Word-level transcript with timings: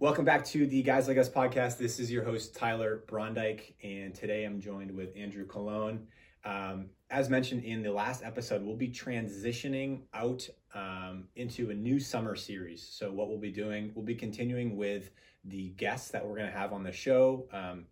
Welcome 0.00 0.24
back 0.24 0.46
to 0.46 0.66
the 0.66 0.82
Guys 0.82 1.08
Like 1.08 1.18
Us 1.18 1.28
podcast. 1.28 1.76
This 1.76 2.00
is 2.00 2.10
your 2.10 2.24
host, 2.24 2.56
Tyler 2.56 3.04
Brondike, 3.06 3.74
and 3.84 4.14
today 4.14 4.44
I'm 4.44 4.58
joined 4.58 4.90
with 4.90 5.14
Andrew 5.14 5.44
Cologne. 5.44 6.06
Um, 6.42 6.86
as 7.10 7.28
mentioned 7.28 7.64
in 7.64 7.82
the 7.82 7.92
last 7.92 8.24
episode, 8.24 8.62
we'll 8.64 8.76
be 8.76 8.88
transitioning 8.88 10.04
out 10.14 10.48
um, 10.74 11.24
into 11.36 11.68
a 11.68 11.74
new 11.74 12.00
summer 12.00 12.34
series. 12.34 12.82
So, 12.82 13.12
what 13.12 13.28
we'll 13.28 13.36
be 13.36 13.52
doing, 13.52 13.92
we'll 13.94 14.06
be 14.06 14.14
continuing 14.14 14.78
with 14.78 15.10
the 15.44 15.68
guests 15.76 16.10
that 16.12 16.26
we're 16.26 16.36
going 16.36 16.50
to 16.50 16.58
have 16.58 16.72
on 16.72 16.82
the 16.82 16.92
show 16.92 17.46
um, 17.52 17.84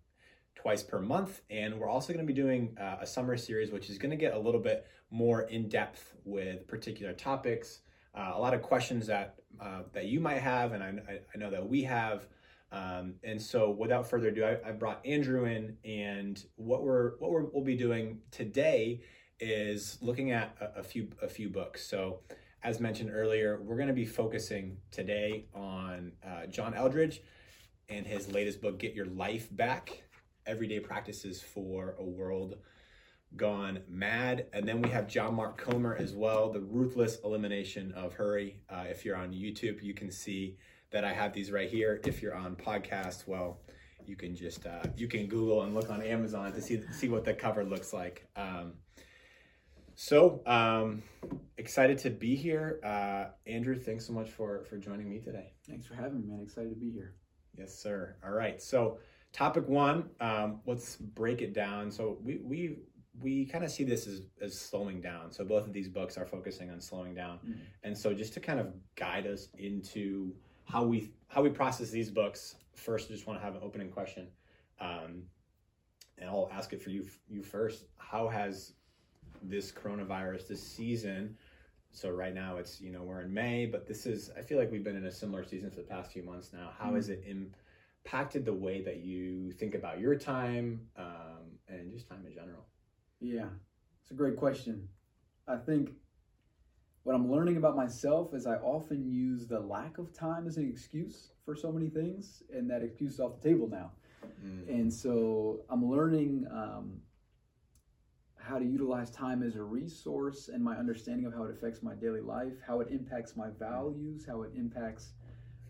twice 0.55 0.83
per 0.83 1.01
month. 1.01 1.43
And 1.51 1.79
we're 1.79 1.91
also 1.91 2.15
going 2.15 2.27
to 2.27 2.33
be 2.33 2.41
doing 2.41 2.75
uh, 2.81 2.97
a 3.03 3.07
summer 3.07 3.37
series, 3.37 3.71
which 3.71 3.91
is 3.91 3.99
going 3.99 4.13
to 4.13 4.17
get 4.17 4.33
a 4.33 4.39
little 4.39 4.63
bit 4.63 4.87
more 5.11 5.43
in 5.43 5.69
depth 5.69 6.15
with 6.25 6.67
particular 6.69 7.13
topics, 7.13 7.81
uh, 8.15 8.33
a 8.35 8.41
lot 8.41 8.55
of 8.55 8.63
questions 8.63 9.07
that 9.07 9.37
uh, 9.61 9.83
that 9.93 10.07
you 10.07 10.21
might 10.21 10.41
have, 10.41 10.73
and 10.73 10.83
I, 10.83 11.21
I 11.35 11.39
know 11.39 11.51
that 11.51 11.67
we 11.67 11.83
have. 11.83 12.27
Um, 12.71 13.15
and 13.25 13.41
so, 13.41 13.71
without 13.71 14.09
further 14.09 14.29
ado, 14.29 14.45
I, 14.45 14.69
I, 14.69 14.73
brought 14.73 15.05
Andrew 15.07 15.47
in, 15.47 15.77
and 15.85 16.45
what 16.57 16.83
we're 16.83 17.17
what 17.19 17.33
we 17.33 17.43
will 17.53 17.65
be 17.65 17.77
doing 17.77 18.21
today 18.31 19.01
is 19.41 19.99
looking 20.03 20.33
at 20.33 20.55
a, 20.61 20.81
a, 20.81 20.83
few 20.83 21.09
a 21.23 21.29
few 21.29 21.49
books. 21.49 21.85
So, 21.87 22.21
as 22.63 22.79
mentioned 22.79 23.11
earlier, 23.13 23.61
we're 23.63 23.77
going 23.77 23.89
to 23.89 23.95
be 23.95 24.05
focusing 24.05 24.77
today 24.91 25.47
on 25.55 26.13
uh, 26.27 26.47
John 26.47 26.75
Eldredge 26.75 27.21
and 27.89 28.07
his 28.07 28.31
latest 28.31 28.61
book, 28.61 28.79
"Get 28.79 28.95
Your 28.95 29.07
Life 29.07 29.49
Back: 29.51 30.03
Everyday 30.47 30.81
Practices 30.81 31.41
for 31.41 31.97
a 31.99 32.05
World 32.05 32.57
Gone 33.37 33.83
Mad." 33.89 34.47
And 34.53 34.67
then 34.67 34.83
we 34.83 34.89
have 34.91 35.09
John 35.09 35.35
Mark 35.35 35.59
Comer 35.59 35.97
as 35.97 36.15
well, 36.15 36.51
"The 36.51 36.61
Ruthless 36.61 37.19
Elimination 37.25 37.93
of 37.93 38.15
Hurry." 38.15 38.63
Uh, 38.69 38.85
if 38.89 39.05
you're 39.05 39.17
on 39.17 39.33
YouTube, 39.33 39.83
you 39.83 39.95
can 39.95 40.11
see 40.11 40.59
that 40.91 41.05
I 41.05 41.13
have 41.13 41.33
these 41.33 41.51
right 41.51 41.69
here. 41.69 42.01
If 42.05 42.23
you're 42.23 42.35
on 42.35 42.57
podcast, 42.57 43.27
well, 43.27 43.61
you 44.07 44.17
can 44.17 44.35
just 44.35 44.67
uh, 44.67 44.85
you 44.97 45.09
can 45.09 45.27
Google 45.27 45.63
and 45.63 45.75
look 45.75 45.91
on 45.91 46.03
Amazon 46.03 46.53
to 46.53 46.61
see 46.61 46.83
see 46.93 47.09
what 47.09 47.25
the 47.25 47.35
cover 47.35 47.65
looks 47.65 47.93
like. 47.93 48.27
Um, 48.37 48.75
so 49.95 50.43
um, 50.47 51.03
excited 51.57 51.99
to 51.99 52.11
be 52.11 52.37
here, 52.37 52.81
uh, 52.85 53.33
Andrew. 53.47 53.79
Thanks 53.79 54.07
so 54.07 54.13
much 54.13 54.31
for 54.31 54.65
for 54.65 54.79
joining 54.79 55.09
me 55.09 55.19
today. 55.19 55.53
Thanks 55.67 55.87
for 55.87 55.95
having 55.95 56.21
me, 56.21 56.27
man. 56.29 56.41
Excited 56.41 56.71
to 56.71 56.77
be 56.77 56.91
here. 56.91 57.15
Yes, 57.57 57.75
sir. 57.75 58.17
All 58.25 58.31
right. 58.31 58.63
So 58.63 58.99
topic 59.33 59.69
one, 59.69 60.11
um, 60.21 60.61
let's 60.67 60.97
break 60.97 61.43
it 61.43 61.53
down. 61.53 61.91
So 61.91 62.19
we 62.23 62.39
we 62.43 62.79
we 63.21 63.47
kind 63.47 63.65
of 63.65 63.71
see 63.71 63.85
this 63.85 64.07
as, 64.07 64.23
as 64.41 64.59
slowing 64.59 65.01
down. 65.01 65.33
So 65.33 65.45
both 65.45 65.67
of 65.67 65.73
these 65.73 65.89
books 65.89 66.17
are 66.17 66.27
focusing 66.27 66.71
on 66.71 66.81
slowing 66.81 67.15
down. 67.15 67.39
Mm-hmm. 67.39 67.61
And 67.85 67.97
so 67.97 68.15
just 68.15 68.35
to 68.35 68.41
kind 68.41 68.61
of 68.61 68.73
guide 68.97 69.27
us 69.27 69.49
into 69.59 70.35
how 70.65 70.85
we 70.85 71.11
how 71.29 71.43
we 71.43 71.51
process 71.51 71.91
these 71.91 72.11
books. 72.11 72.57
First, 72.75 73.11
I 73.11 73.15
just 73.15 73.27
want 73.27 73.41
to 73.41 73.45
have 73.45 73.55
an 73.57 73.63
opening 73.65 73.91
question, 73.91 74.29
um, 74.81 75.23
and 76.19 76.29
I'll 76.29 76.51
ask 76.53 76.73
it 76.73 76.81
for 76.81 76.91
you 76.91 77.07
you 77.29 77.43
first. 77.43 77.85
How 77.97 78.29
has 78.29 78.73
this 79.43 79.73
coronavirus, 79.73 80.49
this 80.49 80.63
season? 80.63 81.37
So 81.91 82.11
right 82.11 82.35
now 82.35 82.59
it's 82.59 82.81
you 82.81 82.93
know 82.93 83.03
we're 83.03 83.23
in 83.23 83.33
May, 83.33 83.67
but 83.67 83.87
this 83.87 84.07
is 84.07 84.31
I 84.37 84.43
feel 84.43 84.59
like 84.59 84.71
we've 84.71 84.85
been 84.85 84.97
in 84.97 85.07
a 85.07 85.13
similar 85.13 85.45
season 85.45 85.71
for 85.71 85.77
the 85.77 85.83
past 85.89 86.13
few 86.13 86.23
months 86.23 86.53
now. 86.53 86.71
How 86.79 86.87
mm-hmm. 86.87 86.97
has 86.97 87.09
it 87.09 87.25
impacted 87.27 88.45
the 88.45 88.55
way 88.55 88.83
that 88.83 88.99
you 88.99 89.51
think 89.53 89.75
about 89.75 89.99
your 89.99 90.15
time 90.15 90.81
um, 90.97 91.59
and 91.69 91.93
just 91.93 92.09
time 92.09 92.25
in 92.27 92.35
general? 92.35 92.65
Yeah, 93.21 93.49
it's 94.03 94.11
a 94.11 94.15
great 94.15 94.37
question. 94.37 94.89
I 95.47 95.57
think 95.57 95.91
what 97.03 97.15
I'm 97.15 97.31
learning 97.31 97.57
about 97.57 97.77
myself 97.77 98.35
is 98.35 98.47
I 98.47 98.57
often 98.57 99.11
use 99.11 99.47
the 99.47 99.61
lack 99.61 99.99
of 99.99 100.13
time 100.13 100.47
as 100.47 100.57
an 100.57 100.69
excuse 100.69 101.33
for 101.45 101.57
so 101.57 101.73
many 101.73 101.89
things, 101.89 102.43
and 102.53 102.71
that 102.71 102.83
excuse 102.83 103.15
is 103.15 103.21
off 103.21 103.41
the 103.41 103.49
table 103.49 103.69
now. 103.69 103.93
Mm. 104.45 104.69
And 104.69 104.93
so 104.93 105.61
I'm 105.71 105.89
learning 105.91 106.47
um, 106.51 107.01
how 108.37 108.59
to 108.59 108.65
utilize 108.65 109.11
time 109.11 109.43
as 109.43 109.57
a 109.57 109.63
resource 109.63 110.49
and 110.53 110.63
my 110.63 110.77
understanding 110.77 111.27
of 111.27 111.35
how 111.35 111.45
it 111.45 111.51
affects 111.51 111.83
my 111.83 111.95
daily 111.95 112.21
life, 112.21 112.55
how 112.67 112.81
it 112.81 112.89
impacts 112.91 113.37
my 113.37 113.49
values, 113.59 114.25
how 114.27 114.43
it 114.43 114.51
impacts 114.55 115.13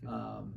um, 0.07 0.53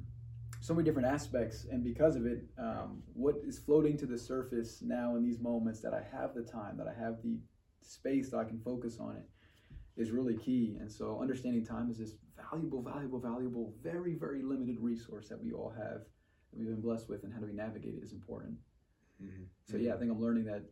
so 0.62 0.72
many 0.72 0.84
different 0.84 1.08
aspects. 1.08 1.66
And 1.70 1.82
because 1.82 2.14
of 2.14 2.24
it, 2.24 2.44
um, 2.56 3.02
what 3.14 3.34
is 3.44 3.58
floating 3.58 3.96
to 3.98 4.06
the 4.06 4.16
surface 4.16 4.80
now 4.80 5.16
in 5.16 5.24
these 5.24 5.40
moments 5.40 5.80
that 5.80 5.92
I 5.92 6.02
have 6.16 6.34
the 6.34 6.42
time, 6.42 6.76
that 6.76 6.86
I 6.86 6.94
have 6.98 7.16
the 7.24 7.36
space 7.82 8.30
that 8.30 8.38
I 8.38 8.44
can 8.44 8.60
focus 8.60 8.98
on 9.00 9.16
it 9.16 10.00
is 10.00 10.12
really 10.12 10.36
key. 10.36 10.76
And 10.80 10.90
so 10.90 11.18
understanding 11.20 11.66
time 11.66 11.90
is 11.90 11.98
this 11.98 12.14
valuable, 12.50 12.80
valuable, 12.80 13.18
valuable, 13.18 13.74
very, 13.82 14.14
very 14.14 14.42
limited 14.42 14.76
resource 14.78 15.28
that 15.28 15.42
we 15.42 15.50
all 15.50 15.74
have 15.76 16.02
that 16.50 16.58
we've 16.58 16.68
been 16.68 16.80
blessed 16.80 17.08
with 17.08 17.24
and 17.24 17.32
how 17.32 17.40
do 17.40 17.46
we 17.46 17.52
navigate 17.52 17.94
it 17.94 18.04
is 18.04 18.12
important. 18.12 18.54
Mm-hmm. 19.20 19.42
So 19.64 19.78
yeah, 19.78 19.94
I 19.94 19.98
think 19.98 20.12
I'm 20.12 20.22
learning 20.22 20.44
that 20.44 20.62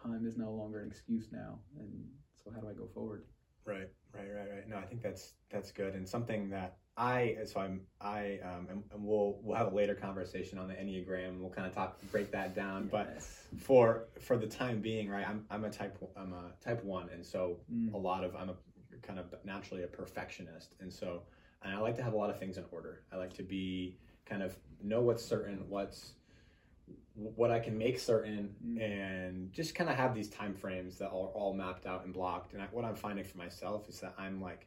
time 0.00 0.24
is 0.24 0.36
no 0.36 0.52
longer 0.52 0.82
an 0.82 0.88
excuse 0.88 1.30
now. 1.32 1.58
And 1.80 1.90
so 2.36 2.52
how 2.54 2.60
do 2.60 2.68
I 2.68 2.74
go 2.74 2.88
forward? 2.94 3.24
Right, 3.64 3.88
right, 4.14 4.28
right, 4.32 4.48
right. 4.54 4.68
No, 4.68 4.76
I 4.76 4.84
think 4.84 5.02
that's 5.02 5.32
that's 5.50 5.72
good 5.72 5.94
and 5.94 6.08
something 6.08 6.48
that 6.50 6.76
I 6.96 7.36
so 7.44 7.60
I'm 7.60 7.82
I 8.00 8.38
um 8.42 8.66
and, 8.70 8.82
and, 8.92 9.04
we'll 9.04 9.38
we'll 9.42 9.56
have 9.56 9.72
a 9.72 9.74
later 9.74 9.94
conversation 9.94 10.58
on 10.58 10.68
the 10.68 10.74
enneagram. 10.74 11.40
We'll 11.40 11.50
kind 11.50 11.66
of 11.66 11.74
talk 11.74 11.98
break 12.10 12.30
that 12.32 12.54
down. 12.54 12.88
Yes. 12.92 13.40
But 13.52 13.60
for 13.60 14.04
for 14.20 14.36
the 14.38 14.46
time 14.46 14.80
being, 14.80 15.10
right? 15.10 15.28
I'm 15.28 15.44
I'm 15.50 15.64
a 15.64 15.70
type 15.70 15.98
I'm 16.16 16.32
a 16.32 16.52
type 16.64 16.82
one, 16.84 17.10
and 17.12 17.24
so 17.24 17.58
mm. 17.72 17.92
a 17.92 17.96
lot 17.98 18.24
of 18.24 18.34
I'm 18.34 18.48
a 18.48 18.54
kind 19.02 19.18
of 19.18 19.34
naturally 19.44 19.82
a 19.82 19.86
perfectionist, 19.86 20.74
and 20.80 20.90
so 20.90 21.22
and 21.62 21.74
I 21.74 21.78
like 21.78 21.96
to 21.96 22.02
have 22.02 22.14
a 22.14 22.16
lot 22.16 22.30
of 22.30 22.38
things 22.38 22.56
in 22.56 22.64
order. 22.70 23.02
I 23.12 23.16
like 23.16 23.34
to 23.34 23.42
be 23.42 23.98
kind 24.24 24.42
of 24.42 24.56
know 24.82 25.02
what's 25.02 25.24
certain, 25.24 25.64
what's 25.68 26.12
what 27.14 27.50
I 27.50 27.58
can 27.58 27.76
make 27.76 27.98
certain, 27.98 28.54
mm. 28.64 28.80
and 28.80 29.52
just 29.52 29.74
kind 29.74 29.90
of 29.90 29.96
have 29.96 30.14
these 30.14 30.30
time 30.30 30.54
frames 30.54 30.96
that 30.98 31.08
are 31.08 31.10
all 31.10 31.52
mapped 31.52 31.84
out 31.84 32.04
and 32.04 32.14
blocked. 32.14 32.54
And 32.54 32.62
I, 32.62 32.66
what 32.70 32.84
I'm 32.84 32.94
finding 32.94 33.24
for 33.24 33.36
myself 33.36 33.88
is 33.88 34.00
that 34.00 34.14
I'm 34.18 34.40
like 34.40 34.66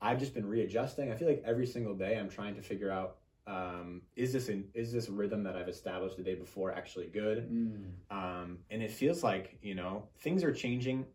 I've 0.00 0.18
just 0.18 0.34
been 0.34 0.46
readjusting. 0.46 1.10
I 1.10 1.16
feel 1.16 1.28
like 1.28 1.42
every 1.44 1.66
single 1.66 1.94
day 1.94 2.16
I'm 2.16 2.28
trying 2.28 2.54
to 2.56 2.62
figure 2.62 2.90
out 2.90 3.16
um, 3.48 4.02
is 4.14 4.32
this 4.32 4.48
in, 4.48 4.64
is 4.74 4.92
this 4.92 5.08
rhythm 5.08 5.42
that 5.44 5.56
I've 5.56 5.68
established 5.68 6.16
the 6.16 6.22
day 6.22 6.34
before 6.34 6.70
actually 6.72 7.06
good? 7.06 7.50
Mm. 7.50 7.84
Um, 8.10 8.58
and 8.70 8.82
it 8.82 8.90
feels 8.90 9.24
like 9.24 9.58
you 9.62 9.74
know 9.74 10.04
things 10.18 10.44
are 10.44 10.52
changing 10.52 11.06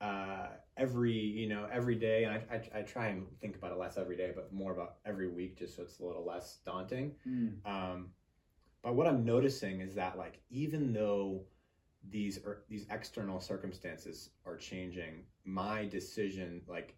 uh, 0.00 0.48
every 0.76 1.12
you 1.12 1.48
know 1.48 1.68
every 1.70 1.94
day, 1.94 2.24
and 2.24 2.34
I, 2.34 2.56
I, 2.56 2.80
I, 2.80 2.82
try 2.82 3.08
and 3.08 3.26
think 3.40 3.56
about 3.56 3.70
it 3.70 3.78
less 3.78 3.96
every 3.96 4.16
day, 4.16 4.32
but 4.34 4.52
more 4.52 4.72
about 4.72 4.96
every 5.06 5.28
week, 5.28 5.58
just 5.58 5.76
so 5.76 5.82
it's 5.82 6.00
a 6.00 6.04
little 6.04 6.24
less 6.24 6.58
daunting. 6.64 7.12
Mm. 7.28 7.64
Um, 7.64 8.08
but 8.82 8.94
what 8.94 9.06
I'm 9.06 9.24
noticing 9.24 9.80
is 9.80 9.94
that 9.94 10.18
like 10.18 10.40
even 10.50 10.92
though 10.92 11.42
these 12.08 12.38
are, 12.38 12.62
these 12.68 12.86
external 12.90 13.40
circumstances 13.40 14.30
are 14.46 14.56
changing, 14.56 15.24
my 15.44 15.84
decision 15.84 16.62
like 16.66 16.96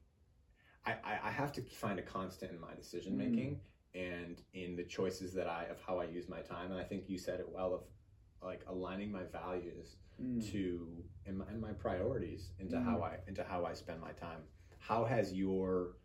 I, 0.85 1.19
I 1.25 1.31
have 1.31 1.53
to 1.53 1.63
find 1.63 1.99
a 1.99 2.03
constant 2.03 2.53
in 2.53 2.61
my 2.61 2.75
decision 2.75 3.17
making 3.17 3.61
mm. 3.95 4.27
and 4.27 4.43
in 4.53 4.75
the 4.75 4.83
choices 4.83 5.33
that 5.35 5.47
I 5.47 5.67
of 5.71 5.81
how 5.81 5.99
I 5.99 6.05
use 6.05 6.29
my 6.29 6.41
time. 6.41 6.73
And 6.73 6.81
I 6.81 6.85
think 6.85 7.05
you 7.09 7.19
said 7.19 7.41
it 7.41 7.49
well 7.49 7.75
of 7.75 7.83
like 8.43 8.65
aligning 8.67 9.13
my 9.13 9.23
values 9.23 9.97
mm. 10.21 10.51
to 10.51 10.89
and 11.27 11.39
my, 11.39 11.45
and 11.49 11.61
my 11.61 11.73
priorities 11.73 12.51
into 12.59 12.77
mm. 12.77 12.85
how 12.85 13.03
I 13.03 13.19
into 13.29 13.45
how 13.45 13.65
I 13.65 13.75
spend 13.75 14.01
my 14.01 14.13
time. 14.13 14.41
How 14.79 15.05
has 15.05 15.33
your 15.33 15.97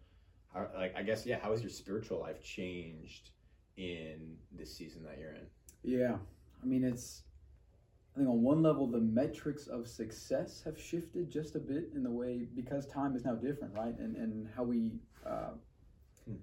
how, 0.54 0.68
like 0.76 0.96
I 0.96 1.02
guess 1.02 1.26
yeah, 1.26 1.40
how 1.42 1.52
has 1.52 1.62
your 1.62 1.72
spiritual 1.72 2.20
life 2.20 2.44
changed 2.44 3.32
in 3.78 4.38
this 4.52 4.76
season 4.76 5.04
that 5.04 5.18
you're 5.20 5.34
in? 5.34 5.48
Yeah. 5.84 6.18
I 6.62 6.66
mean 6.66 6.84
it's 6.84 7.24
I 8.18 8.22
think 8.22 8.32
on 8.32 8.42
one 8.42 8.64
level, 8.64 8.88
the 8.88 9.00
metrics 9.00 9.68
of 9.68 9.88
success 9.88 10.64
have 10.66 10.76
shifted 10.76 11.30
just 11.30 11.56
a 11.56 11.60
bit 11.60 11.92
in 11.94 12.02
the 12.02 12.10
way 12.10 12.48
because 12.56 12.88
time 12.88 13.16
is 13.16 13.24
now 13.24 13.36
different, 13.36 13.76
right? 13.76 13.96
And 14.00 14.16
and 14.16 14.50
how 14.56 14.64
we 14.64 14.94
uh, 15.24 15.52
hmm. 16.26 16.38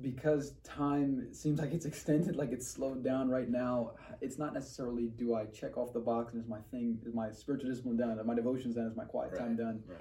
because 0.00 0.54
time 0.64 1.32
seems 1.32 1.60
like 1.60 1.72
it's 1.72 1.86
extended, 1.92 2.34
like 2.34 2.50
it's 2.50 2.66
slowed 2.66 3.04
down 3.04 3.28
right 3.28 3.48
now. 3.48 3.92
It's 4.20 4.38
not 4.38 4.54
necessarily 4.54 5.04
do 5.06 5.36
I 5.36 5.44
check 5.44 5.76
off 5.76 5.92
the 5.92 6.00
box 6.00 6.32
and 6.32 6.42
is 6.42 6.48
my 6.48 6.58
thing, 6.72 6.98
is 7.06 7.14
my 7.14 7.30
spiritual 7.30 7.70
discipline 7.70 7.96
done, 7.96 8.18
are 8.18 8.24
my 8.24 8.34
devotions 8.34 8.74
done, 8.74 8.88
is 8.88 8.96
my 8.96 9.04
quiet 9.04 9.34
right. 9.34 9.38
time 9.38 9.54
done? 9.54 9.84
Right. 9.86 10.00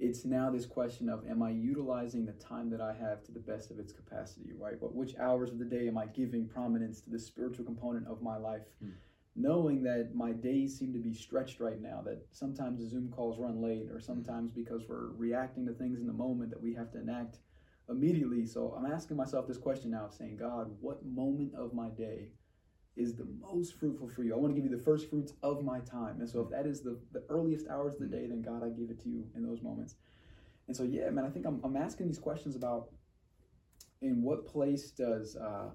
It's 0.00 0.24
now 0.24 0.50
this 0.50 0.64
question 0.64 1.10
of 1.10 1.28
am 1.28 1.42
I 1.42 1.50
utilizing 1.50 2.24
the 2.24 2.32
time 2.32 2.70
that 2.70 2.80
I 2.80 2.94
have 2.94 3.22
to 3.24 3.32
the 3.32 3.40
best 3.40 3.70
of 3.70 3.78
its 3.78 3.92
capacity, 3.92 4.52
right? 4.58 4.80
But 4.80 4.94
which 4.94 5.18
hours 5.18 5.50
of 5.50 5.58
the 5.58 5.66
day 5.66 5.86
am 5.86 5.98
I 5.98 6.06
giving 6.06 6.48
prominence 6.48 7.02
to 7.02 7.10
the 7.10 7.18
spiritual 7.18 7.66
component 7.66 8.06
of 8.06 8.22
my 8.22 8.38
life? 8.38 8.62
Hmm 8.82 8.92
knowing 9.36 9.82
that 9.82 10.14
my 10.14 10.32
days 10.32 10.78
seem 10.78 10.92
to 10.92 10.98
be 10.98 11.12
stretched 11.12 11.58
right 11.58 11.80
now, 11.80 12.00
that 12.04 12.24
sometimes 12.30 12.80
the 12.80 12.86
Zoom 12.86 13.10
calls 13.10 13.38
run 13.38 13.60
late, 13.60 13.90
or 13.90 13.94
mm-hmm. 13.94 14.00
sometimes 14.00 14.52
because 14.52 14.82
we're 14.88 15.08
reacting 15.16 15.66
to 15.66 15.72
things 15.72 16.00
in 16.00 16.06
the 16.06 16.12
moment 16.12 16.50
that 16.50 16.62
we 16.62 16.74
have 16.74 16.92
to 16.92 17.00
enact 17.00 17.38
immediately. 17.88 18.46
So 18.46 18.74
I'm 18.78 18.90
asking 18.90 19.16
myself 19.16 19.46
this 19.46 19.58
question 19.58 19.90
now 19.90 20.06
of 20.06 20.14
saying, 20.14 20.36
God, 20.36 20.70
what 20.80 21.04
moment 21.04 21.54
of 21.54 21.74
my 21.74 21.88
day 21.88 22.28
is 22.96 23.16
the 23.16 23.26
most 23.40 23.74
fruitful 23.74 24.08
for 24.08 24.22
you? 24.22 24.34
I 24.34 24.38
want 24.38 24.54
to 24.54 24.60
give 24.60 24.70
you 24.70 24.76
the 24.76 24.82
first 24.82 25.10
fruits 25.10 25.32
of 25.42 25.64
my 25.64 25.80
time. 25.80 26.20
And 26.20 26.28
so 26.28 26.40
if 26.40 26.46
mm-hmm. 26.46 26.54
that 26.54 26.66
is 26.66 26.82
the, 26.82 26.96
the 27.12 27.24
earliest 27.28 27.66
hours 27.68 27.94
of 27.94 28.00
the 28.00 28.06
mm-hmm. 28.06 28.14
day, 28.14 28.26
then 28.28 28.42
God, 28.42 28.62
I 28.64 28.68
give 28.68 28.90
it 28.90 29.02
to 29.02 29.08
you 29.08 29.24
in 29.34 29.44
those 29.44 29.62
moments. 29.62 29.96
And 30.68 30.76
so, 30.76 30.84
yeah, 30.84 31.10
man, 31.10 31.24
I 31.24 31.28
think 31.28 31.44
I'm, 31.44 31.60
I'm 31.64 31.76
asking 31.76 32.06
these 32.06 32.18
questions 32.18 32.56
about 32.56 32.88
in 34.00 34.22
what 34.22 34.46
place 34.46 34.90
does 34.90 35.36
uh, 35.36 35.70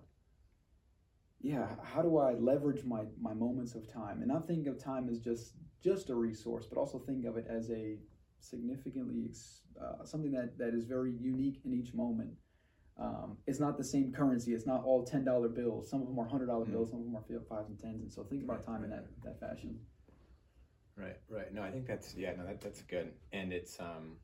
yeah, 1.41 1.67
how 1.83 2.01
do 2.01 2.17
I 2.17 2.33
leverage 2.33 2.83
my 2.85 3.03
my 3.19 3.33
moments 3.33 3.75
of 3.75 3.91
time 3.91 4.19
and 4.19 4.27
not 4.27 4.47
think 4.47 4.67
of 4.67 4.81
time 4.81 5.07
as 5.09 5.19
just 5.19 5.53
just 5.81 6.09
a 6.09 6.15
resource, 6.15 6.65
but 6.65 6.77
also 6.77 6.99
think 6.99 7.25
of 7.25 7.37
it 7.37 7.45
as 7.49 7.69
a 7.71 7.97
significantly 8.39 9.31
uh, 9.81 10.03
something 10.05 10.31
that 10.31 10.57
that 10.57 10.73
is 10.73 10.85
very 10.85 11.13
unique 11.13 11.61
in 11.65 11.73
each 11.73 11.93
moment. 11.93 12.31
Um, 12.97 13.37
it's 13.47 13.61
not 13.61 13.77
the 13.77 13.83
same 13.83 14.11
currency. 14.11 14.53
It's 14.53 14.67
not 14.67 14.83
all 14.83 15.05
ten 15.05 15.23
dollar 15.23 15.47
bills. 15.47 15.89
Some 15.89 16.01
of 16.01 16.07
them 16.07 16.19
are 16.19 16.27
hundred 16.27 16.47
dollar 16.47 16.65
mm 16.65 16.71
bills. 16.71 16.89
Some 16.89 16.99
of 16.99 17.05
them 17.05 17.15
are 17.15 17.39
fives 17.47 17.69
and 17.69 17.79
tens. 17.79 18.01
And 18.01 18.11
so 18.11 18.23
think 18.23 18.43
about 18.43 18.65
time 18.65 18.83
in 18.83 18.89
that 18.89 19.05
that 19.23 19.39
fashion. 19.39 19.79
Right, 20.97 21.15
right. 21.29 21.53
No, 21.53 21.61
I 21.61 21.71
think 21.71 21.87
that's 21.87 22.13
yeah. 22.15 22.35
No, 22.35 22.45
that, 22.45 22.59
that's 22.59 22.81
good. 22.81 23.13
And 23.31 23.53
it's 23.53 23.79
um, 23.79 24.17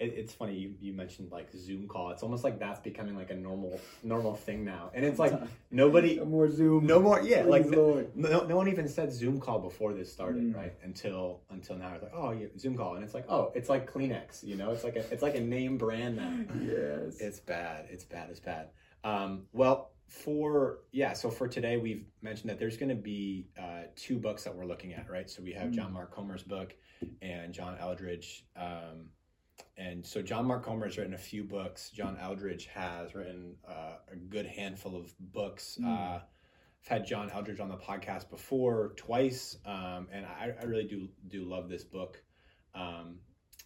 it, 0.00 0.14
it's 0.16 0.32
funny 0.32 0.54
you, 0.54 0.74
you 0.80 0.92
mentioned 0.94 1.30
like 1.30 1.48
Zoom 1.54 1.86
call. 1.86 2.10
It's 2.10 2.22
almost 2.22 2.42
like 2.42 2.58
that's 2.58 2.80
becoming 2.80 3.14
like 3.14 3.30
a 3.30 3.34
normal 3.34 3.78
normal 4.02 4.34
thing 4.34 4.64
now. 4.64 4.90
And 4.94 5.04
it's 5.04 5.18
like 5.18 5.34
nobody 5.70 6.16
no 6.16 6.24
more 6.24 6.50
Zoom. 6.50 6.86
No 6.86 7.00
more 7.00 7.20
yeah, 7.22 7.42
like 7.42 7.66
no, 7.66 8.06
no, 8.14 8.44
no 8.46 8.56
one 8.56 8.68
even 8.68 8.88
said 8.88 9.12
Zoom 9.12 9.38
call 9.38 9.58
before 9.58 9.92
this 9.92 10.10
started, 10.10 10.42
mm. 10.42 10.56
right? 10.56 10.72
Until 10.82 11.42
until 11.50 11.76
now 11.76 11.92
it's 11.94 12.02
like, 12.02 12.14
oh 12.14 12.30
yeah, 12.32 12.46
Zoom 12.58 12.76
call. 12.76 12.94
And 12.94 13.04
it's 13.04 13.14
like, 13.14 13.26
oh, 13.28 13.52
it's 13.54 13.68
like 13.68 13.92
Kleenex, 13.92 14.42
you 14.42 14.56
know? 14.56 14.70
It's 14.70 14.84
like 14.84 14.96
a 14.96 15.04
it's 15.12 15.22
like 15.22 15.36
a 15.36 15.40
name 15.40 15.76
brand 15.76 16.16
now. 16.16 16.34
yes. 16.60 17.18
It's 17.20 17.38
bad. 17.38 17.86
It's 17.90 18.04
bad. 18.04 18.30
It's 18.30 18.40
bad. 18.40 18.70
Um, 19.04 19.42
well, 19.52 19.92
for 20.08 20.78
yeah, 20.92 21.12
so 21.12 21.30
for 21.30 21.46
today 21.46 21.76
we've 21.76 22.06
mentioned 22.22 22.50
that 22.50 22.58
there's 22.58 22.76
going 22.78 22.88
to 22.88 22.94
be 22.94 23.48
uh, 23.58 23.82
two 23.96 24.18
books 24.18 24.44
that 24.44 24.54
we're 24.54 24.66
looking 24.66 24.94
at, 24.94 25.10
right? 25.10 25.28
So 25.28 25.42
we 25.42 25.52
have 25.52 25.68
mm. 25.68 25.74
John 25.74 25.92
Mark 25.92 26.12
Comer's 26.12 26.42
book 26.42 26.74
and 27.22 27.52
John 27.52 27.76
eldredge 27.80 28.42
Um, 28.56 29.10
and 29.80 30.04
so 30.04 30.20
John 30.20 30.44
Mark 30.44 30.62
Comer 30.62 30.86
has 30.86 30.98
written 30.98 31.14
a 31.14 31.18
few 31.18 31.42
books. 31.42 31.88
John 31.88 32.18
Eldredge 32.20 32.66
has 32.66 33.14
written 33.14 33.54
uh, 33.66 33.94
a 34.12 34.16
good 34.16 34.44
handful 34.44 34.94
of 34.94 35.14
books. 35.18 35.78
Mm. 35.80 35.86
Uh, 35.86 36.20
I've 36.82 36.86
had 36.86 37.06
John 37.06 37.30
Eldredge 37.30 37.60
on 37.60 37.70
the 37.70 37.78
podcast 37.78 38.28
before 38.28 38.92
twice, 38.96 39.56
um, 39.64 40.06
and 40.12 40.26
I, 40.26 40.52
I, 40.60 40.64
really 40.64 40.84
do 40.84 41.08
do 41.28 41.44
love 41.44 41.70
this 41.70 41.82
book. 41.82 42.22
Um, 42.74 43.20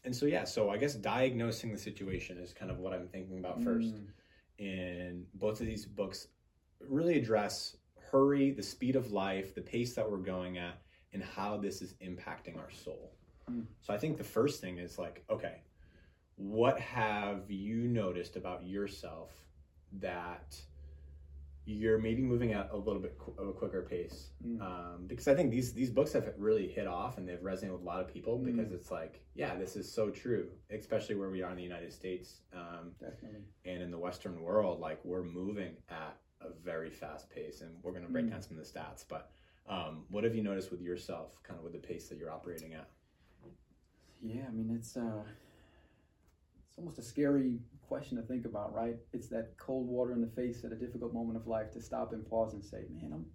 and 0.05 0.15
so 0.15 0.27
yeah, 0.27 0.45
so 0.45 0.71
I 0.71 0.77
guess 0.77 0.95
diagnosing 0.95 1.73
the 1.73 1.79
situation 1.79 2.39
is 2.39 2.53
kind 2.53 2.71
of 2.71 2.79
what 2.79 2.93
I'm 2.93 3.09
thinking 3.09 3.39
about 3.39 3.61
first. 3.63 3.95
Mm. 3.95 4.07
And 4.61 5.27
both 5.35 5.61
of 5.61 5.67
these 5.67 5.85
books 5.85 6.29
really 6.81 7.19
address 7.19 7.77
hurry, 8.13 8.53
the 8.53 8.63
speed 8.63 8.95
of 8.95 9.11
life, 9.11 9.53
the 9.53 9.63
pace 9.63 9.95
that 9.95 10.09
we're 10.09 10.19
going 10.19 10.59
at, 10.59 10.81
and 11.13 11.25
how 11.25 11.57
this 11.57 11.83
is 11.83 11.95
impacting 12.01 12.57
our 12.57 12.71
soul. 12.71 13.17
Mm. 13.51 13.67
So 13.81 13.93
I 13.93 13.99
think 13.99 14.17
the 14.17 14.25
first 14.25 14.61
thing 14.61 14.79
is 14.79 14.97
like, 14.97 15.25
okay, 15.29 15.63
what 16.37 16.81
have 16.81 17.51
you 17.51 17.87
noticed 17.89 18.37
about 18.37 18.67
yourself 18.67 19.33
that 20.01 20.57
you're 21.67 21.99
maybe 21.99 22.21
moving 22.21 22.53
at 22.53 22.69
a 22.73 22.77
little 22.77 23.01
bit 23.01 23.17
of 23.39 23.49
a 23.49 23.53
quicker 23.53 23.83
pace 23.83 24.29
mm. 24.47 24.61
um, 24.61 25.07
because 25.07 25.29
i 25.29 25.35
think 25.35 25.51
these 25.51 25.73
these 25.73 25.91
books 25.91 26.13
have 26.13 26.31
really 26.37 26.69
hit 26.69 26.87
off 26.87 27.17
and 27.17 27.27
they've 27.27 27.39
resonated 27.39 27.73
with 27.73 27.81
a 27.81 27.85
lot 27.85 28.01
of 28.01 28.13
people 28.13 28.39
mm. 28.39 28.45
because 28.45 28.73
it's 28.73 28.91
like 28.91 29.23
yeah 29.35 29.55
this 29.55 29.77
is 29.77 29.91
so 29.91 30.11
true 30.11 30.49
especially 30.71 31.15
where 31.15 31.31
we 31.31 31.43
are 31.43 31.51
in 31.51 31.57
the 31.57 31.63
united 31.63 31.93
states 31.93 32.41
um, 32.55 32.91
and 33.65 33.83
in 33.83 33.91
the 33.91 33.99
western 33.99 34.43
world 34.43 34.81
like 34.81 35.01
we're 35.05 35.23
moving 35.23 35.75
at 35.89 36.17
a 36.43 36.49
very 36.63 36.91
fast 36.91 37.31
pace 37.31 37.63
and 37.63 37.71
we're 37.83 37.93
going 37.93 38.05
to 38.05 38.13
break 38.13 38.27
mm. 38.27 38.31
down 38.31 38.43
some 38.43 38.59
of 38.59 38.65
the 38.65 38.71
stats 38.71 39.05
but 39.09 39.31
um, 39.67 40.05
what 40.11 40.25
have 40.25 40.35
you 40.35 40.43
noticed 40.43 40.71
with 40.71 40.83
yourself 40.83 41.43
kind 41.43 41.59
of 41.59 41.65
with 41.65 41.73
the 41.73 41.79
pace 41.79 42.09
that 42.09 42.19
you're 42.19 42.31
operating 42.31 42.75
at 42.75 42.89
yeah 44.23 44.43
i 44.47 44.51
mean 44.51 44.71
it's 44.77 44.99
uh 44.99 45.23
it's 46.75 46.81
almost 46.81 46.99
a 46.99 47.03
scary 47.03 47.61
question 47.87 48.17
to 48.17 48.23
think 48.25 48.47
about, 48.47 48.75
right? 48.75 48.97
It's 49.13 49.29
that 49.29 49.57
cold 49.59 49.87
water 49.87 50.13
in 50.13 50.21
the 50.21 50.27
face 50.27 50.65
at 50.65 50.73
a 50.73 50.75
difficult 50.75 51.15
moment 51.15 51.37
of 51.37 51.47
life 51.47 51.71
to 51.73 51.81
stop 51.81 52.13
and 52.13 52.29
pause 52.29 52.55
and 52.55 52.65
say, 52.65 52.87
"Man, 52.91 53.13
I'm 53.13 53.27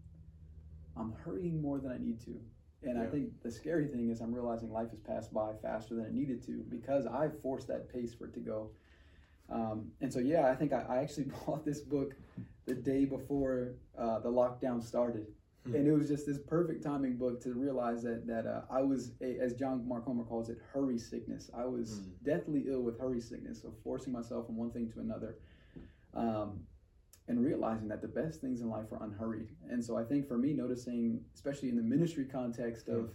I'm 0.97 1.13
hurrying 1.23 1.61
more 1.61 1.79
than 1.79 1.89
I 1.89 1.97
need 1.97 2.19
to." 2.25 2.37
And 2.83 2.97
yeah. 2.97 3.03
I 3.03 3.07
think 3.07 3.41
the 3.41 3.49
scary 3.49 3.87
thing 3.87 4.09
is 4.09 4.19
I'm 4.19 4.33
realizing 4.33 4.71
life 4.71 4.89
has 4.89 4.99
passed 4.99 5.33
by 5.33 5.53
faster 5.61 5.95
than 5.95 6.05
it 6.05 6.13
needed 6.13 6.45
to 6.47 6.65
because 6.69 7.05
I 7.05 7.29
forced 7.41 7.69
that 7.69 7.91
pace 7.93 8.13
for 8.13 8.25
it 8.25 8.33
to 8.33 8.39
go. 8.41 8.71
Um, 9.49 9.91
and 10.01 10.11
so, 10.11 10.19
yeah, 10.19 10.49
I 10.49 10.55
think 10.55 10.73
I, 10.73 10.85
I, 10.87 10.97
actually 10.97 11.25
bought 11.45 11.65
this 11.65 11.79
book 11.79 12.13
the 12.65 12.75
day 12.75 13.03
before 13.03 13.73
uh, 13.97 14.19
the 14.19 14.29
lockdown 14.29 14.81
started. 14.83 15.25
Hmm. 15.65 15.75
And 15.75 15.87
it 15.87 15.91
was 15.91 16.07
just 16.07 16.25
this 16.25 16.39
perfect 16.39 16.83
timing 16.83 17.17
book 17.17 17.41
to 17.43 17.53
realize 17.53 18.01
that 18.03 18.25
that 18.27 18.45
uh, 18.45 18.61
I 18.71 18.81
was, 18.81 19.11
a, 19.21 19.39
as 19.39 19.53
John 19.53 19.87
Mark 19.87 20.05
Comer 20.05 20.23
calls 20.23 20.49
it, 20.49 20.57
hurry 20.73 20.97
sickness. 20.97 21.49
I 21.55 21.65
was 21.65 21.99
mm. 21.99 22.11
deathly 22.23 22.65
ill 22.67 22.81
with 22.81 22.99
hurry 22.99 23.19
sickness, 23.19 23.63
of 23.63 23.73
forcing 23.83 24.13
myself 24.13 24.45
from 24.45 24.57
one 24.57 24.71
thing 24.71 24.89
to 24.93 24.99
another, 24.99 25.35
um, 26.13 26.61
and 27.27 27.43
realizing 27.43 27.89
that 27.89 28.01
the 28.01 28.07
best 28.07 28.39
things 28.39 28.61
in 28.61 28.69
life 28.69 28.85
are 28.91 29.03
unhurried. 29.03 29.49
And 29.69 29.83
so 29.83 29.97
I 29.97 30.03
think 30.03 30.27
for 30.27 30.37
me, 30.37 30.53
noticing, 30.53 31.21
especially 31.35 31.69
in 31.69 31.75
the 31.75 31.83
ministry 31.83 32.25
context 32.25 32.87
mm. 32.87 32.97
of 32.97 33.09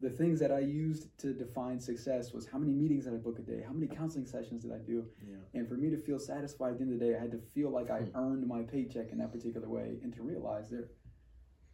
the 0.00 0.10
things 0.10 0.38
that 0.38 0.52
I 0.52 0.60
used 0.60 1.16
to 1.18 1.32
define 1.32 1.80
success 1.80 2.32
was 2.32 2.46
how 2.46 2.58
many 2.58 2.72
meetings 2.72 3.04
did 3.04 3.14
I 3.14 3.16
book 3.16 3.38
a 3.38 3.42
day? 3.42 3.62
How 3.66 3.72
many 3.72 3.88
counseling 3.88 4.26
sessions 4.26 4.62
did 4.62 4.72
I 4.72 4.78
do? 4.78 5.04
Yeah. 5.28 5.36
And 5.54 5.68
for 5.68 5.74
me 5.74 5.90
to 5.90 5.96
feel 5.96 6.20
satisfied 6.20 6.72
at 6.72 6.78
the 6.78 6.84
end 6.84 6.92
of 6.92 7.00
the 7.00 7.06
day, 7.06 7.16
I 7.16 7.20
had 7.20 7.32
to 7.32 7.40
feel 7.52 7.70
like 7.70 7.90
I 7.90 8.00
hmm. 8.00 8.16
earned 8.16 8.46
my 8.46 8.62
paycheck 8.62 9.10
in 9.10 9.18
that 9.18 9.32
particular 9.32 9.68
way 9.68 9.98
and 10.02 10.14
to 10.14 10.22
realize 10.22 10.70
there 10.70 10.88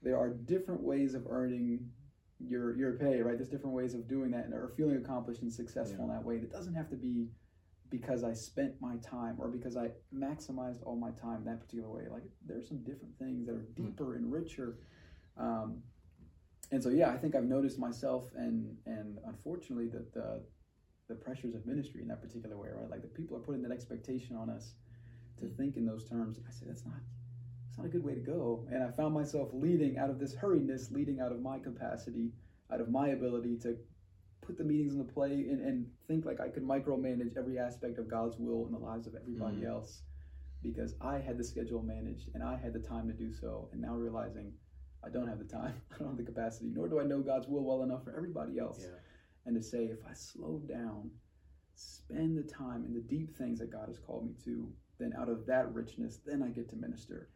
there 0.04 0.18
are 0.18 0.28
different 0.28 0.82
ways 0.82 1.14
of 1.14 1.26
earning 1.28 1.90
your 2.38 2.76
your 2.76 2.92
pay, 2.92 3.20
right? 3.22 3.36
There's 3.36 3.48
different 3.48 3.74
ways 3.74 3.94
of 3.94 4.06
doing 4.06 4.30
that 4.32 4.44
and 4.44 4.54
or 4.54 4.72
feeling 4.76 4.96
accomplished 4.96 5.42
and 5.42 5.52
successful 5.52 5.96
yeah. 5.98 6.04
in 6.04 6.08
that 6.10 6.24
way. 6.24 6.36
It 6.36 6.52
doesn't 6.52 6.74
have 6.74 6.90
to 6.90 6.96
be 6.96 7.28
because 7.90 8.24
I 8.24 8.32
spent 8.32 8.74
my 8.80 8.96
time 8.96 9.36
or 9.38 9.48
because 9.48 9.76
I 9.76 9.90
maximized 10.14 10.84
all 10.84 10.96
my 10.96 11.10
time 11.12 11.44
that 11.44 11.60
particular 11.60 11.88
way. 11.88 12.02
Like 12.10 12.22
there's 12.44 12.68
some 12.68 12.78
different 12.78 13.16
things 13.18 13.46
that 13.46 13.54
are 13.54 13.66
hmm. 13.76 13.84
deeper 13.84 14.04
mm. 14.06 14.16
and 14.16 14.32
richer. 14.32 14.78
Um, 15.36 15.82
and 16.70 16.82
so 16.82 16.88
yeah, 16.88 17.10
I 17.10 17.16
think 17.16 17.34
I've 17.34 17.44
noticed 17.44 17.78
myself 17.78 18.24
and 18.36 18.76
and 18.86 19.18
unfortunately 19.26 19.88
that 19.88 20.12
the 20.12 20.42
the 21.08 21.14
pressures 21.14 21.54
of 21.54 21.66
ministry 21.66 22.00
in 22.02 22.08
that 22.08 22.22
particular 22.22 22.56
way, 22.56 22.68
right? 22.74 22.90
Like 22.90 23.02
the 23.02 23.08
people 23.08 23.36
are 23.36 23.40
putting 23.40 23.62
that 23.62 23.72
expectation 23.72 24.36
on 24.36 24.50
us 24.50 24.74
to 25.38 25.46
hmm. 25.46 25.56
think 25.56 25.76
in 25.76 25.86
those 25.86 26.08
terms. 26.08 26.38
I 26.46 26.50
say 26.50 26.66
that's 26.66 26.84
not 26.84 26.94
it's 27.74 27.78
not 27.80 27.88
a 27.88 27.90
good 27.90 28.04
way 28.04 28.14
to 28.14 28.20
go. 28.20 28.64
And 28.70 28.84
I 28.84 28.90
found 28.92 29.14
myself 29.14 29.48
leading 29.52 29.98
out 29.98 30.08
of 30.08 30.20
this 30.20 30.32
hurriedness, 30.32 30.92
leading 30.92 31.18
out 31.18 31.32
of 31.32 31.42
my 31.42 31.58
capacity, 31.58 32.30
out 32.72 32.80
of 32.80 32.88
my 32.88 33.08
ability 33.08 33.56
to 33.62 33.76
put 34.42 34.56
the 34.56 34.62
meetings 34.62 34.92
into 34.92 35.12
play 35.12 35.46
and, 35.50 35.60
and 35.60 35.86
think 36.06 36.24
like 36.24 36.38
I 36.38 36.50
could 36.50 36.62
micromanage 36.62 37.36
every 37.36 37.58
aspect 37.58 37.98
of 37.98 38.08
God's 38.08 38.36
will 38.38 38.64
in 38.66 38.72
the 38.72 38.78
lives 38.78 39.08
of 39.08 39.16
everybody 39.16 39.56
mm-hmm. 39.56 39.72
else 39.72 40.02
because 40.62 40.94
I 41.00 41.18
had 41.18 41.36
the 41.36 41.42
schedule 41.42 41.82
managed 41.82 42.28
and 42.34 42.44
I 42.44 42.56
had 42.56 42.74
the 42.74 42.78
time 42.78 43.08
to 43.08 43.12
do 43.12 43.32
so. 43.32 43.68
And 43.72 43.82
now 43.82 43.96
realizing 43.96 44.52
I 45.04 45.08
don't 45.08 45.26
have 45.26 45.40
the 45.40 45.52
time, 45.52 45.74
I 45.92 45.98
don't 45.98 46.08
have 46.10 46.16
the 46.16 46.22
capacity, 46.22 46.70
nor 46.72 46.86
do 46.86 47.00
I 47.00 47.04
know 47.04 47.22
God's 47.22 47.48
will 47.48 47.64
well 47.64 47.82
enough 47.82 48.04
for 48.04 48.16
everybody 48.16 48.56
else. 48.56 48.82
Yeah. 48.82 48.98
And 49.46 49.56
to 49.56 49.62
say, 49.62 49.86
if 49.86 49.98
I 50.08 50.12
slow 50.14 50.62
down, 50.68 51.10
spend 51.74 52.38
the 52.38 52.48
time 52.48 52.84
in 52.86 52.94
the 52.94 53.00
deep 53.00 53.36
things 53.36 53.58
that 53.58 53.72
God 53.72 53.88
has 53.88 53.98
called 53.98 54.26
me 54.26 54.34
to, 54.44 54.72
then 55.00 55.12
out 55.18 55.28
of 55.28 55.44
that 55.46 55.74
richness, 55.74 56.20
then 56.24 56.40
I 56.40 56.50
get 56.50 56.70
to 56.70 56.76
minister 56.76 57.30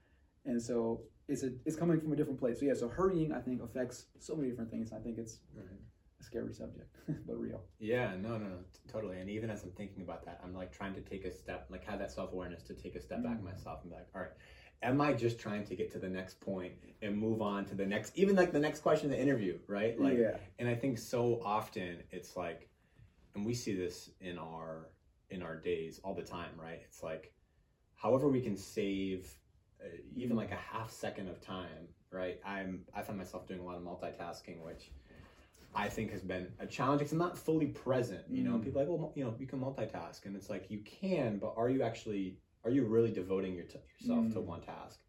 and 0.48 0.60
so 0.60 1.02
it's 1.28 1.42
a, 1.42 1.50
it's 1.66 1.76
coming 1.76 2.00
from 2.00 2.12
a 2.12 2.16
different 2.16 2.40
place. 2.40 2.58
So 2.58 2.66
yeah, 2.66 2.74
so 2.74 2.88
hurrying 2.88 3.32
I 3.32 3.40
think 3.40 3.62
affects 3.62 4.06
so 4.18 4.34
many 4.34 4.48
different 4.48 4.70
things. 4.70 4.92
I 4.92 4.98
think 4.98 5.18
it's 5.18 5.40
right. 5.54 5.66
a 6.20 6.24
scary 6.24 6.54
subject, 6.54 6.96
but 7.26 7.38
real. 7.38 7.62
Yeah, 7.78 8.16
no, 8.20 8.30
no, 8.30 8.46
no, 8.46 8.58
totally. 8.90 9.18
And 9.18 9.28
even 9.28 9.50
as 9.50 9.62
I'm 9.62 9.70
thinking 9.72 10.02
about 10.02 10.24
that, 10.24 10.40
I'm 10.42 10.54
like 10.54 10.72
trying 10.72 10.94
to 10.94 11.02
take 11.02 11.26
a 11.26 11.32
step, 11.32 11.66
like 11.70 11.84
have 11.84 11.98
that 11.98 12.10
self 12.10 12.32
awareness 12.32 12.62
to 12.64 12.74
take 12.74 12.96
a 12.96 13.00
step 13.00 13.18
mm. 13.18 13.24
back 13.24 13.44
myself 13.44 13.80
and 13.82 13.90
be 13.90 13.96
like, 13.96 14.08
all 14.14 14.22
right, 14.22 14.30
am 14.82 15.00
I 15.02 15.12
just 15.12 15.38
trying 15.38 15.64
to 15.66 15.76
get 15.76 15.92
to 15.92 15.98
the 15.98 16.08
next 16.08 16.40
point 16.40 16.72
and 17.02 17.16
move 17.16 17.42
on 17.42 17.66
to 17.66 17.74
the 17.74 17.86
next, 17.86 18.16
even 18.16 18.34
like 18.34 18.50
the 18.50 18.60
next 18.60 18.80
question 18.80 19.10
in 19.10 19.16
the 19.16 19.22
interview, 19.22 19.58
right? 19.66 20.00
Like, 20.00 20.18
yeah. 20.18 20.38
And 20.58 20.68
I 20.68 20.74
think 20.74 20.98
so 20.98 21.42
often 21.44 21.98
it's 22.10 22.36
like, 22.36 22.70
and 23.34 23.44
we 23.44 23.54
see 23.54 23.74
this 23.74 24.10
in 24.20 24.38
our 24.38 24.88
in 25.30 25.42
our 25.42 25.56
days 25.56 26.00
all 26.02 26.14
the 26.14 26.22
time, 26.22 26.52
right? 26.56 26.80
It's 26.84 27.02
like, 27.02 27.34
however 27.96 28.28
we 28.30 28.40
can 28.40 28.56
save 28.56 29.36
even 30.16 30.36
like 30.36 30.50
a 30.50 30.56
half 30.56 30.90
second 30.90 31.28
of 31.28 31.40
time, 31.40 31.88
right? 32.10 32.40
I'm 32.44 32.84
I 32.94 33.02
find 33.02 33.18
myself 33.18 33.46
doing 33.46 33.60
a 33.60 33.64
lot 33.64 33.76
of 33.76 33.82
multitasking, 33.82 34.62
which 34.64 34.90
I 35.74 35.88
think 35.88 36.10
has 36.12 36.22
been 36.22 36.48
a 36.58 36.66
challenge 36.66 37.00
because 37.00 37.12
I'm 37.12 37.18
not 37.18 37.38
fully 37.38 37.66
present. 37.66 38.22
You 38.28 38.44
know, 38.44 38.56
mm. 38.56 38.64
people 38.64 38.80
like, 38.80 38.88
well, 38.88 39.12
you 39.14 39.24
know, 39.24 39.34
you 39.38 39.46
can 39.46 39.60
multitask, 39.60 40.24
and 40.26 40.34
it's 40.34 40.50
like 40.50 40.70
you 40.70 40.80
can, 40.80 41.38
but 41.38 41.54
are 41.56 41.70
you 41.70 41.82
actually 41.82 42.38
are 42.64 42.70
you 42.70 42.84
really 42.84 43.12
devoting 43.12 43.54
your 43.54 43.64
t- 43.64 43.78
yourself 43.98 44.26
mm. 44.26 44.32
to 44.34 44.40
one 44.40 44.60
task? 44.60 45.00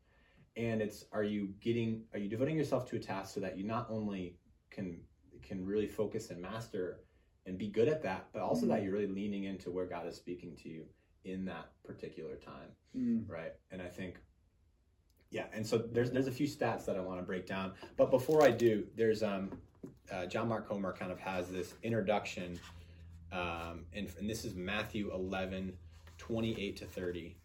And 0.56 0.82
it's 0.82 1.06
are 1.12 1.24
you 1.24 1.50
getting 1.62 2.04
are 2.14 2.20
you 2.20 2.30
devoting 2.30 2.58
yourself 2.58 2.90
to 2.90 2.98
a 2.98 3.00
task 3.00 3.34
so 3.34 3.40
that 3.40 3.58
you 3.58 3.66
not 3.66 3.88
only 3.90 4.38
can 4.70 5.00
can 5.42 5.66
really 5.66 5.88
focus 5.88 6.30
and 6.30 6.42
master 6.42 7.00
and 7.46 7.58
be 7.58 7.68
good 7.68 7.88
at 7.88 8.04
that, 8.04 8.28
but 8.34 8.42
also 8.42 8.66
mm. 8.66 8.70
that 8.70 8.84
you're 8.84 8.94
really 8.94 9.08
leaning 9.08 9.46
into 9.46 9.72
where 9.72 9.86
God 9.86 10.08
is 10.08 10.16
speaking 10.16 10.56
to 10.64 10.70
you 10.70 10.86
in 11.26 11.46
that 11.46 11.72
particular 11.84 12.36
time, 12.36 12.70
mm. 12.96 13.28
right? 13.30 13.54
And 13.72 13.82
I 13.82 13.88
think 13.88 14.20
yeah, 15.32 15.46
and 15.54 15.66
so 15.66 15.78
there's 15.78 16.12
there's 16.12 16.28
a 16.28 16.32
few 16.32 16.48
stats 16.48 16.86
that 16.86 16.96
I 16.96 17.02
want 17.02 17.20
to 17.20 17.26
break 17.26 17.46
down, 17.46 17.74
but 17.98 18.10
before 18.10 18.44
I 18.44 18.52
do, 18.52 18.86
there's 18.96 19.22
um, 19.24 19.52
uh, 20.12 20.26
John 20.26 20.48
Mark 20.48 20.68
Comer 20.68 20.94
kind 20.94 21.12
of 21.12 21.20
has 21.20 21.50
this 21.50 21.74
introduction, 21.84 22.60
um, 23.32 23.86
and, 23.94 24.10
and 24.18 24.30
this 24.30 24.44
is 24.44 24.56
Matthew 24.56 25.12
11, 25.14 25.74
28 26.18 26.76
to 26.78 26.86
30, 26.86 27.38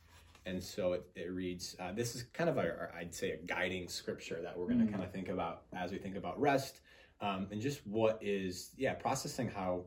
And 0.47 0.63
so 0.63 0.95
it, 0.95 1.07
it 1.15 1.31
reads, 1.31 1.77
uh, 1.79 1.93
this 1.93 2.15
is 2.15 2.23
kind 2.33 2.49
of 2.49 2.57
a, 2.57 2.89
I'd 2.97 3.15
say, 3.15 3.33
a 3.33 3.37
guiding 3.37 3.89
scripture 3.89 4.41
that 4.43 4.59
we're 4.59 4.67
going 4.67 4.81
to 4.81 4.87
mm. 4.87 4.91
kind 4.91 5.05
of 5.05 5.11
think 5.11 5.29
about 5.29 5.63
as 5.75 5.93
we 5.93 5.99
think 5.99 6.17
about 6.17 6.41
rest 6.41 6.81
um, 7.21 7.47
and 7.51 7.61
just 7.61 7.87
what 7.87 8.19
is, 8.21 8.71
yeah, 8.77 8.95
processing 8.95 9.49
how 9.49 9.85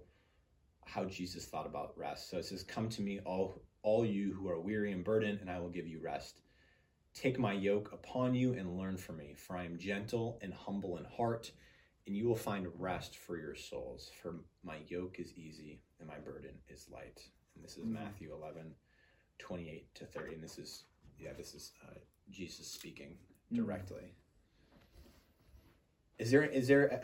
how 0.86 1.04
Jesus 1.04 1.46
thought 1.46 1.66
about 1.66 1.92
rest. 1.98 2.30
So 2.30 2.38
it 2.38 2.46
says, 2.46 2.64
"Come 2.64 2.88
to 2.90 3.02
me, 3.02 3.20
all 3.26 3.62
all 3.84 4.06
you 4.06 4.34
who 4.34 4.50
are 4.50 4.60
weary 4.60 4.92
and 4.92 5.04
burdened, 5.04 5.40
and 5.42 5.50
I 5.50 5.60
will 5.60 5.70
give 5.70 5.86
you 5.86 6.00
rest. 6.00 6.42
Take 7.20 7.40
my 7.40 7.54
yoke 7.54 7.94
upon 7.94 8.36
you 8.36 8.54
and 8.54 8.78
learn 8.78 8.96
from 8.96 9.18
me, 9.18 9.34
for 9.36 9.58
I 9.58 9.66
am 9.66 9.80
gentle 9.80 10.38
and 10.44 10.54
humble 10.54 10.98
in 10.98 11.06
heart, 11.06 11.52
and 12.06 12.16
you 12.16 12.28
will 12.28 12.36
find 12.36 12.68
rest 12.78 13.18
for 13.18 13.40
your 13.40 13.56
souls. 13.56 14.12
For 14.22 14.36
my 14.64 14.78
yoke 14.88 15.16
is 15.18 15.34
easy 15.34 15.82
and 16.00 16.08
my 16.08 16.20
burden 16.20 16.52
is 16.70 16.88
light." 16.92 17.20
And 17.56 17.64
this 17.64 17.76
is 17.76 17.86
mm-hmm. 17.86 17.96
Matthew 17.96 18.32
11, 18.36 18.72
28 19.40 19.96
to 19.96 20.06
30. 20.06 20.36
And 20.36 20.44
this 20.44 20.60
is, 20.60 20.84
yeah, 21.20 21.34
this 21.36 21.56
is 21.56 21.72
uh, 21.90 21.98
Jesus 22.30 22.68
speaking 22.68 23.18
mm. 23.52 23.58
directly. 23.58 24.02
Mm-hmm 24.02 24.28
is 26.20 26.32
there 26.32 26.44
is 26.44 26.68
there 26.68 27.00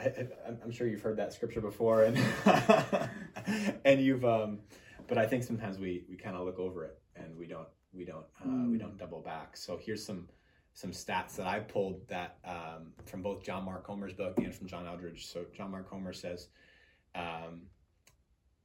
i'm 0.64 0.72
sure 0.72 0.88
you've 0.88 1.02
heard 1.02 1.18
that 1.18 1.34
scripture 1.34 1.62
before 1.62 2.04
and 2.04 2.18
and 3.86 4.02
you've 4.02 4.26
um 4.26 4.60
but 5.08 5.18
i 5.18 5.26
think 5.28 5.44
sometimes 5.44 5.78
we 5.78 6.04
we 6.10 6.16
kind 6.16 6.36
of 6.36 6.44
look 6.44 6.60
over 6.60 6.84
it 6.84 7.00
and 7.16 7.38
we 7.38 7.46
don't 7.46 7.68
we 7.94 8.06
don't 8.06 8.26
uh, 8.42 8.48
mm. 8.48 8.72
we 8.72 8.78
don't 8.78 8.98
double 8.98 9.22
back 9.22 9.56
so 9.56 9.80
here's 9.82 10.06
some 10.06 10.28
some 10.74 10.92
stats 10.92 11.36
that 11.36 11.48
i 11.48 11.60
pulled 11.60 12.08
that 12.08 12.38
um, 12.46 12.92
from 13.06 13.22
both 13.22 13.44
john 13.44 13.64
mark 13.64 13.86
comer's 13.86 14.14
book 14.14 14.34
and 14.38 14.54
from 14.54 14.68
john 14.68 14.86
Eldredge. 14.86 15.26
so 15.32 15.46
john 15.56 15.72
mark 15.72 15.90
comer 15.90 16.14
says 16.14 16.48
um, 17.16 17.64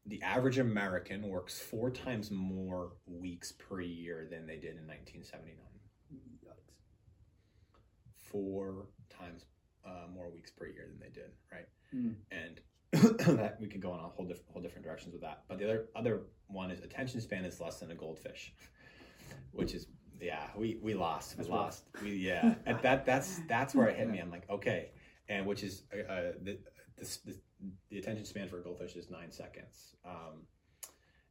the 0.07 0.23
average 0.23 0.59
american 0.59 1.29
works 1.29 1.59
four 1.59 1.91
times 1.91 2.31
more 2.31 2.93
weeks 3.07 3.53
per 3.53 3.81
year 3.81 4.27
than 4.31 4.47
they 4.47 4.57
did 4.57 4.77
in 4.77 4.87
1979 4.87 5.69
four 8.31 8.87
times 9.09 9.45
uh, 9.87 10.07
more 10.15 10.31
weeks 10.31 10.51
per 10.51 10.67
year 10.67 10.89
than 10.89 10.99
they 11.01 11.13
did, 11.13 11.31
right? 11.53 11.67
Mm. 11.95 12.15
And 12.31 12.61
that 13.39 13.61
we 13.61 13.67
could 13.67 13.81
go 13.81 13.93
on 13.93 14.01
a 14.01 14.09
whole 14.09 14.27
different 14.27 14.51
whole 14.53 14.63
different 14.63 14.85
directions 14.85 15.13
with 15.13 15.23
that. 15.23 15.45
But 15.49 15.59
the 15.59 15.65
other 15.65 15.85
other 15.95 16.23
one 16.47 16.71
is 16.71 16.81
attention 16.81 17.21
span 17.21 17.45
is 17.45 17.61
less 17.61 17.81
than 17.81 17.91
a 17.91 17.95
goldfish, 17.95 18.55
which 19.59 19.75
is 19.75 19.87
yeah 20.21 20.47
we 20.57 20.79
we 20.83 20.95
lost 20.95 21.37
we 21.39 21.45
lost 21.45 21.85
we 22.03 22.11
yeah 22.13 22.55
at 22.67 22.83
that 22.83 23.05
that's 23.05 23.41
that's 23.49 23.75
where 23.75 23.89
it 23.89 23.97
hit 23.97 24.09
me. 24.09 24.19
I'm 24.19 24.31
like 24.31 24.49
okay, 24.49 24.91
and 25.29 25.47
which 25.47 25.63
is 25.63 25.83
uh, 25.93 26.13
uh 26.13 26.33
the, 26.43 26.59
the, 26.99 27.37
the 27.91 27.99
attention 27.99 28.25
span 28.25 28.49
for 28.49 28.59
a 28.59 28.63
goldfish 28.63 28.97
is 28.97 29.11
nine 29.11 29.31
seconds. 29.31 29.97
Um, 30.05 30.47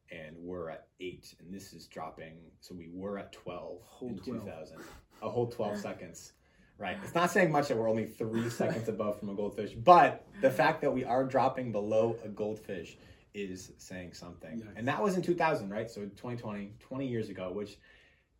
and 0.09 0.37
we're 0.39 0.69
at 0.69 0.87
eight, 1.01 1.35
and 1.39 1.53
this 1.53 1.73
is 1.73 1.87
dropping. 1.87 2.35
So 2.61 2.73
we 2.75 2.89
were 2.93 3.17
at 3.17 3.33
twelve 3.33 3.81
whole 3.83 4.09
in 4.09 4.17
12. 4.17 4.45
2000, 4.45 4.77
a 5.21 5.29
whole 5.29 5.47
twelve 5.47 5.77
seconds 5.87 6.33
Right. 6.79 6.97
It's 7.03 7.15
not 7.15 7.31
saying 7.31 7.51
much 7.51 7.69
that 7.69 7.77
we're 7.77 7.89
only 7.89 8.05
three 8.05 8.49
seconds 8.51 8.87
above 8.87 9.17
from 9.19 9.29
a 9.29 9.33
goldfish, 9.33 9.73
but 9.73 10.27
the 10.41 10.51
fact 10.51 10.81
that 10.81 10.93
we 10.93 11.03
are 11.03 11.23
dropping 11.23 11.71
below 11.71 12.15
a 12.23 12.27
goldfish 12.27 12.97
is 13.33 13.71
saying 13.77 14.13
something. 14.13 14.61
And 14.75 14.87
that 14.87 15.01
was 15.01 15.15
in 15.15 15.23
2000, 15.23 15.69
right? 15.69 15.89
So 15.89 16.01
2020, 16.01 16.73
20 16.79 17.07
years 17.07 17.29
ago, 17.29 17.51
which 17.51 17.77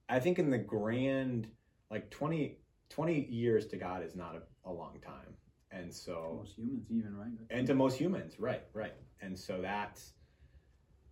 I 0.09 0.19
think 0.19 0.39
in 0.39 0.49
the 0.49 0.57
grand, 0.57 1.47
like 1.91 2.09
20, 2.09 2.57
20 2.89 3.25
years 3.29 3.67
to 3.67 3.77
God 3.77 4.03
is 4.03 4.15
not 4.15 4.35
a, 4.35 4.69
a 4.69 4.71
long 4.71 4.99
time. 5.03 5.33
And 5.71 5.93
so. 5.93 6.13
To 6.13 6.37
most 6.37 6.55
humans, 6.55 6.85
even, 6.89 7.15
right? 7.15 7.31
And 7.49 7.67
to 7.67 7.75
most 7.75 7.97
humans, 7.97 8.39
right, 8.39 8.63
right. 8.73 8.93
And 9.21 9.37
so 9.37 9.61
that's, 9.61 10.13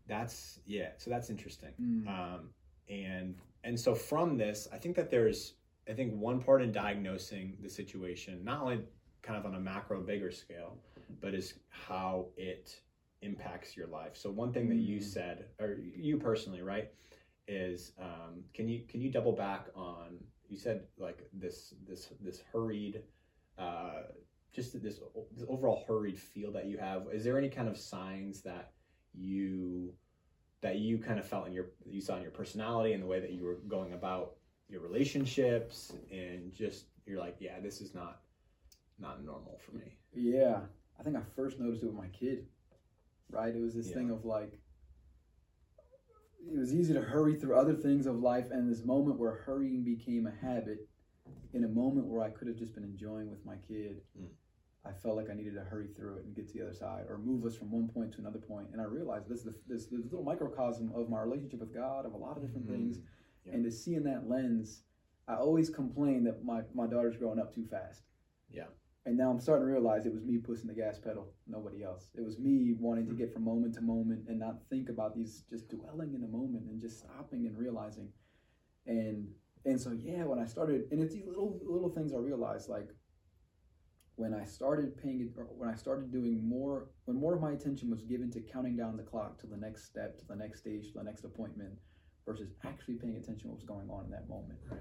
that's, 0.07 0.59
yeah, 0.65 0.89
so 0.97 1.09
that's 1.09 1.29
interesting. 1.29 1.71
Mm. 1.81 2.07
Um, 2.07 2.49
and, 2.89 3.35
and 3.63 3.79
so 3.79 3.95
from 3.95 4.37
this, 4.37 4.67
I 4.71 4.77
think 4.77 4.95
that 4.95 5.09
there's, 5.09 5.55
I 5.89 5.93
think 5.93 6.13
one 6.13 6.41
part 6.41 6.61
in 6.61 6.71
diagnosing 6.71 7.57
the 7.61 7.69
situation, 7.69 8.43
not 8.43 8.61
only 8.61 8.81
kind 9.21 9.37
of 9.37 9.45
on 9.45 9.55
a 9.55 9.59
macro, 9.59 10.01
bigger 10.01 10.31
scale, 10.31 10.77
but 11.21 11.33
is 11.33 11.55
how 11.69 12.27
it 12.37 12.79
impacts 13.21 13.75
your 13.75 13.87
life. 13.87 14.15
So 14.15 14.29
one 14.29 14.53
thing 14.53 14.69
that 14.69 14.77
you 14.77 14.99
mm. 14.99 15.03
said, 15.03 15.45
or 15.59 15.77
you 15.95 16.17
personally, 16.17 16.61
right, 16.61 16.91
is 17.47 17.91
um, 17.99 18.43
can 18.53 18.67
you 18.67 18.83
can 18.87 19.01
you 19.01 19.11
double 19.11 19.33
back 19.33 19.67
on? 19.75 20.17
You 20.47 20.57
said 20.57 20.83
like 20.97 21.27
this 21.33 21.73
this 21.87 22.09
this 22.21 22.41
hurried, 22.51 23.01
uh, 23.57 24.03
just 24.53 24.73
this, 24.81 24.99
this 25.35 25.45
overall 25.49 25.83
hurried 25.87 26.19
feel 26.19 26.51
that 26.53 26.65
you 26.65 26.77
have. 26.77 27.03
Is 27.11 27.23
there 27.23 27.37
any 27.37 27.49
kind 27.49 27.67
of 27.67 27.77
signs 27.77 28.41
that 28.43 28.71
you 29.13 29.93
that 30.61 30.79
you 30.79 30.97
kind 30.97 31.19
of 31.19 31.27
felt 31.27 31.47
in 31.47 31.53
your 31.53 31.67
you 31.85 32.01
saw 32.01 32.15
in 32.15 32.21
your 32.21 32.31
personality 32.31 32.93
and 32.93 33.03
the 33.03 33.07
way 33.07 33.19
that 33.19 33.31
you 33.31 33.43
were 33.43 33.59
going 33.67 33.93
about 33.93 34.33
your 34.67 34.81
relationships 34.81 35.93
and 36.11 36.53
just 36.53 36.85
you're 37.05 37.19
like 37.19 37.35
yeah 37.39 37.59
this 37.61 37.81
is 37.81 37.93
not 37.93 38.21
not 38.99 39.23
normal 39.23 39.59
for 39.63 39.75
me 39.75 39.95
yeah 40.13 40.59
i 40.99 41.03
think 41.03 41.15
i 41.15 41.21
first 41.35 41.59
noticed 41.59 41.83
it 41.83 41.85
with 41.85 41.95
my 41.95 42.07
kid 42.07 42.47
right 43.29 43.55
it 43.55 43.61
was 43.61 43.75
this 43.75 43.89
yeah. 43.89 43.93
thing 43.93 44.09
of 44.09 44.25
like 44.25 44.59
it 46.51 46.57
was 46.57 46.73
easy 46.73 46.93
to 46.93 47.01
hurry 47.01 47.35
through 47.35 47.55
other 47.55 47.73
things 47.73 48.05
of 48.05 48.19
life 48.19 48.47
and 48.51 48.71
this 48.71 48.85
moment 48.85 49.19
where 49.19 49.43
hurrying 49.45 49.83
became 49.83 50.27
a 50.27 50.45
habit 50.45 50.87
in 51.53 51.63
a 51.63 51.67
moment 51.67 52.05
where 52.05 52.23
i 52.23 52.29
could 52.29 52.47
have 52.47 52.57
just 52.57 52.73
been 52.73 52.83
enjoying 52.83 53.29
with 53.29 53.43
my 53.45 53.55
kid 53.67 54.01
mm. 54.19 54.27
i 54.85 54.91
felt 54.91 55.15
like 55.15 55.29
i 55.29 55.33
needed 55.33 55.55
to 55.55 55.61
hurry 55.61 55.87
through 55.95 56.17
it 56.17 56.25
and 56.25 56.35
get 56.35 56.47
to 56.47 56.53
the 56.53 56.63
other 56.63 56.73
side 56.73 57.05
or 57.09 57.17
move 57.17 57.45
us 57.45 57.55
from 57.55 57.71
one 57.71 57.87
point 57.87 58.11
to 58.11 58.19
another 58.19 58.39
point 58.39 58.67
and 58.73 58.81
i 58.81 58.85
realized 58.85 59.27
this 59.27 59.39
is 59.39 59.53
this, 59.67 59.85
this 59.85 60.03
little 60.03 60.23
microcosm 60.23 60.91
of 60.95 61.09
my 61.09 61.19
relationship 61.19 61.59
with 61.59 61.73
god 61.73 62.05
of 62.05 62.13
a 62.13 62.17
lot 62.17 62.37
of 62.37 62.43
different 62.43 62.65
mm-hmm. 62.67 62.75
things 62.75 62.99
yeah. 63.45 63.53
And 63.53 63.63
to 63.63 63.71
see 63.71 63.95
in 63.95 64.03
that 64.03 64.27
lens, 64.27 64.81
I 65.27 65.35
always 65.35 65.69
complain 65.69 66.23
that 66.25 66.43
my, 66.43 66.61
my 66.73 66.87
daughter's 66.87 67.15
growing 67.15 67.39
up 67.39 67.53
too 67.53 67.65
fast. 67.65 68.01
Yeah. 68.49 68.65
And 69.05 69.15
now 69.15 69.29
I'm 69.29 69.39
starting 69.39 69.67
to 69.67 69.71
realize 69.71 70.05
it 70.05 70.13
was 70.13 70.23
me 70.23 70.39
pushing 70.39 70.65
the 70.65 70.73
gas 70.73 70.97
pedal, 70.97 71.31
nobody 71.47 71.83
else. 71.83 72.09
It 72.15 72.25
was 72.25 72.39
me 72.39 72.73
wanting 72.79 73.05
to 73.05 73.11
mm-hmm. 73.11 73.19
get 73.19 73.33
from 73.33 73.45
moment 73.45 73.75
to 73.75 73.81
moment 73.81 74.25
and 74.27 74.39
not 74.39 74.57
think 74.69 74.89
about 74.89 75.15
these, 75.15 75.43
just 75.47 75.69
dwelling 75.69 76.15
in 76.15 76.21
the 76.21 76.27
moment 76.27 76.65
and 76.65 76.81
just 76.81 76.99
stopping 76.99 77.45
and 77.45 77.55
realizing. 77.57 78.09
And 78.87 79.27
and 79.63 79.79
so 79.79 79.91
yeah, 79.91 80.23
when 80.23 80.39
I 80.39 80.45
started, 80.45 80.85
and 80.91 81.01
it's 81.01 81.13
these 81.13 81.27
little 81.27 81.59
little 81.63 81.89
things 81.89 82.13
I 82.13 82.17
realized, 82.17 82.67
like 82.67 82.89
when 84.15 84.33
I 84.33 84.43
started 84.43 84.97
paying 84.97 85.21
it, 85.21 85.29
or 85.37 85.45
when 85.45 85.69
I 85.69 85.75
started 85.75 86.11
doing 86.11 86.47
more, 86.47 86.89
when 87.05 87.19
more 87.19 87.35
of 87.35 87.41
my 87.41 87.51
attention 87.51 87.91
was 87.91 88.01
given 88.03 88.31
to 88.31 88.41
counting 88.41 88.75
down 88.75 88.97
the 88.97 89.03
clock 89.03 89.39
to 89.41 89.47
the 89.47 89.57
next 89.57 89.85
step, 89.85 90.17
to 90.19 90.25
the 90.25 90.35
next 90.35 90.59
stage, 90.59 90.87
to 90.87 90.99
the 90.99 91.03
next 91.03 91.25
appointment, 91.25 91.73
versus 92.25 92.49
actually 92.65 92.95
paying 92.95 93.17
attention 93.17 93.43
to 93.43 93.47
what 93.49 93.57
was 93.57 93.65
going 93.65 93.89
on 93.89 94.05
in 94.05 94.11
that 94.11 94.27
moment. 94.29 94.59
Right. 94.69 94.79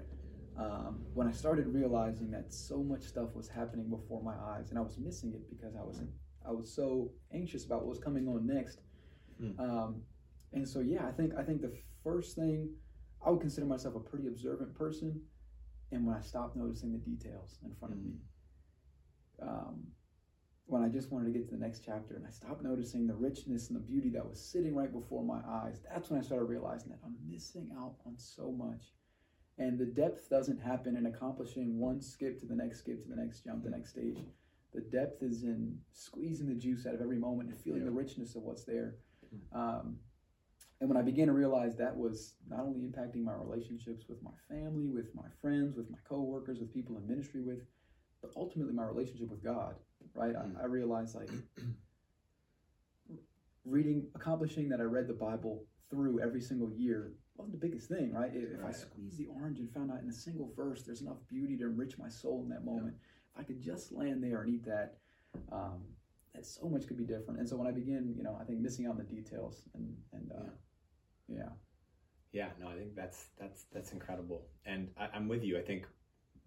Um, 0.57 1.01
when 1.13 1.27
I 1.27 1.31
started 1.31 1.67
realizing 1.67 2.31
that 2.31 2.53
so 2.53 2.81
much 2.81 3.03
stuff 3.03 3.35
was 3.35 3.49
happening 3.49 3.89
before 3.89 4.23
my 4.23 4.35
eyes, 4.35 4.69
and 4.69 4.79
I 4.79 4.81
was 4.81 4.97
missing 4.97 5.33
it 5.33 5.49
because 5.49 5.75
I 5.75 5.83
was 5.83 6.01
I 6.47 6.51
was 6.51 6.71
so 6.71 7.11
anxious 7.33 7.65
about 7.65 7.79
what 7.79 7.89
was 7.89 7.99
coming 7.99 8.27
on 8.27 8.47
next. 8.47 8.79
Mm. 9.41 9.59
Um, 9.59 10.01
and 10.53 10.67
so 10.67 10.79
yeah, 10.79 11.05
I 11.07 11.11
think 11.11 11.33
I 11.37 11.43
think 11.43 11.61
the 11.61 11.73
first 12.03 12.35
thing 12.35 12.69
I 13.25 13.31
would 13.31 13.41
consider 13.41 13.65
myself 13.65 13.95
a 13.95 13.99
pretty 13.99 14.27
observant 14.27 14.73
person, 14.75 15.19
and 15.91 16.05
when 16.05 16.15
I 16.15 16.21
stopped 16.21 16.55
noticing 16.55 16.93
the 16.93 16.99
details 16.99 17.59
in 17.65 17.73
front 17.75 17.93
mm. 17.93 17.97
of 17.97 18.03
me, 18.05 18.13
hmm. 19.41 19.49
um, 19.49 19.87
when 20.67 20.83
I 20.83 20.87
just 20.87 21.11
wanted 21.11 21.25
to 21.25 21.31
get 21.31 21.47
to 21.49 21.55
the 21.55 21.61
next 21.61 21.81
chapter 21.85 22.15
and 22.15 22.25
I 22.25 22.31
stopped 22.31 22.63
noticing 22.63 23.05
the 23.05 23.13
richness 23.13 23.69
and 23.69 23.75
the 23.75 23.83
beauty 23.83 24.09
that 24.09 24.27
was 24.27 24.39
sitting 24.39 24.73
right 24.73 24.91
before 24.91 25.23
my 25.23 25.39
eyes, 25.47 25.81
that's 25.87 26.09
when 26.09 26.19
I 26.19 26.23
started 26.23 26.45
realizing 26.45 26.89
that 26.89 26.99
I'm 27.05 27.15
missing 27.27 27.69
out 27.77 27.95
on 28.05 28.15
so 28.17 28.51
much. 28.51 28.94
And 29.57 29.79
the 29.79 29.85
depth 29.85 30.29
doesn't 30.29 30.59
happen 30.59 30.97
in 30.97 31.05
accomplishing 31.05 31.79
one 31.79 32.01
skip 32.01 32.39
to 32.41 32.45
the 32.45 32.55
next 32.55 32.79
skip 32.79 33.03
to 33.03 33.09
the 33.09 33.15
next 33.15 33.43
jump, 33.45 33.63
the 33.63 33.69
next 33.69 33.91
stage. 33.91 34.17
The 34.73 34.81
depth 34.81 35.23
is 35.23 35.43
in 35.43 35.77
squeezing 35.93 36.47
the 36.47 36.55
juice 36.55 36.85
out 36.85 36.93
of 36.93 37.01
every 37.01 37.17
moment 37.17 37.49
and 37.49 37.57
feeling 37.57 37.81
yeah. 37.81 37.85
the 37.85 37.91
richness 37.91 38.35
of 38.35 38.43
what's 38.43 38.65
there. 38.65 38.95
Mm-hmm. 39.33 39.57
Um, 39.57 39.95
and 40.81 40.89
when 40.89 40.97
I 40.97 41.01
began 41.01 41.27
to 41.27 41.33
realize 41.33 41.77
that 41.77 41.95
was 41.95 42.35
not 42.49 42.59
only 42.59 42.81
impacting 42.81 43.23
my 43.23 43.31
relationships 43.33 44.05
with 44.09 44.21
my 44.21 44.31
family, 44.49 44.87
with 44.87 45.15
my 45.15 45.27
friends, 45.41 45.77
with 45.77 45.89
my 45.89 45.97
coworkers, 46.07 46.59
with 46.59 46.73
people 46.73 46.97
in 46.97 47.07
ministry 47.07 47.41
with, 47.41 47.59
but 48.21 48.31
ultimately 48.35 48.73
my 48.73 48.83
relationship 48.83 49.29
with 49.29 49.41
God 49.41 49.75
right? 50.13 50.33
Mm. 50.33 50.57
I, 50.57 50.63
I 50.63 50.65
realized 50.65 51.15
like 51.15 51.29
reading, 53.65 54.07
accomplishing 54.15 54.69
that 54.69 54.79
I 54.79 54.83
read 54.83 55.07
the 55.07 55.13
Bible 55.13 55.63
through 55.89 56.19
every 56.21 56.41
single 56.41 56.71
year 56.71 57.11
wasn't 57.37 57.59
the 57.59 57.67
biggest 57.67 57.89
thing, 57.89 58.13
right? 58.13 58.31
If 58.33 58.59
right. 58.59 58.69
I 58.69 58.71
squeezed 58.71 59.17
the 59.17 59.27
orange 59.27 59.59
and 59.59 59.71
found 59.71 59.91
out 59.91 60.01
in 60.01 60.09
a 60.09 60.13
single 60.13 60.51
verse 60.55 60.83
there's 60.83 61.01
enough 61.01 61.17
beauty 61.29 61.57
to 61.57 61.65
enrich 61.65 61.97
my 61.97 62.09
soul 62.09 62.41
in 62.43 62.49
that 62.49 62.65
moment, 62.65 62.95
yeah. 62.95 63.33
if 63.33 63.39
I 63.41 63.43
could 63.43 63.61
just 63.61 63.91
land 63.91 64.23
there 64.23 64.41
and 64.41 64.53
eat 64.53 64.65
that, 64.65 64.97
um, 65.51 65.81
that 66.33 66.45
so 66.45 66.67
much 66.67 66.87
could 66.87 66.97
be 66.97 67.03
different. 67.03 67.39
And 67.39 67.47
so 67.47 67.57
when 67.57 67.67
I 67.67 67.71
begin, 67.71 68.13
you 68.17 68.23
know, 68.23 68.37
I 68.39 68.43
think 68.43 68.59
missing 68.59 68.85
out 68.85 68.91
on 68.91 68.97
the 68.97 69.03
details 69.03 69.63
and 69.73 69.95
and 70.13 70.31
uh, 70.31 70.49
yeah. 71.27 71.37
yeah. 71.37 71.49
Yeah, 72.31 72.49
no, 72.59 72.67
I 72.67 72.75
think 72.75 72.95
that's 72.95 73.27
that's 73.39 73.65
that's 73.71 73.93
incredible, 73.93 74.45
and 74.65 74.89
I, 74.99 75.07
I'm 75.13 75.29
with 75.29 75.41
you. 75.41 75.57
I 75.57 75.61
think 75.61 75.85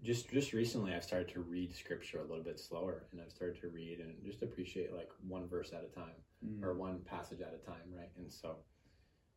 just 0.03 0.31
just 0.31 0.53
recently 0.53 0.95
I've 0.95 1.05
started 1.05 1.29
to 1.33 1.41
read 1.41 1.75
scripture 1.75 2.19
a 2.19 2.29
little 2.29 2.45
bit 2.45 2.59
slower 2.59 3.07
and 3.11 3.21
I've 3.21 3.33
started 3.33 3.61
to 3.63 3.69
read 3.69 3.99
and 3.99 4.15
just 4.25 4.43
appreciate 4.43 4.95
like 4.95 5.11
one 5.27 5.49
verse 5.49 5.73
at 5.73 5.83
a 5.83 5.95
time 5.95 6.15
mm. 6.47 6.63
or 6.63 6.75
one 6.75 7.01
passage 7.01 7.41
at 7.41 7.53
a 7.53 7.67
time, 7.67 7.83
right? 7.97 8.11
And 8.17 8.33
so 8.33 8.59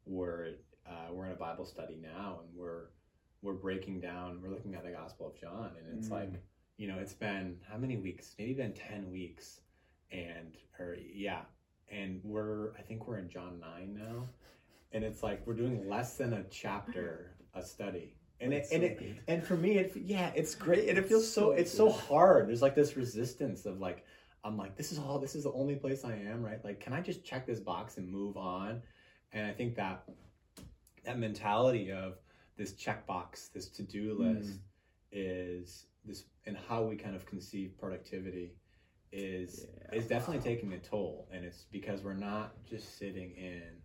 we're 0.05 0.55
uh, 0.87 1.11
we're 1.13 1.25
in 1.27 1.31
a 1.31 1.35
Bible 1.35 1.65
study 1.65 1.97
now 2.01 2.39
and 2.41 2.49
we're 2.55 2.85
we're 3.41 3.53
breaking 3.53 3.99
down 3.99 4.39
we're 4.41 4.49
looking 4.49 4.75
at 4.75 4.83
the 4.83 4.91
gospel 4.91 5.27
of 5.27 5.35
john 5.39 5.71
and 5.79 5.97
it's 5.97 6.09
Mm. 6.09 6.11
like 6.11 6.33
you 6.77 6.87
know 6.87 6.97
it's 6.99 7.13
been 7.13 7.57
how 7.69 7.77
many 7.77 7.97
weeks? 7.97 8.35
Maybe 8.37 8.53
been 8.53 8.73
10 8.73 9.11
weeks 9.11 9.61
and 10.11 10.55
or 10.79 10.95
yeah. 11.13 11.41
And 11.91 12.21
we're 12.23 12.73
i 12.77 12.81
think 12.81 13.07
we're 13.07 13.17
in 13.17 13.29
john 13.29 13.59
9 13.59 13.93
now 13.99 14.27
and 14.93 15.03
it's 15.03 15.23
like 15.23 15.45
we're 15.45 15.53
doing 15.55 15.87
less 15.89 16.17
than 16.17 16.33
a 16.33 16.43
chapter 16.49 17.35
a 17.53 17.63
study. 17.63 18.15
And 18.39 18.53
it 18.53 18.57
That's 18.63 18.71
and 18.71 18.83
it 18.83 18.99
good. 18.99 19.19
and 19.27 19.43
for 19.43 19.55
me 19.57 19.77
it 19.77 19.93
yeah 19.95 20.31
it's 20.35 20.55
great 20.55 20.87
and 20.89 20.97
it 20.97 21.05
feels 21.07 21.31
so 21.31 21.41
So 21.41 21.51
it's 21.51 21.71
so 21.71 21.89
hard. 21.91 22.47
There's 22.47 22.61
like 22.61 22.75
this 22.75 22.95
resistance 22.97 23.65
of 23.65 23.79
like 23.79 24.05
i'm 24.43 24.57
like 24.57 24.75
this 24.75 24.91
is 24.91 24.97
all 24.99 25.19
this 25.19 25.35
is 25.35 25.43
the 25.43 25.51
only 25.53 25.75
place 25.75 26.03
i 26.05 26.13
am 26.13 26.41
right? 26.43 26.63
Like 26.63 26.79
can 26.79 26.93
i 26.93 27.01
just 27.01 27.23
check 27.23 27.45
this 27.45 27.59
box 27.59 27.97
and 27.97 28.07
move 28.09 28.37
on? 28.37 28.81
And 29.33 29.45
i 29.45 29.51
think 29.51 29.75
that 29.75 30.03
that 31.03 31.17
mentality 31.19 31.91
of 31.91 32.17
this 32.57 32.73
checkbox 32.73 33.51
this 33.53 33.69
to-do 33.69 34.15
Mm. 34.15 34.37
list 34.37 34.59
is 35.11 35.87
this 36.05 36.25
and 36.45 36.57
how 36.57 36.83
we 36.83 36.95
kind 36.95 37.15
of 37.15 37.25
conceive 37.25 37.77
productivity 37.77 38.55
is 39.11 39.65
Yeah, 39.91 39.97
is 39.97 40.07
definitely 40.07 40.43
taking 40.43 40.73
a 40.73 40.79
toll. 40.79 41.27
And 41.33 41.43
it's 41.45 41.65
because 41.71 42.03
we're 42.03 42.13
not 42.13 42.63
just 42.65 42.97
sitting 42.97 43.31
in 43.35 43.81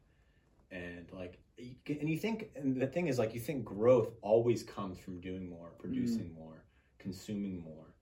and 0.70 1.10
like 1.12 1.38
and 1.58 2.08
you 2.08 2.18
think 2.18 2.50
and 2.56 2.80
the 2.80 2.86
thing 2.86 3.08
is 3.08 3.18
like 3.18 3.34
you 3.34 3.40
think 3.40 3.64
growth 3.64 4.14
always 4.22 4.62
comes 4.62 4.98
from 4.98 5.20
doing 5.20 5.48
more 5.48 5.72
producing 5.78 6.32
more 6.34 6.64
consuming 6.98 7.62
more. 7.62 7.94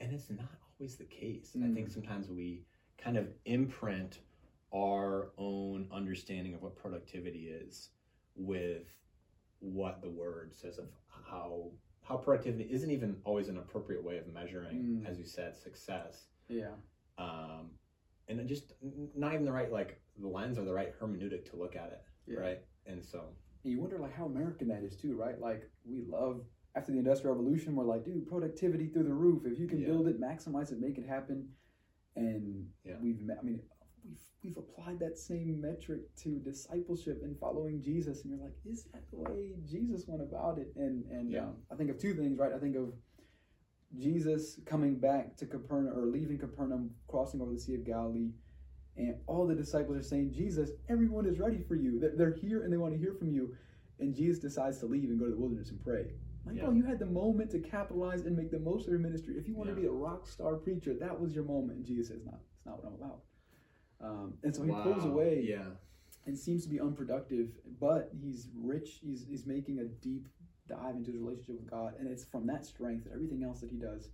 And 0.00 0.12
it's 0.12 0.30
not 0.30 0.50
always 0.78 0.96
the 0.96 1.04
case. 1.04 1.56
I 1.62 1.68
think 1.68 1.88
Mm. 1.88 1.92
sometimes 1.92 2.28
we 2.28 2.64
kind 2.98 3.16
of 3.16 3.28
imprint 3.44 4.20
our 4.74 5.32
own 5.38 5.88
understanding 5.92 6.54
of 6.54 6.62
what 6.62 6.76
productivity 6.76 7.48
is 7.48 7.90
with 8.36 8.86
what 9.60 10.00
the 10.02 10.08
word 10.10 10.54
says 10.54 10.78
of 10.78 10.86
how 11.08 11.70
how 12.02 12.16
productivity 12.16 12.64
isn't 12.70 12.90
even 12.90 13.16
always 13.24 13.48
an 13.48 13.56
appropriate 13.56 14.02
way 14.04 14.18
of 14.18 14.26
measuring 14.32 14.76
Mm. 15.02 15.06
as 15.08 15.18
you 15.18 15.24
said 15.24 15.56
success 15.56 16.26
Yeah. 16.48 16.74
um, 17.16 17.70
and 18.28 18.38
then 18.38 18.46
just 18.46 18.74
not 19.14 19.32
even 19.32 19.44
the 19.46 19.52
right 19.52 19.72
like 19.72 20.00
the 20.18 20.28
lens 20.28 20.58
or 20.58 20.64
the 20.64 20.72
right 20.74 20.92
hermeneutic 21.00 21.48
to 21.50 21.56
look 21.56 21.76
at 21.76 21.92
it, 21.92 22.02
Yeah. 22.26 22.38
right? 22.40 22.58
And 22.86 23.02
so 23.04 23.34
And 23.64 23.72
you 23.72 23.80
wonder 23.80 23.98
like 23.98 24.12
how 24.12 24.26
American 24.26 24.68
that 24.68 24.82
is 24.82 24.96
too, 24.96 25.16
right? 25.16 25.40
Like 25.40 25.70
we 25.84 26.02
love 26.02 26.44
after 26.76 26.92
the 26.92 26.98
Industrial 26.98 27.34
Revolution, 27.34 27.74
we're 27.76 27.84
like, 27.84 28.04
dude, 28.04 28.26
productivity 28.26 28.88
through 28.88 29.04
the 29.04 29.14
roof. 29.14 29.46
If 29.46 29.58
you 29.58 29.66
can 29.66 29.80
Yeah. 29.80 29.86
build 29.88 30.08
it, 30.08 30.20
maximize 30.20 30.72
it, 30.72 30.80
make 30.80 30.98
it 30.98 31.06
happen. 31.06 31.54
And 32.16 32.70
Yeah. 32.84 32.98
we've, 33.00 33.30
I 33.30 33.42
mean, 33.42 33.62
we've 34.04 34.20
we've 34.42 34.56
applied 34.56 34.98
that 35.00 35.18
same 35.18 35.60
metric 35.60 36.02
to 36.16 36.38
discipleship 36.40 37.20
and 37.22 37.38
following 37.38 37.80
Jesus. 37.80 38.22
And 38.22 38.30
you're 38.30 38.40
like, 38.40 38.56
is 38.64 38.84
that 38.92 39.10
the 39.10 39.16
way 39.18 39.54
Jesus 39.64 40.06
went 40.06 40.22
about 40.22 40.58
it? 40.58 40.72
And 40.76 41.04
and 41.10 41.30
Yeah. 41.30 41.44
um, 41.44 41.56
I 41.70 41.74
think 41.76 41.90
of 41.90 41.98
two 41.98 42.14
things, 42.14 42.38
right? 42.38 42.52
I 42.52 42.58
think 42.58 42.76
of 42.76 42.92
Jesus 43.96 44.58
coming 44.66 44.96
back 44.96 45.36
to 45.36 45.46
Capernaum 45.46 45.96
or 45.96 46.06
leaving 46.06 46.38
Capernaum, 46.38 46.90
crossing 47.06 47.40
over 47.40 47.52
the 47.52 47.60
Sea 47.60 47.74
of 47.76 47.84
Galilee, 47.84 48.32
and 48.96 49.16
all 49.26 49.46
the 49.46 49.54
disciples 49.54 49.96
are 49.96 50.02
saying, 50.02 50.32
Jesus, 50.32 50.70
everyone 50.88 51.26
is 51.26 51.38
ready 51.38 51.58
for 51.62 51.76
you. 51.76 52.00
They're, 52.16 52.32
here 52.32 52.64
and 52.64 52.72
they 52.72 52.76
want 52.76 52.92
to 52.92 52.98
hear 52.98 53.14
from 53.14 53.30
you. 53.30 53.54
And 54.00 54.14
Jesus 54.14 54.40
decides 54.40 54.78
to 54.80 54.86
leave 54.86 55.10
and 55.10 55.18
go 55.18 55.26
to 55.26 55.30
the 55.30 55.36
wilderness 55.36 55.70
and 55.70 55.80
pray. 55.82 56.06
Like, 56.44 56.56
Yeah. 56.56 56.64
bro, 56.64 56.72
you 56.72 56.82
had 56.82 56.98
the 56.98 57.06
moment 57.06 57.50
to 57.52 57.60
capitalize 57.60 58.26
and 58.26 58.36
make 58.36 58.50
the 58.50 58.58
most 58.58 58.86
of 58.86 58.90
your 58.90 58.98
ministry. 58.98 59.36
If 59.36 59.46
you 59.46 59.54
want 59.54 59.68
Yeah. 59.68 59.76
to 59.76 59.80
be 59.82 59.86
a 59.86 59.92
rock 59.92 60.26
star 60.26 60.56
preacher, 60.56 60.94
that 60.94 61.20
was 61.20 61.34
your 61.34 61.44
moment. 61.44 61.78
And 61.78 61.86
Jesus 61.86 62.08
says, 62.08 62.24
"No, 62.24 62.34
it's 62.56 62.66
not 62.66 62.82
what 62.82 62.86
I'm 62.88 62.94
about." 62.94 63.22
Um, 64.04 64.34
and 64.42 64.54
so 64.54 64.62
he 64.62 64.70
pulls 64.70 65.04
away 65.04 65.44
Yeah, 65.48 65.70
and 66.26 66.38
seems 66.38 66.62
to 66.64 66.68
be 66.68 66.80
unproductive, 66.80 67.48
but 67.80 68.10
he's 68.20 68.48
rich. 68.54 69.00
He's 69.02 69.24
he's 69.28 69.46
making 69.46 69.80
a 69.80 69.84
deep 69.84 70.28
dive 70.68 70.96
into 70.96 71.10
his 71.10 71.20
relationship 71.20 71.56
with 71.56 71.70
God, 71.70 71.94
and 71.98 72.08
it's 72.08 72.24
from 72.24 72.46
that 72.46 72.64
strength 72.64 73.04
that 73.04 73.12
everything 73.12 73.42
else 73.44 73.60
that 73.60 73.70
he 73.70 73.76
does 73.76 74.08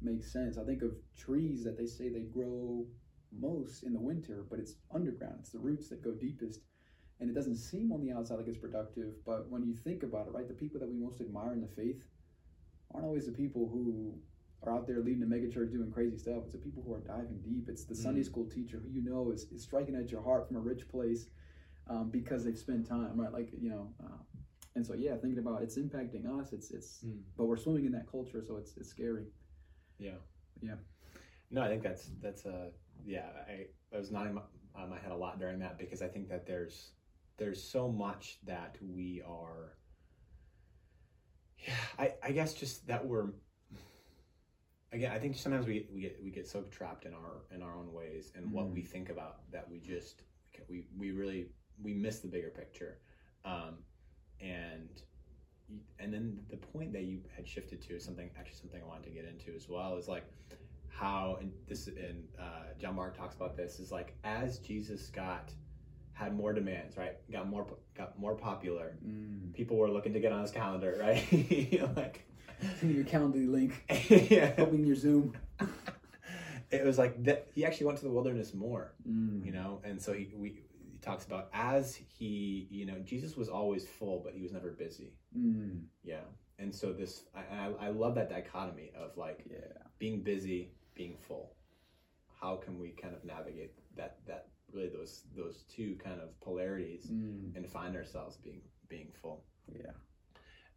makes 0.00 0.32
sense. 0.32 0.58
I 0.58 0.64
think 0.64 0.82
of 0.82 0.92
trees 1.16 1.64
that 1.64 1.76
they 1.76 1.86
say 1.86 2.08
they 2.08 2.20
grow 2.20 2.86
most 3.38 3.82
in 3.82 3.92
the 3.92 4.00
winter, 4.00 4.44
but 4.48 4.58
it's 4.58 4.74
underground. 4.94 5.36
It's 5.40 5.50
the 5.50 5.58
roots 5.58 5.88
that 5.88 6.02
go 6.02 6.12
deepest, 6.12 6.60
and 7.20 7.30
it 7.30 7.34
doesn't 7.34 7.56
seem 7.56 7.92
on 7.92 8.00
the 8.00 8.12
outside 8.12 8.36
like 8.36 8.48
it's 8.48 8.58
productive. 8.58 9.14
But 9.24 9.50
when 9.50 9.64
you 9.64 9.74
think 9.74 10.02
about 10.02 10.26
it, 10.26 10.32
right, 10.32 10.48
the 10.48 10.54
people 10.54 10.80
that 10.80 10.88
we 10.88 10.96
most 10.96 11.20
admire 11.20 11.52
in 11.52 11.60
the 11.60 11.68
faith 11.68 12.02
aren't 12.94 13.06
always 13.06 13.26
the 13.26 13.32
people 13.32 13.68
who 13.68 14.14
are 14.62 14.72
out 14.72 14.86
there 14.86 15.00
leading 15.00 15.22
a 15.22 15.26
megachurch 15.26 15.70
doing 15.72 15.90
crazy 15.90 16.18
stuff. 16.18 16.42
It's 16.44 16.52
the 16.52 16.58
people 16.58 16.82
who 16.84 16.92
are 16.94 17.00
diving 17.00 17.38
deep. 17.42 17.68
It's 17.68 17.84
the 17.84 17.94
Sunday 17.94 18.22
Mhm. 18.22 18.26
school 18.26 18.46
teacher 18.46 18.78
who 18.78 18.88
you 18.90 19.02
know 19.02 19.30
is, 19.30 19.44
is 19.52 19.62
striking 19.62 19.94
at 19.94 20.10
your 20.10 20.22
heart 20.22 20.48
from 20.48 20.56
a 20.56 20.60
rich 20.60 20.88
place 20.88 21.28
um, 21.86 22.10
because 22.10 22.44
they've 22.44 22.58
spent 22.58 22.86
time, 22.86 23.18
right? 23.20 23.32
Like 23.32 23.50
you 23.58 23.70
know, 23.70 23.94
uh, 24.02 24.18
and 24.74 24.84
so 24.86 24.94
yeah, 24.94 25.16
thinking 25.16 25.38
about 25.38 25.62
it's 25.62 25.78
impacting 25.78 26.26
us. 26.40 26.52
It's 26.52 26.70
it's, 26.70 27.04
Mm. 27.04 27.22
but 27.36 27.46
we're 27.46 27.56
swimming 27.56 27.86
in 27.86 27.92
that 27.92 28.06
culture, 28.10 28.42
so 28.42 28.56
it's 28.56 28.76
it's 28.76 28.88
scary. 28.88 29.26
yeah, 29.98 30.18
Yeah. 30.60 30.76
No, 31.50 31.62
I 31.62 31.68
think 31.68 31.82
that's 31.82 32.10
that's 32.20 32.44
a 32.44 32.72
yeah. 33.04 33.30
I, 33.48 33.66
I 33.94 33.98
was 33.98 34.10
nodding 34.10 34.34
my, 34.34 34.42
on 34.74 34.90
my 34.90 34.98
head 34.98 35.12
a 35.12 35.16
lot 35.16 35.38
during 35.38 35.58
that 35.60 35.78
because 35.78 36.02
I 36.02 36.08
think 36.08 36.28
that 36.28 36.46
there's 36.46 36.92
there's 37.36 37.62
so 37.62 37.88
much 37.90 38.38
that 38.44 38.76
we 38.82 39.22
are. 39.22 39.76
Yeah, 41.66 41.74
I 41.98 42.14
I 42.22 42.32
guess 42.32 42.54
just 42.54 42.86
that 42.88 43.06
we're. 43.06 43.30
Again, 44.92 45.12
I 45.12 45.18
think 45.18 45.36
sometimes 45.36 45.66
we, 45.66 45.86
we 45.92 46.00
get 46.00 46.18
we 46.22 46.30
get 46.30 46.46
so 46.48 46.62
trapped 46.70 47.04
in 47.04 47.12
our 47.12 47.42
in 47.54 47.62
our 47.62 47.74
own 47.76 47.92
ways 47.92 48.32
and 48.34 48.50
what 48.50 48.66
Mhm. 48.66 48.72
we 48.74 48.82
think 48.82 49.10
about 49.10 49.50
that 49.50 49.68
we 49.70 49.78
just 49.80 50.22
we 50.68 50.86
we 50.96 51.10
really 51.10 51.50
we 51.82 51.94
miss 51.94 52.20
the 52.20 52.28
bigger 52.28 52.50
picture, 52.50 52.98
um, 53.44 53.84
and 54.40 55.02
and 55.98 56.12
then 56.12 56.40
the 56.48 56.56
point 56.56 56.92
that 56.94 57.02
you 57.04 57.20
had 57.36 57.46
shifted 57.46 57.82
to 57.82 57.94
is 57.96 58.04
something 58.04 58.30
actually 58.38 58.56
something 58.56 58.82
I 58.82 58.86
wanted 58.86 59.04
to 59.04 59.10
get 59.10 59.26
into 59.26 59.54
as 59.54 59.68
well 59.68 59.96
is 59.98 60.08
like 60.08 60.24
how 60.88 61.36
and 61.40 61.52
this 61.66 61.86
and 61.88 62.26
uh, 62.40 62.72
John 62.80 62.96
Mark 62.96 63.16
talks 63.16 63.36
about 63.36 63.56
this 63.56 63.78
is 63.78 63.92
like 63.92 64.16
as 64.24 64.58
Jesus 64.58 65.08
got 65.10 65.52
had 66.12 66.34
more 66.34 66.52
demands 66.54 66.96
right 66.96 67.16
got 67.30 67.46
more 67.48 67.66
got 67.94 68.18
more 68.18 68.34
popular 68.34 68.96
Mm. 69.04 69.52
people 69.54 69.76
were 69.76 69.90
looking 69.90 70.12
to 70.14 70.20
get 70.20 70.32
on 70.32 70.40
his 70.40 70.50
calendar 70.50 70.96
right 71.00 71.22
like 71.96 72.24
Sending 72.78 72.96
your 72.96 73.04
calendar 73.06 73.38
link, 73.38 73.84
yeah 74.30 74.52
opening 74.58 74.84
your 74.86 74.96
Zoom. 74.96 75.36
it 76.70 76.84
was 76.84 76.98
like 76.98 77.22
that 77.24 77.48
he 77.54 77.64
actually 77.64 77.86
went 77.86 77.98
to 77.98 78.04
the 78.04 78.10
wilderness 78.10 78.52
more 78.54 78.92
Mm. 79.08 79.44
you 79.44 79.52
know 79.52 79.80
and 79.84 80.00
so 80.00 80.12
he 80.12 80.32
we 80.36 80.62
he 80.90 80.98
talks 81.00 81.24
about 81.24 81.48
as 81.54 81.94
he 81.94 82.66
you 82.70 82.84
know 82.84 82.98
Jesus 83.04 83.36
was 83.36 83.48
always 83.48 83.86
full 83.86 84.20
but 84.24 84.34
he 84.34 84.42
was 84.42 84.52
never 84.52 84.70
busy 84.72 85.12
Mm. 85.36 85.84
yeah 86.04 86.20
and 86.58 86.74
so 86.74 86.92
this 86.92 87.22
I, 87.34 87.56
I 87.56 87.86
I 87.86 87.88
love 87.90 88.14
that 88.16 88.28
dichotomy 88.28 88.90
of 88.96 89.16
like 89.16 89.44
Yeah. 89.50 89.58
being 89.98 90.22
busy, 90.22 90.72
being 90.94 91.16
full. 91.26 91.54
How 92.40 92.56
can 92.56 92.78
we 92.78 92.88
kind 92.90 93.14
of 93.14 93.24
navigate 93.24 93.72
that 93.96 94.18
that 94.26 94.48
really 94.72 94.88
those 94.88 95.22
those 95.36 95.62
two 95.74 95.96
kind 96.04 96.20
of 96.20 96.38
polarities 96.40 97.06
Mm. 97.10 97.56
and 97.56 97.66
find 97.66 97.96
ourselves 97.96 98.36
being 98.36 98.60
being 98.88 99.10
full? 99.22 99.44
Yeah. 99.72 99.92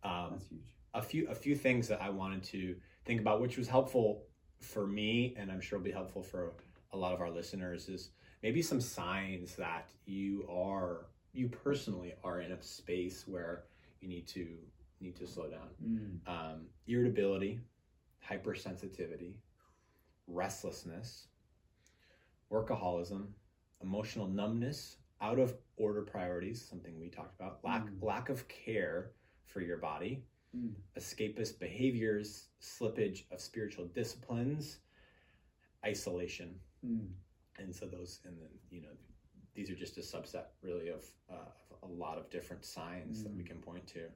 Um, 0.03 0.31
That's 0.31 0.47
huge. 0.47 0.71
A 0.93 1.01
few 1.01 1.27
a 1.29 1.35
few 1.35 1.55
things 1.55 1.87
that 1.87 2.01
I 2.01 2.09
wanted 2.09 2.43
to 2.43 2.75
think 3.05 3.21
about, 3.21 3.41
which 3.41 3.57
was 3.57 3.67
helpful 3.67 4.23
for 4.59 4.85
me, 4.85 5.33
and 5.37 5.51
I'm 5.51 5.61
sure 5.61 5.79
will 5.79 5.85
be 5.85 5.91
helpful 5.91 6.21
for 6.21 6.53
a 6.93 6.97
lot 6.97 7.13
of 7.13 7.21
our 7.21 7.29
listeners, 7.31 7.87
is 7.89 8.09
maybe 8.43 8.61
some 8.61 8.81
signs 8.81 9.55
that 9.55 9.89
you 10.05 10.45
are 10.49 11.05
you 11.33 11.47
personally 11.47 12.13
are 12.23 12.41
in 12.41 12.51
a 12.51 12.61
space 12.61 13.25
where 13.27 13.63
you 14.01 14.07
need 14.09 14.27
to 14.27 14.47
need 14.99 15.15
to 15.15 15.25
slow 15.27 15.49
down 15.49 15.69
Mm. 15.83 16.19
um, 16.27 16.67
irritability, 16.87 17.59
hypersensitivity, 18.29 19.33
restlessness, 20.27 21.27
workaholism, 22.51 23.27
emotional 23.81 24.27
numbness, 24.27 24.97
out 25.21 25.39
of 25.39 25.55
order 25.77 26.01
priorities, 26.01 26.63
something 26.63 26.99
we 26.99 27.09
talked 27.09 27.35
about, 27.39 27.63
lack 27.63 27.85
Mm. 27.85 28.01
lack 28.03 28.29
of 28.29 28.47
care 28.47 29.11
for 29.45 29.61
your 29.61 29.77
body, 29.77 30.23
Mm. 30.55 30.73
escapist 30.97 31.59
behaviors, 31.59 32.49
slippage 32.61 33.23
of 33.31 33.39
spiritual 33.39 33.85
disciplines, 33.85 34.79
isolation, 35.85 36.59
Mm. 36.85 37.07
and 37.59 37.75
so 37.75 37.85
those 37.85 38.19
and 38.25 38.37
then 38.39 38.49
you 38.69 38.81
know 38.81 38.89
these 39.53 39.69
are 39.69 39.75
just 39.75 39.97
a 39.97 40.01
subset 40.01 40.45
really 40.61 40.89
of, 40.89 41.05
uh, 41.29 41.51
of 41.81 41.89
a 41.89 41.93
lot 41.93 42.17
of 42.17 42.29
different 42.29 42.63
signs 42.65 43.23
that 43.23 43.33
we 43.35 43.43
can 43.43 43.57
point 43.61 43.85
to 43.87 44.09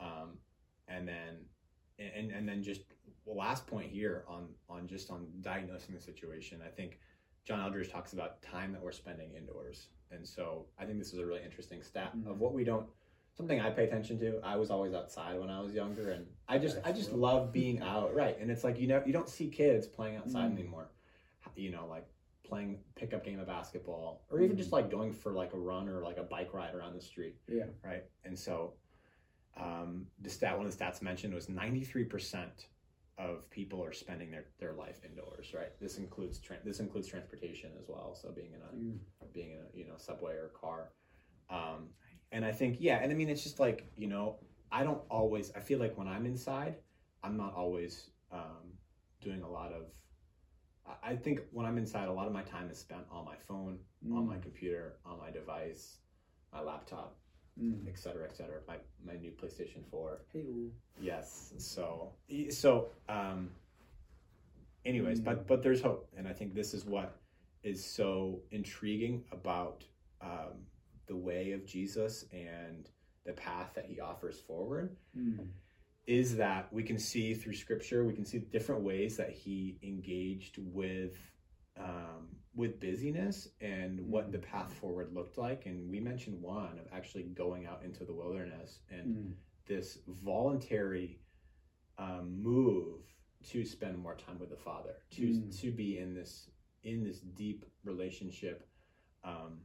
um, 0.00 0.38
and 0.88 1.06
then 1.06 1.44
and 1.98 2.30
and 2.30 2.48
then 2.48 2.62
just 2.62 2.82
the 3.26 3.32
last 3.32 3.66
point 3.66 3.90
here 3.90 4.24
on 4.28 4.48
on 4.68 4.86
just 4.86 5.10
on 5.10 5.26
diagnosing 5.40 5.94
the 5.94 6.00
situation 6.00 6.62
i 6.64 6.68
think 6.70 7.00
john 7.44 7.60
eldredge 7.60 7.90
talks 7.90 8.12
about 8.12 8.40
time 8.42 8.72
that 8.72 8.82
we're 8.82 8.92
spending 8.92 9.34
indoors 9.34 9.88
and 10.10 10.26
so 10.26 10.66
i 10.78 10.84
think 10.84 10.98
this 10.98 11.12
is 11.12 11.18
a 11.18 11.26
really 11.26 11.42
interesting 11.42 11.82
stat 11.82 12.12
of 12.26 12.36
Mhm. 12.36 12.38
what 12.38 12.52
we 12.54 12.64
don't 12.64 12.88
something 13.36 13.60
i 13.60 13.70
pay 13.70 13.84
attention 13.84 14.18
to 14.18 14.40
i 14.42 14.56
was 14.56 14.70
always 14.70 14.94
outside 14.94 15.38
when 15.38 15.50
i 15.50 15.60
was 15.60 15.72
younger 15.72 16.10
and 16.10 16.26
i 16.48 16.56
just 16.58 16.78
i 16.84 16.92
just 16.92 17.12
love 17.12 17.52
being 17.60 17.80
out 17.82 18.14
right 18.14 18.38
and 18.40 18.50
it's 18.50 18.64
like 18.64 18.78
you 18.78 18.86
know 18.86 19.02
you 19.04 19.12
don't 19.12 19.28
see 19.28 19.48
kids 19.48 19.86
playing 19.86 20.16
outside 20.16 20.50
Mm. 20.50 20.58
anymore 20.58 20.88
you 21.54 21.70
know 21.70 21.86
like 21.88 22.06
playing 22.44 22.78
pickup 22.94 23.24
game 23.24 23.40
of 23.40 23.46
basketball 23.46 24.22
or 24.30 24.40
even 24.40 24.56
Mm. 24.56 24.60
just 24.60 24.72
like 24.72 24.90
going 24.90 25.12
for 25.12 25.32
like 25.32 25.52
a 25.52 25.58
run 25.58 25.88
or 25.88 26.02
like 26.02 26.16
a 26.16 26.22
bike 26.22 26.54
ride 26.54 26.74
around 26.74 26.94
the 26.94 27.00
street 27.00 27.36
Yeah. 27.48 27.64
right 27.84 28.04
and 28.24 28.38
so 28.38 28.74
um, 29.56 30.06
the 30.20 30.28
stat 30.28 30.56
one 30.56 30.66
of 30.66 30.76
the 30.76 30.84
stats 30.84 31.00
mentioned 31.00 31.32
was 31.34 31.46
93% 31.46 32.66
of 33.18 33.48
people 33.48 33.82
are 33.82 33.94
spending 33.94 34.30
their, 34.30 34.44
their 34.60 34.74
life 34.74 34.98
indoors 35.02 35.54
right 35.54 35.72
this 35.80 35.96
includes 35.96 36.38
tra- 36.38 36.58
this 36.64 36.80
includes 36.80 37.08
transportation 37.08 37.70
as 37.80 37.88
well 37.88 38.14
so 38.14 38.30
being 38.30 38.52
in 38.52 38.60
a 38.60 38.74
mm. 38.74 38.98
being 39.32 39.52
in 39.52 39.58
a 39.58 39.76
you 39.76 39.86
know 39.86 39.94
subway 39.96 40.34
or 40.34 40.48
car 40.60 40.90
um, 41.48 41.88
and 42.32 42.44
i 42.44 42.52
think 42.52 42.76
yeah 42.80 42.98
and 43.02 43.12
i 43.12 43.14
mean 43.14 43.28
it's 43.28 43.42
just 43.42 43.60
like 43.60 43.86
you 43.96 44.06
know 44.06 44.36
i 44.72 44.82
don't 44.82 45.02
always 45.08 45.52
i 45.56 45.60
feel 45.60 45.78
like 45.78 45.96
when 45.96 46.08
i'm 46.08 46.26
inside 46.26 46.76
i'm 47.22 47.36
not 47.36 47.54
always 47.54 48.10
um, 48.32 48.72
doing 49.22 49.42
a 49.42 49.48
lot 49.48 49.72
of 49.72 49.84
I 51.02 51.16
think 51.16 51.40
when 51.52 51.66
I'm 51.66 51.78
inside, 51.78 52.08
a 52.08 52.12
lot 52.12 52.26
of 52.26 52.32
my 52.32 52.42
time 52.42 52.70
is 52.70 52.78
spent 52.78 53.02
on 53.10 53.24
my 53.24 53.36
phone, 53.36 53.78
mm. 54.06 54.16
on 54.16 54.26
my 54.26 54.38
computer, 54.38 54.94
on 55.04 55.18
my 55.18 55.30
device, 55.30 55.98
my 56.52 56.60
laptop, 56.60 57.16
mm. 57.60 57.86
et 57.88 57.98
cetera, 57.98 58.24
et 58.24 58.36
cetera. 58.36 58.60
My 58.68 58.76
my 59.04 59.18
new 59.18 59.30
PlayStation 59.30 59.88
Four. 59.90 60.22
Hey. 60.32 60.70
Yes. 61.00 61.52
So 61.58 62.12
so 62.50 62.88
um. 63.08 63.50
Anyways, 64.84 65.20
mm. 65.20 65.24
but 65.24 65.46
but 65.46 65.62
there's 65.62 65.80
hope, 65.80 66.08
and 66.16 66.28
I 66.28 66.32
think 66.32 66.54
this 66.54 66.72
is 66.72 66.84
what 66.84 67.16
is 67.62 67.84
so 67.84 68.40
intriguing 68.52 69.24
about 69.32 69.84
um, 70.20 70.62
the 71.06 71.16
way 71.16 71.52
of 71.52 71.66
Jesus 71.66 72.24
and 72.32 72.88
the 73.24 73.32
path 73.32 73.72
that 73.74 73.86
he 73.86 74.00
offers 74.00 74.38
forward. 74.38 74.96
Mm. 75.16 75.48
Is 76.06 76.36
that 76.36 76.72
we 76.72 76.84
can 76.84 76.98
see 76.98 77.34
through 77.34 77.54
scripture, 77.54 78.04
we 78.04 78.12
can 78.12 78.24
see 78.24 78.38
different 78.38 78.82
ways 78.82 79.16
that 79.16 79.30
he 79.30 79.76
engaged 79.82 80.58
with 80.58 81.18
um, 81.78 82.28
with 82.54 82.80
busyness 82.80 83.48
and 83.60 84.00
what 84.00 84.32
the 84.32 84.38
path 84.38 84.72
forward 84.72 85.12
looked 85.12 85.36
like. 85.36 85.66
And 85.66 85.90
we 85.90 86.00
mentioned 86.00 86.40
one 86.40 86.78
of 86.78 86.86
actually 86.92 87.24
going 87.24 87.66
out 87.66 87.82
into 87.84 88.04
the 88.04 88.14
wilderness 88.14 88.80
and 88.90 89.16
mm. 89.16 89.32
this 89.66 89.98
voluntary 90.08 91.18
um, 91.98 92.40
move 92.42 93.00
to 93.50 93.64
spend 93.64 93.98
more 93.98 94.14
time 94.14 94.38
with 94.38 94.50
the 94.50 94.56
Father, 94.56 94.94
to 95.12 95.22
mm. 95.22 95.60
to 95.60 95.70
be 95.70 95.98
in 95.98 96.14
this 96.14 96.50
in 96.82 97.04
this 97.04 97.18
deep 97.18 97.64
relationship. 97.84 98.66
Um, 99.24 99.60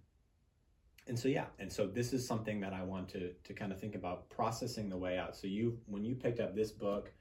and 1.12 1.19
so 1.19 1.28
yeah, 1.28 1.47
and 1.60 1.69
so 1.69 1.86
this 1.86 2.13
is 2.13 2.26
something 2.26 2.62
that 2.62 2.71
I 2.71 2.84
want 2.84 3.10
to 3.10 3.34
to 3.43 3.54
kind 3.54 3.74
of 3.74 3.80
think 3.82 3.95
about 3.95 4.30
processing 4.30 4.88
the 4.88 4.95
way 4.95 5.17
out. 5.17 5.36
So 5.36 5.45
you 5.45 5.78
when 5.88 6.06
you 6.06 6.15
picked 6.15 6.39
up 6.39 6.56
this 6.56 6.71
book, 6.71 7.12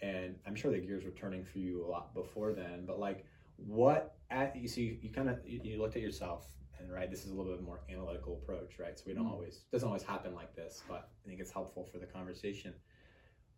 and 0.00 0.36
I'm 0.46 0.54
sure 0.54 0.70
the 0.70 0.78
gears 0.78 1.04
were 1.04 1.10
turning 1.10 1.44
for 1.44 1.58
you 1.58 1.84
a 1.84 1.88
lot 1.88 2.14
before 2.14 2.52
then, 2.52 2.84
but 2.86 3.00
like 3.00 3.24
what 3.56 4.14
at 4.30 4.54
you 4.54 4.68
see 4.68 5.00
you 5.02 5.10
kind 5.10 5.28
of 5.28 5.38
you, 5.44 5.60
you, 5.64 5.82
looked 5.82 5.96
at 5.96 6.02
yourself 6.02 6.46
and 6.78 6.92
right 6.92 7.10
this 7.10 7.24
is 7.24 7.32
a 7.32 7.34
little 7.34 7.52
bit 7.52 7.60
more 7.60 7.80
analytical 7.90 8.40
approach 8.40 8.78
right 8.78 8.96
so 8.96 9.02
we 9.06 9.12
don't 9.12 9.26
mm. 9.26 9.32
always 9.32 9.64
doesn't 9.70 9.86
always 9.86 10.02
happen 10.02 10.32
like 10.34 10.54
this 10.56 10.82
but 10.88 11.10
i 11.24 11.28
think 11.28 11.40
it's 11.40 11.52
helpful 11.52 11.84
for 11.84 11.98
the 11.98 12.06
conversation 12.06 12.72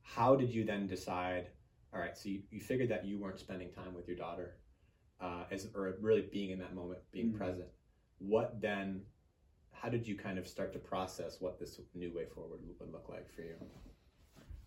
how 0.03 0.35
did 0.35 0.51
you 0.51 0.65
then 0.65 0.89
decide 0.89 1.51
all 1.95 2.01
right 2.01 2.19
so 2.19 2.31
you, 2.31 2.41
you 2.51 2.59
figured 2.59 2.89
that 2.89 3.05
you 3.05 3.17
weren't 3.17 3.39
spending 3.39 3.71
time 3.71 3.95
with 3.95 4.09
your 4.09 4.17
daughter 4.17 4.57
uh, 5.21 5.45
as 5.53 5.69
or 5.77 5.95
really 6.01 6.23
being 6.33 6.51
in 6.51 6.59
that 6.59 6.75
moment 6.75 6.99
being 7.13 7.33
mm. 7.33 7.37
present 7.37 7.69
what 8.19 8.61
then 8.61 9.03
how 9.83 9.89
did 9.89 10.07
you 10.07 10.17
kind 10.17 10.39
of 10.39 10.47
start 10.47 10.73
to 10.73 10.79
process 10.79 11.41
what 11.41 11.59
this 11.59 11.81
new 11.95 12.15
way 12.15 12.25
forward 12.25 12.61
would 12.79 12.93
look 12.93 13.09
like 13.09 13.29
for 13.35 13.43
you 13.43 13.55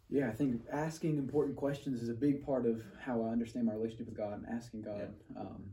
yeah, 0.09 0.29
I 0.29 0.33
think 0.33 0.61
asking 0.71 1.17
important 1.17 1.55
questions 1.55 2.01
is 2.01 2.09
a 2.09 2.13
big 2.13 2.45
part 2.45 2.65
of 2.65 2.83
how 2.99 3.23
I 3.23 3.29
understand 3.29 3.65
my 3.65 3.73
relationship 3.73 4.07
with 4.07 4.17
God 4.17 4.33
and 4.33 4.45
asking 4.47 4.83
God. 4.83 5.13
Yeah. 5.33 5.41
Um, 5.41 5.63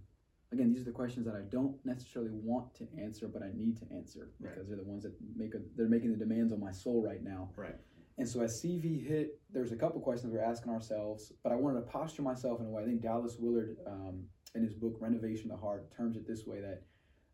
again, 0.53 0.73
these 0.73 0.83
are 0.83 0.87
the 0.87 0.93
questions 0.93 1.27
that 1.27 1.35
I 1.35 1.43
don't 1.51 1.77
necessarily 1.85 2.31
want 2.33 2.75
to 2.77 2.89
answer, 2.99 3.29
but 3.29 3.43
I 3.43 3.51
need 3.55 3.79
to 3.81 3.95
answer 3.95 4.31
because 4.41 4.57
right. 4.57 4.69
they're 4.69 4.79
the 4.79 4.91
ones 4.91 5.03
that 5.03 5.13
make 5.37 5.55
a, 5.55 5.59
they're 5.77 5.89
making 5.89 6.13
the 6.13 6.17
demands 6.17 6.53
on 6.53 6.61
my 6.61 6.73
soul 6.73 7.03
right 7.03 7.23
now. 7.23 7.51
Right. 7.57 7.77
And 8.19 8.29
so 8.29 8.41
as 8.41 8.63
CV 8.65 9.07
hit, 9.07 9.41
there's 9.51 9.73
a 9.73 9.77
couple 9.77 10.01
questions 10.01 10.33
we're 10.33 10.43
asking 10.43 10.73
ourselves, 10.73 11.33
but 11.43 11.53
I 11.53 11.57
wanted 11.57 11.81
to 11.81 11.87
posture 11.87 12.23
myself 12.23 12.61
in 12.61 12.67
a 12.67 12.71
way. 12.71 12.83
I 12.83 12.87
think 12.87 13.03
Dallas 13.03 13.37
Willard, 13.39 13.77
um, 13.87 14.25
in 14.55 14.63
his 14.63 14.75
book 14.75 14.97
Renovation 15.01 15.51
of 15.51 15.59
the 15.59 15.63
Heart, 15.63 15.95
terms 15.97 16.17
it 16.17 16.27
this 16.27 16.47
way 16.47 16.61
that 16.61 16.83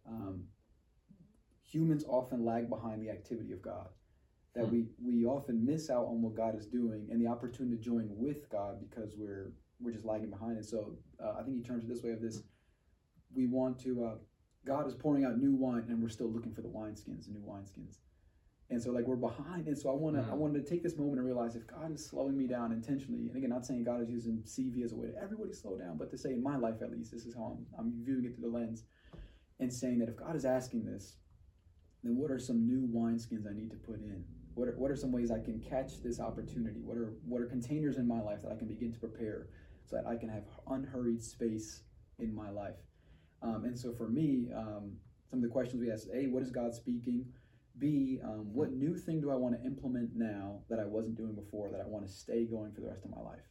um, 0.09 0.44
humans 1.70 2.04
often 2.09 2.44
lag 2.44 2.68
behind 2.68 3.02
the 3.02 3.11
activity 3.11 3.52
of 3.52 3.62
God 3.62 3.88
that 4.54 4.66
hmm. 4.66 4.70
we 4.72 4.85
we 5.02 5.26
often 5.26 5.64
miss 5.64 5.90
out 5.90 6.07
on 6.07 6.22
what 6.22 6.35
God 6.35 6.59
is 6.59 6.66
doing 6.66 7.09
and 7.11 7.20
the 7.20 7.28
opportunity 7.28 7.76
to 7.76 7.83
join 7.83 8.09
with 8.11 8.48
God 8.50 8.78
because 8.81 9.14
we're 9.16 9.52
we're 9.81 9.92
just 9.92 10.04
lagging 10.04 10.31
behind. 10.31 10.57
And 10.57 10.66
so 10.66 10.96
uh, 11.22 11.35
I 11.38 11.42
think 11.42 11.57
he 11.57 11.62
turns 11.62 11.85
it 11.85 11.88
this 11.88 12.02
way: 12.02 12.11
of 12.11 12.20
this, 12.20 12.42
we 13.35 13.46
want 13.46 13.78
to. 13.81 14.04
Uh, 14.04 14.14
God 14.66 14.87
is 14.87 14.94
pouring 14.94 15.24
out 15.24 15.38
new 15.38 15.54
wine, 15.54 15.85
and 15.88 16.02
we're 16.02 16.09
still 16.09 16.31
looking 16.31 16.52
for 16.52 16.61
the 16.61 16.68
wineskins, 16.68 17.26
the 17.26 17.33
new 17.33 17.40
wineskins. 17.40 17.98
And 18.70 18.83
so, 18.83 18.90
like, 18.90 19.07
we're 19.07 19.16
behind. 19.16 19.66
And 19.66 19.78
so, 19.78 19.88
I 19.88 19.94
want 19.94 20.16
to, 20.16 20.22
mm. 20.22 20.31
I 20.31 20.35
wanted 20.35 20.62
to 20.62 20.68
take 20.68 20.83
this 20.83 20.98
moment 20.98 21.16
and 21.18 21.24
realize 21.24 21.57
if 21.57 21.66
God 21.66 21.90
is 21.94 22.04
slowing 22.04 22.37
me 22.37 22.46
down 22.46 22.70
intentionally, 22.70 23.28
and 23.28 23.37
again, 23.37 23.48
not 23.48 23.64
saying 23.64 23.85
God 23.85 24.02
is 24.02 24.11
using 24.11 24.42
CV 24.44 24.85
as 24.85 24.92
a 24.92 24.96
way 24.96 25.07
to 25.07 25.16
everybody 25.22 25.54
slow 25.54 25.78
down, 25.78 25.96
but 25.96 26.11
to 26.11 26.18
say 26.18 26.33
in 26.35 26.42
my 26.42 26.57
life 26.57 26.83
at 26.83 26.90
least, 26.90 27.12
this 27.12 27.24
is 27.24 27.35
how 27.35 27.57
I'm, 27.57 27.66
I'm 27.78 28.04
viewing 28.04 28.26
it 28.26 28.35
through 28.35 28.50
the 28.50 28.54
lens, 28.54 28.83
and 29.59 29.72
saying 29.72 30.00
that 30.00 30.09
if 30.11 30.16
God 30.16 30.37
is 30.37 30.44
asking 30.44 30.85
this, 30.85 31.16
then 32.02 32.16
what 32.16 32.30
are 32.30 32.38
some 32.38 32.66
new 32.66 32.88
wineskins 32.88 33.46
I 33.48 33.54
need 33.54 33.70
to 33.70 33.76
put 33.76 34.00
in? 34.00 34.24
What 34.54 34.68
are, 34.68 34.76
what 34.76 34.90
are 34.90 34.96
some 34.96 35.12
ways 35.12 35.30
I 35.30 35.40
can 35.40 35.61
catch 35.61 36.02
this 36.02 36.20
opportunity? 36.20 36.80
What 36.82 36.96
are 36.96 37.14
what 37.24 37.40
are 37.40 37.46
containers 37.46 37.96
in 37.96 38.06
my 38.06 38.20
life 38.20 38.42
that 38.42 38.52
I 38.52 38.56
can 38.56 38.68
begin 38.68 38.92
to 38.92 38.98
prepare 38.98 39.48
so 39.87 39.96
that 39.96 40.06
I 40.06 40.16
can 40.16 40.28
have 40.28 40.44
unhurried 40.68 41.22
space 41.22 41.82
in 42.18 42.34
my 42.34 42.50
life? 42.50 42.76
Um, 43.42 43.64
and 43.64 43.78
so 43.78 43.92
for 43.92 44.08
me, 44.08 44.48
um, 44.54 44.96
some 45.30 45.38
of 45.38 45.42
the 45.42 45.48
questions 45.48 45.80
we 45.80 45.90
ask: 45.92 46.06
A, 46.12 46.26
what 46.26 46.42
is 46.42 46.50
God 46.50 46.74
speaking? 46.74 47.26
B, 47.78 48.18
um, 48.24 48.52
what 48.52 48.72
new 48.72 48.96
thing 48.96 49.20
do 49.20 49.30
I 49.30 49.37
want 49.37 49.54
to 49.54 49.64
implement 49.64 50.11
now 50.16 50.61
that 50.68 50.80
I 50.80 50.84
wasn't 50.84 51.16
doing 51.16 51.37
before 51.37 51.70
that 51.70 51.80
I 51.80 51.87
want 51.87 52.04
to 52.06 52.12
stay 52.12 52.44
going 52.44 52.72
for 52.72 52.80
the 52.80 52.88
rest 52.88 53.04
of 53.04 53.12
my 53.12 53.20
life? 53.20 53.46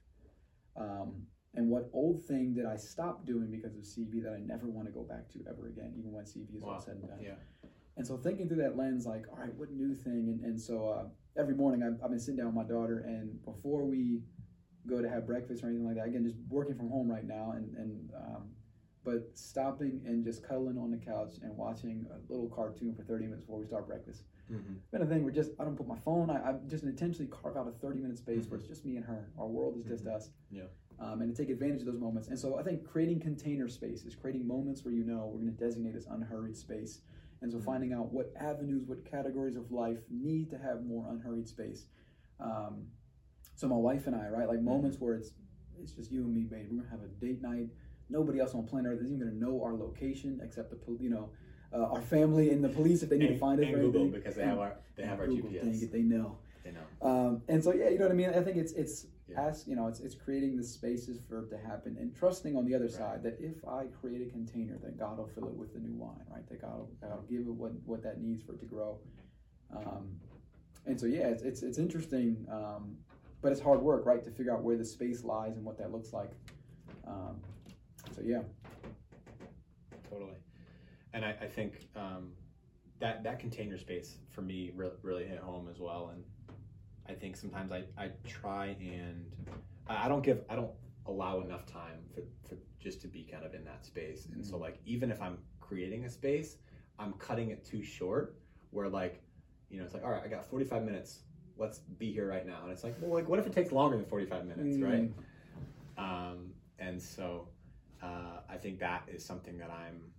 Um, 0.76 1.24
and 1.56 1.70
what 1.70 1.90
old 1.94 2.24
thing 2.26 2.54
did 2.54 2.66
I 2.66 2.76
stop 2.76 3.26
doing 3.26 3.50
because 3.50 3.76
of 3.76 3.82
CV 3.82 4.22
that 4.24 4.34
I 4.34 4.40
never 4.40 4.68
want 4.68 4.88
to 4.88 4.94
go 4.94 5.04
back 5.04 5.30
to 5.30 5.40
ever 5.50 5.68
again, 5.68 5.94
even 5.98 6.12
when 6.12 6.26
CV 6.26 6.58
is 6.58 6.62
wow. 6.62 6.74
all 6.74 6.82
said 6.82 6.96
and 6.96 7.08
done? 7.08 7.20
Yeah. 7.22 7.67
And 7.98 8.06
so 8.06 8.16
thinking 8.16 8.48
through 8.48 8.62
that 8.62 8.78
lens, 8.78 9.06
like, 9.06 9.26
all 9.32 9.40
right, 9.40 9.54
what 9.56 9.72
new 9.72 9.96
thing? 9.96 10.30
And, 10.30 10.42
and 10.42 10.62
so 10.62 10.90
uh, 10.90 11.40
every 11.40 11.56
morning 11.56 11.82
I've, 11.84 12.02
I've, 12.04 12.12
been 12.12 12.20
sitting 12.20 12.38
down 12.38 12.48
with 12.48 12.56
my 12.56 12.64
daughter, 12.64 13.00
and 13.00 13.44
before 13.44 13.84
we 13.84 14.22
go 14.88 15.02
to 15.02 15.10
have 15.10 15.26
breakfast 15.26 15.64
or 15.64 15.68
anything 15.68 15.88
like 15.88 15.96
that, 15.96 16.06
again, 16.06 16.24
just 16.24 16.38
working 16.50 16.76
from 16.76 16.90
home 16.90 17.10
right 17.12 17.26
now, 17.26 17.54
and, 17.56 17.76
and 17.76 18.12
um, 18.16 18.44
but 19.04 19.30
stopping 19.34 20.02
and 20.06 20.24
just 20.24 20.46
cuddling 20.46 20.78
on 20.78 20.92
the 20.92 20.98
couch 20.98 21.36
and 21.42 21.56
watching 21.56 22.06
a 22.12 22.32
little 22.32 22.50
cartoon 22.50 22.94
for 22.94 23.04
30 23.04 23.26
minutes 23.26 23.42
before 23.42 23.58
we 23.58 23.66
start 23.66 23.88
breakfast. 23.88 24.24
Mm-hmm. 24.52 24.74
Been 24.92 25.02
a 25.02 25.06
thing 25.06 25.24
where 25.24 25.32
just 25.32 25.52
I 25.60 25.64
don't 25.64 25.78
put 25.78 25.88
my 25.88 25.98
phone. 25.98 26.30
I, 26.30 26.50
I 26.50 26.54
just 26.68 26.84
intentionally 26.84 27.32
carve 27.32 27.56
out 27.56 27.68
a 27.68 27.72
30 27.72 28.00
minute 28.00 28.18
space 28.18 28.42
mm-hmm. 28.42 28.50
where 28.52 28.60
it's 28.60 28.68
just 28.68 28.86
me 28.86 28.98
and 28.98 29.06
her. 29.06 29.30
Our 29.40 29.48
world 29.48 29.78
is 29.78 29.86
just 29.86 30.06
mm-hmm. 30.06 30.16
us. 30.16 30.30
Yeah. 30.52 30.64
Um, 31.00 31.22
and 31.22 31.34
to 31.34 31.42
take 31.42 31.50
advantage 31.50 31.82
of 31.82 31.86
those 31.86 32.00
moments. 32.00 32.28
And 32.28 32.38
so 32.38 32.58
I 32.60 32.64
think 32.64 32.84
creating 32.84 33.22
container 33.22 33.70
spaces, 33.70 34.14
creating 34.14 34.46
moments 34.46 34.84
where 34.84 34.94
you 34.94 35.04
know 35.04 35.32
we're 35.32 35.40
going 35.40 35.56
to 35.56 35.64
designate 35.64 35.96
as 35.96 36.06
unhurried 36.08 36.58
space 36.58 37.02
and 37.42 37.52
so 37.52 37.60
finding 37.60 37.94
out 37.94 38.12
what 38.12 38.34
avenues, 38.40 38.84
what 38.88 39.10
categories 39.10 39.56
of 39.56 39.72
life 39.72 40.00
need 40.10 40.50
to 40.50 40.58
have 40.58 40.84
more 40.86 41.06
unhurried 41.10 41.48
space. 41.48 41.86
Um, 42.40 42.88
so 43.56 43.68
my 43.68 43.76
wife 43.76 44.08
and 44.08 44.16
I, 44.16 44.28
right, 44.30 44.48
like 44.48 44.62
moments 44.62 44.98
where 45.00 45.16
it's 45.16 45.32
it's 45.80 45.92
just 45.92 46.12
you 46.12 46.22
and 46.22 46.34
me, 46.34 46.42
babe. 46.42 46.68
We're 46.70 46.82
gonna 46.82 46.90
have 46.90 47.02
a 47.02 47.08
date 47.24 47.42
night. 47.42 47.70
Nobody 48.10 48.40
else 48.40 48.54
on 48.54 48.66
planet 48.66 48.94
Earth 48.94 49.02
is 49.02 49.08
even 49.08 49.20
gonna 49.20 49.32
know 49.32 49.62
our 49.64 49.74
location 49.74 50.40
except 50.44 50.72
the 50.72 50.78
you 51.00 51.10
know 51.10 51.30
uh, 51.74 51.94
our 51.94 52.02
family 52.02 52.52
and 52.52 52.64
the 52.64 52.70
police 52.70 53.04
if 53.04 53.10
they 53.10 53.18
need 53.18 53.30
and, 53.30 53.36
to 53.36 53.40
find 53.40 53.60
us. 53.60 53.68
And 53.68 53.76
Google 53.76 54.08
because 54.08 54.36
they 54.36 54.44
have 54.44 54.60
our 54.60 54.76
they 54.96 55.04
have 55.04 55.20
our 55.20 55.28
Google, 55.28 55.50
GPS. 55.50 55.64
Dang 55.64 55.82
it, 55.82 55.92
they 55.92 56.02
know. 56.02 56.38
They 56.64 56.72
know. 56.72 56.82
Um, 57.02 57.42
and 57.48 57.64
so 57.64 57.74
yeah, 57.74 57.90
you 57.90 57.98
know 57.98 58.06
what 58.06 58.12
I 58.12 58.16
mean. 58.16 58.30
I 58.30 58.42
think 58.42 58.58
it's 58.58 58.74
it's 58.74 59.06
yeah. 59.30 59.42
ask 59.42 59.68
you 59.68 59.76
know 59.76 59.88
it's, 59.88 60.00
it's 60.00 60.16
creating 60.16 60.56
the 60.56 60.64
spaces 60.64 61.20
for 61.28 61.40
it 61.40 61.50
to 61.50 61.58
happen 61.58 61.98
and 62.00 62.16
trusting 62.16 62.56
on 62.56 62.66
the 62.66 62.74
other 62.74 62.86
right. 62.86 62.94
side 62.94 63.24
that 63.24 63.38
if 63.40 63.66
i 63.68 63.86
create 64.02 64.26
a 64.26 64.30
container 64.30 64.78
that 64.84 64.98
god 64.98 65.18
will 65.18 65.28
fill 65.28 65.48
it 65.48 65.56
with 65.56 65.74
the 65.74 65.80
new 65.80 65.94
wine 65.94 66.16
right? 66.30 66.48
That 66.50 66.62
god 66.62 66.78
will, 66.78 66.90
god 67.02 67.18
will 67.18 67.26
give 67.30 67.48
it 67.48 67.54
what, 67.54 67.72
what 67.86 68.04
that 68.04 68.22
needs 68.22 68.44
for 68.44 68.54
it 68.54 68.60
to 68.60 68.66
grow. 68.66 69.00
Um, 69.76 70.08
and 70.86 71.00
so 71.00 71.08
yeah 71.08 71.28
it's, 71.28 71.44
it's, 71.44 71.62
it's 71.62 71.78
interesting 71.78 72.46
um, 72.52 72.98
but 73.42 73.52
it's 73.52 73.62
hard 73.62 73.82
work 73.82 74.06
right 74.06 74.24
to 74.24 74.32
figure 74.32 74.54
out 74.54 74.64
where 74.64 74.78
the 74.78 74.86
space 74.86 75.24
lies 75.24 75.56
and 75.58 75.66
what 75.66 75.78
that 75.78 75.92
looks 75.92 76.14
like. 76.14 76.32
Um, 77.08 77.40
so 78.16 78.22
yeah. 78.24 78.42
Totally. 80.10 80.38
And 81.14 81.24
i, 81.24 81.36
I 81.42 81.48
think 81.48 81.88
um, 81.96 82.32
that 83.00 83.24
that 83.24 83.40
container 83.40 83.78
space 83.78 84.18
for 84.32 84.42
me 84.42 84.72
really, 84.76 84.96
really 85.02 85.26
hit 85.26 85.40
home 85.40 85.68
as 85.70 85.80
well. 85.80 86.12
And 86.14 86.24
I 87.10 87.14
think 87.14 87.38
sometimes 87.38 87.72
I, 87.72 87.84
I 87.98 88.12
try 88.28 88.76
and 88.80 89.26
I 89.88 90.08
don't 90.08 90.24
give 90.24 90.42
I 90.50 90.56
don't 90.56 90.72
allow 91.06 91.42
enough 91.42 91.66
time 91.66 92.00
for, 92.14 92.22
for 92.48 92.58
just 92.80 93.02
to 93.02 93.08
be 93.08 93.24
kind 93.24 93.46
of 93.46 93.54
in 93.54 93.64
that 93.66 93.86
space. 93.86 94.26
And 94.26 94.42
mm-hmm. 94.42 94.50
so 94.50 94.58
like 94.58 94.78
even 94.86 95.12
if 95.12 95.22
I'm 95.22 95.38
creating 95.60 96.06
a 96.06 96.10
space, 96.10 96.58
I'm 97.00 97.14
cutting 97.14 97.52
it 97.52 97.66
too 97.66 97.84
short 97.84 98.36
where 98.72 98.90
like, 98.90 99.22
you 99.70 99.80
know, 99.80 99.86
it's 99.86 99.94
like, 99.94 100.04
all 100.04 100.12
right, 100.12 100.24
I 100.24 100.28
got 100.28 100.46
45 100.46 100.84
minutes. 100.84 101.22
Let's 101.58 101.80
be 101.80 102.12
here 102.12 102.28
right 102.30 102.46
now. 102.46 102.60
And 102.64 102.72
it's 102.72 102.84
like, 102.84 102.96
well, 103.02 103.14
like 103.14 103.28
what 103.28 103.40
if 103.40 103.48
it 103.48 103.54
takes 103.54 103.72
longer 103.72 103.98
than 103.98 104.06
45 104.06 104.46
minutes, 104.46 104.78
mm-hmm. 104.78 104.84
right? 104.84 105.12
Um, 105.98 106.52
and 106.80 107.02
so 107.02 107.48
uh, 108.04 108.42
I 108.50 108.58
think 108.58 108.80
that 108.80 109.04
is 109.08 109.26
something 109.26 109.58
that 109.58 109.72
I'm 109.72 110.12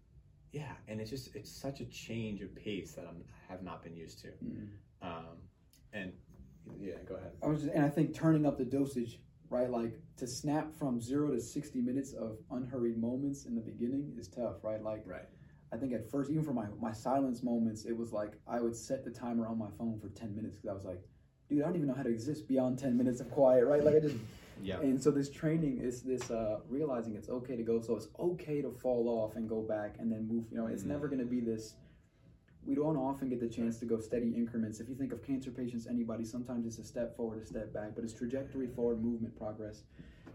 yeah, 0.53 0.73
and 0.89 1.01
it's 1.01 1.11
just 1.11 1.35
it's 1.37 1.51
such 1.51 1.81
a 1.81 1.85
change 1.87 2.41
of 2.41 2.55
pace 2.55 2.93
that 2.93 3.05
I'm 3.07 3.23
have 3.49 3.63
not 3.63 3.83
been 3.83 3.95
used 3.95 4.21
to. 4.21 4.29
Mm-hmm. 4.29 5.07
Um, 5.07 5.37
and 5.93 6.13
yeah, 6.81 6.95
go 7.09 7.15
ahead. 7.17 7.33
I 7.43 7.47
was, 7.49 7.63
just, 7.63 7.75
and 7.75 7.85
I 7.85 7.89
think 7.89 8.15
turning 8.15 8.47
up 8.47 8.59
the 8.59 8.65
dosage, 8.65 9.21
right? 9.51 9.71
Like 9.71 9.99
to 10.17 10.27
snap 10.27 10.75
from 10.79 11.01
zero 11.01 11.31
to 11.33 11.41
sixty 11.41 11.81
minutes 11.81 12.13
of 12.13 12.39
unhurried 12.51 12.99
moments 12.99 13.47
in 13.47 13.55
the 13.55 13.61
beginning 13.61 14.15
is 14.19 14.29
tough, 14.29 14.57
right? 14.63 14.83
Like, 14.83 15.03
right. 15.07 15.27
I 15.73 15.77
think 15.77 15.93
at 15.93 16.11
first, 16.11 16.31
even 16.31 16.43
for 16.43 16.53
my 16.55 16.67
my 16.81 16.93
silence 16.93 17.43
moments, 17.43 17.85
it 17.85 17.97
was 17.97 18.13
like 18.13 18.33
I 18.47 18.61
would 18.61 18.75
set 18.77 19.05
the 19.05 19.11
timer 19.11 19.47
on 19.47 19.59
my 19.59 19.71
phone 19.79 19.99
for 20.01 20.09
ten 20.09 20.35
minutes 20.35 20.57
because 20.57 20.71
I 20.71 20.75
was 20.75 20.85
like, 20.85 21.01
dude, 21.49 21.63
I 21.63 21.67
don't 21.67 21.77
even 21.77 21.89
know 21.89 21.95
how 21.95 22.03
to 22.05 22.11
exist 22.11 22.49
beyond 22.49 22.79
ten 22.79 22.97
minutes 22.97 23.21
of 23.21 23.31
quiet, 23.31 23.65
right? 23.67 23.85
Like 23.85 23.97
I 23.97 24.01
just. 24.01 24.17
Yeah. 24.61 24.81
And 24.81 25.01
so 25.01 25.13
this 25.13 25.31
training 25.31 25.79
is 25.79 26.03
this 26.03 26.33
uh, 26.33 26.59
realizing 26.69 27.15
it's 27.15 27.29
okay 27.29 27.55
to 27.57 27.63
go. 27.63 27.81
So 27.81 27.95
it's 27.95 28.09
okay 28.19 28.61
to 28.61 28.73
fall 28.73 29.09
off 29.09 29.37
and 29.37 29.49
go 29.49 29.63
back 29.63 29.95
and 30.01 30.11
then 30.11 30.27
move. 30.27 30.47
You 30.51 30.57
know, 30.59 30.67
it's 30.67 30.83
Mm. 30.83 30.87
never 30.89 31.07
going 31.07 31.21
to 31.21 31.25
be 31.25 31.39
this. 31.39 31.77
We 32.69 32.75
don't 32.75 32.99
often 32.99 33.31
get 33.31 33.41
the 33.41 33.49
chance 33.49 33.79
to 33.79 33.87
go 33.87 33.99
steady 33.99 34.35
increments. 34.37 34.79
If 34.79 34.91
you 34.91 34.95
think 34.95 35.15
of 35.15 35.27
cancer 35.27 35.51
patients, 35.51 35.87
anybody, 35.87 36.23
sometimes 36.23 36.67
it's 36.67 36.79
a 36.79 36.85
step 36.85 37.17
forward, 37.17 37.43
a 37.43 37.47
step 37.47 37.73
back, 37.73 37.95
but 37.95 38.05
it's 38.05 38.13
trajectory 38.13 38.67
forward, 38.67 39.03
movement, 39.03 39.39
progress. 39.39 39.85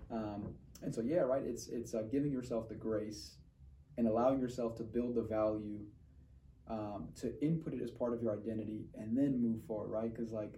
Um, 0.10 0.56
and 0.82 0.94
so 0.94 1.02
yeah, 1.02 1.20
right. 1.20 1.44
It's 1.46 1.68
it's 1.68 1.94
uh, 1.94 2.02
giving 2.12 2.32
yourself 2.32 2.68
the 2.70 2.74
grace 2.74 3.36
and 4.00 4.08
allowing 4.08 4.40
yourself 4.40 4.76
to 4.78 4.84
build 4.84 5.14
the 5.14 5.22
value, 5.22 5.82
um, 6.68 7.10
to 7.22 7.40
input 7.40 7.76
it 7.76 7.84
as 7.84 7.92
part 7.92 8.14
of 8.14 8.24
your 8.24 8.34
identity, 8.34 8.86
and 8.96 9.16
then 9.16 9.40
move 9.40 9.64
forward, 9.68 9.92
right? 9.92 10.12
Because 10.12 10.32
like 10.32 10.56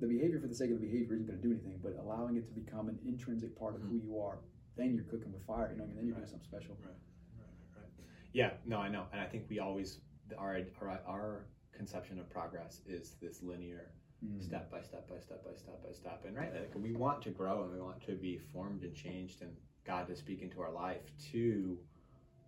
the 0.00 0.06
behavior 0.06 0.40
for 0.40 0.46
the 0.46 0.54
sake 0.54 0.70
of 0.70 0.80
the 0.80 0.86
behavior 0.86 1.14
isn't 1.14 1.26
going 1.26 1.38
to 1.38 1.46
do 1.46 1.52
anything, 1.52 1.78
but 1.82 1.98
allowing 2.00 2.36
it 2.36 2.46
to 2.46 2.52
become 2.54 2.88
an 2.88 2.98
intrinsic 3.06 3.58
part 3.58 3.74
of 3.74 3.82
who 3.82 3.96
you 3.96 4.18
are, 4.18 4.38
then 4.78 4.94
you're 4.94 5.04
cooking 5.04 5.34
with 5.34 5.44
fire. 5.46 5.68
You 5.70 5.76
know, 5.76 5.84
what 5.84 5.84
I 5.84 5.88
mean, 5.88 5.96
then 5.96 6.06
you're 6.06 6.16
doing 6.16 6.28
something 6.28 6.48
special. 6.48 6.78
Right, 6.80 6.96
right, 7.36 7.82
right. 7.84 8.06
Yeah, 8.32 8.52
no, 8.64 8.78
I 8.78 8.88
know, 8.88 9.04
and 9.12 9.20
I 9.20 9.26
think 9.26 9.44
we 9.50 9.58
always 9.58 9.98
our 10.36 10.60
our, 10.80 11.00
our 11.06 11.46
conception 11.72 12.18
of 12.18 12.28
progress 12.30 12.80
is 12.86 13.14
this 13.20 13.42
linear, 13.42 13.92
Mm. 14.24 14.42
step 14.42 14.68
by 14.68 14.82
step 14.82 15.08
by 15.08 15.20
step 15.20 15.44
by 15.44 15.54
step 15.54 15.80
by 15.80 15.92
step, 15.92 16.24
and 16.26 16.36
right, 16.36 16.52
like 16.52 16.72
we 16.74 16.92
want 16.92 17.22
to 17.22 17.30
grow 17.30 17.62
and 17.62 17.72
we 17.72 17.80
want 17.80 18.00
to 18.04 18.16
be 18.16 18.36
formed 18.52 18.82
and 18.82 18.92
changed, 18.92 19.42
and 19.42 19.52
God 19.84 20.08
to 20.08 20.16
speak 20.16 20.42
into 20.42 20.60
our 20.60 20.72
life 20.72 21.02
to 21.30 21.78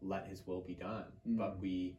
let 0.02 0.26
His 0.26 0.44
will 0.46 0.62
be 0.62 0.74
done, 0.74 1.04
Mm. 1.28 1.36
but 1.36 1.60
we 1.60 1.96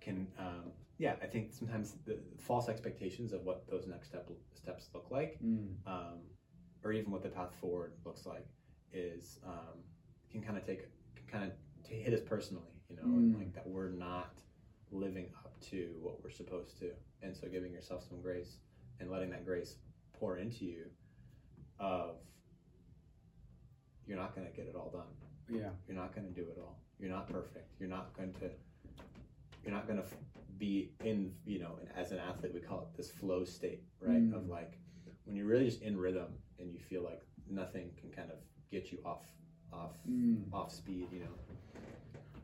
can. 0.00 0.26
Um, 0.38 0.72
yeah, 0.96 1.16
I 1.22 1.26
think 1.26 1.52
sometimes 1.52 1.96
the 2.06 2.18
false 2.38 2.68
expectations 2.68 3.32
of 3.32 3.44
what 3.44 3.66
those 3.70 3.86
next 3.86 4.08
step, 4.08 4.30
steps 4.54 4.88
look 4.94 5.10
like 5.10 5.38
Mm. 5.42 5.74
um, 5.86 6.18
or 6.82 6.92
even 6.92 7.10
what 7.10 7.22
the 7.22 7.28
path 7.28 7.54
forward 7.60 7.92
looks 8.06 8.24
like 8.26 8.46
is 8.92 9.38
um, 9.44 9.82
can 10.30 10.40
kind 10.42 10.56
of 10.56 10.64
take 10.66 10.82
can 11.16 11.26
kind 11.26 11.44
of 11.44 11.52
hit 11.86 12.12
us 12.14 12.20
personally 12.20 12.72
you 12.88 12.96
know 12.96 13.02
and 13.18 13.34
Mm. 13.34 13.38
like 13.38 13.52
that 13.54 13.66
we're 13.66 13.90
not 13.90 14.32
living 14.92 15.26
up 15.44 15.58
to 15.60 15.94
what 16.00 16.22
we're 16.22 16.30
supposed 16.30 16.78
to 16.78 16.90
and 17.22 17.36
so 17.36 17.46
giving 17.48 17.72
yourself 17.72 18.02
some 18.08 18.20
grace 18.20 18.56
and 18.98 19.10
letting 19.10 19.30
that 19.30 19.44
grace 19.44 19.76
pour 20.18 20.36
into 20.38 20.64
you 20.64 20.84
of 21.78 22.16
you're 24.06 24.18
not 24.18 24.34
going 24.34 24.46
to 24.46 24.52
get 24.52 24.66
it 24.66 24.74
all 24.74 24.90
done 24.90 25.06
Yeah. 25.48 25.70
you're 25.86 25.96
not 25.96 26.14
going 26.14 26.26
to 26.26 26.32
do 26.32 26.42
it 26.48 26.58
all 26.60 26.76
you're 26.98 27.10
not 27.10 27.28
perfect 27.28 27.68
you're 27.78 27.88
not 27.88 28.16
going 28.16 28.32
to 28.34 28.50
you're 29.64 29.72
not 29.74 29.86
going 29.86 29.98
to 29.98 30.04
f- 30.04 30.14
be 30.58 30.90
in 31.04 31.32
you 31.46 31.58
know 31.60 31.76
and 31.80 31.88
as 31.96 32.12
an 32.12 32.18
athlete 32.18 32.52
we 32.52 32.60
call 32.60 32.80
it 32.82 32.96
this 32.96 33.10
flow 33.10 33.44
state 33.44 33.82
right 34.00 34.20
Mm. 34.30 34.34
of 34.34 34.48
like 34.48 34.78
when 35.24 35.36
you're 35.36 35.46
really 35.46 35.66
just 35.66 35.82
in 35.82 35.96
rhythm 35.96 36.32
and 36.58 36.72
you 36.72 36.78
feel 36.80 37.02
like 37.02 37.22
nothing 37.48 37.90
can 38.00 38.10
kind 38.10 38.30
of 38.30 38.38
get 38.70 38.90
you 38.92 38.98
off 39.04 39.26
off 39.72 39.96
Mm. 40.08 40.52
off 40.52 40.72
speed 40.72 41.06
you 41.12 41.20
know 41.20 41.34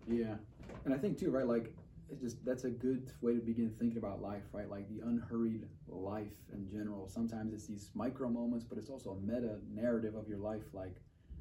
Yeah, 0.09 0.37
and 0.85 0.95
I 0.95 0.99
think 0.99 1.19
too, 1.19 1.31
right? 1.33 1.47
Like, 1.49 1.75
it 2.09 2.21
just 2.21 2.45
that's 2.45 2.65
a 2.65 2.71
good 2.71 3.11
way 3.21 3.35
to 3.35 3.41
begin 3.41 3.75
thinking 3.79 3.99
about 3.99 4.23
life, 4.23 4.45
right? 4.53 4.71
Like 4.71 4.89
the 4.89 5.01
unhurried 5.07 5.67
life 5.89 6.33
in 6.53 6.69
general. 6.69 7.09
Sometimes 7.09 7.53
it's 7.53 7.67
these 7.67 7.91
micro 7.95 8.29
moments, 8.29 8.65
but 8.65 8.79
it's 8.79 8.91
also 8.91 9.11
a 9.11 9.21
meta 9.21 9.59
narrative 9.69 10.15
of 10.15 10.29
your 10.29 10.39
life. 10.39 10.63
Like, 10.73 10.97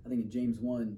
I 0.06 0.10
think 0.10 0.24
in 0.24 0.30
James 0.30 0.58
one, 0.60 0.98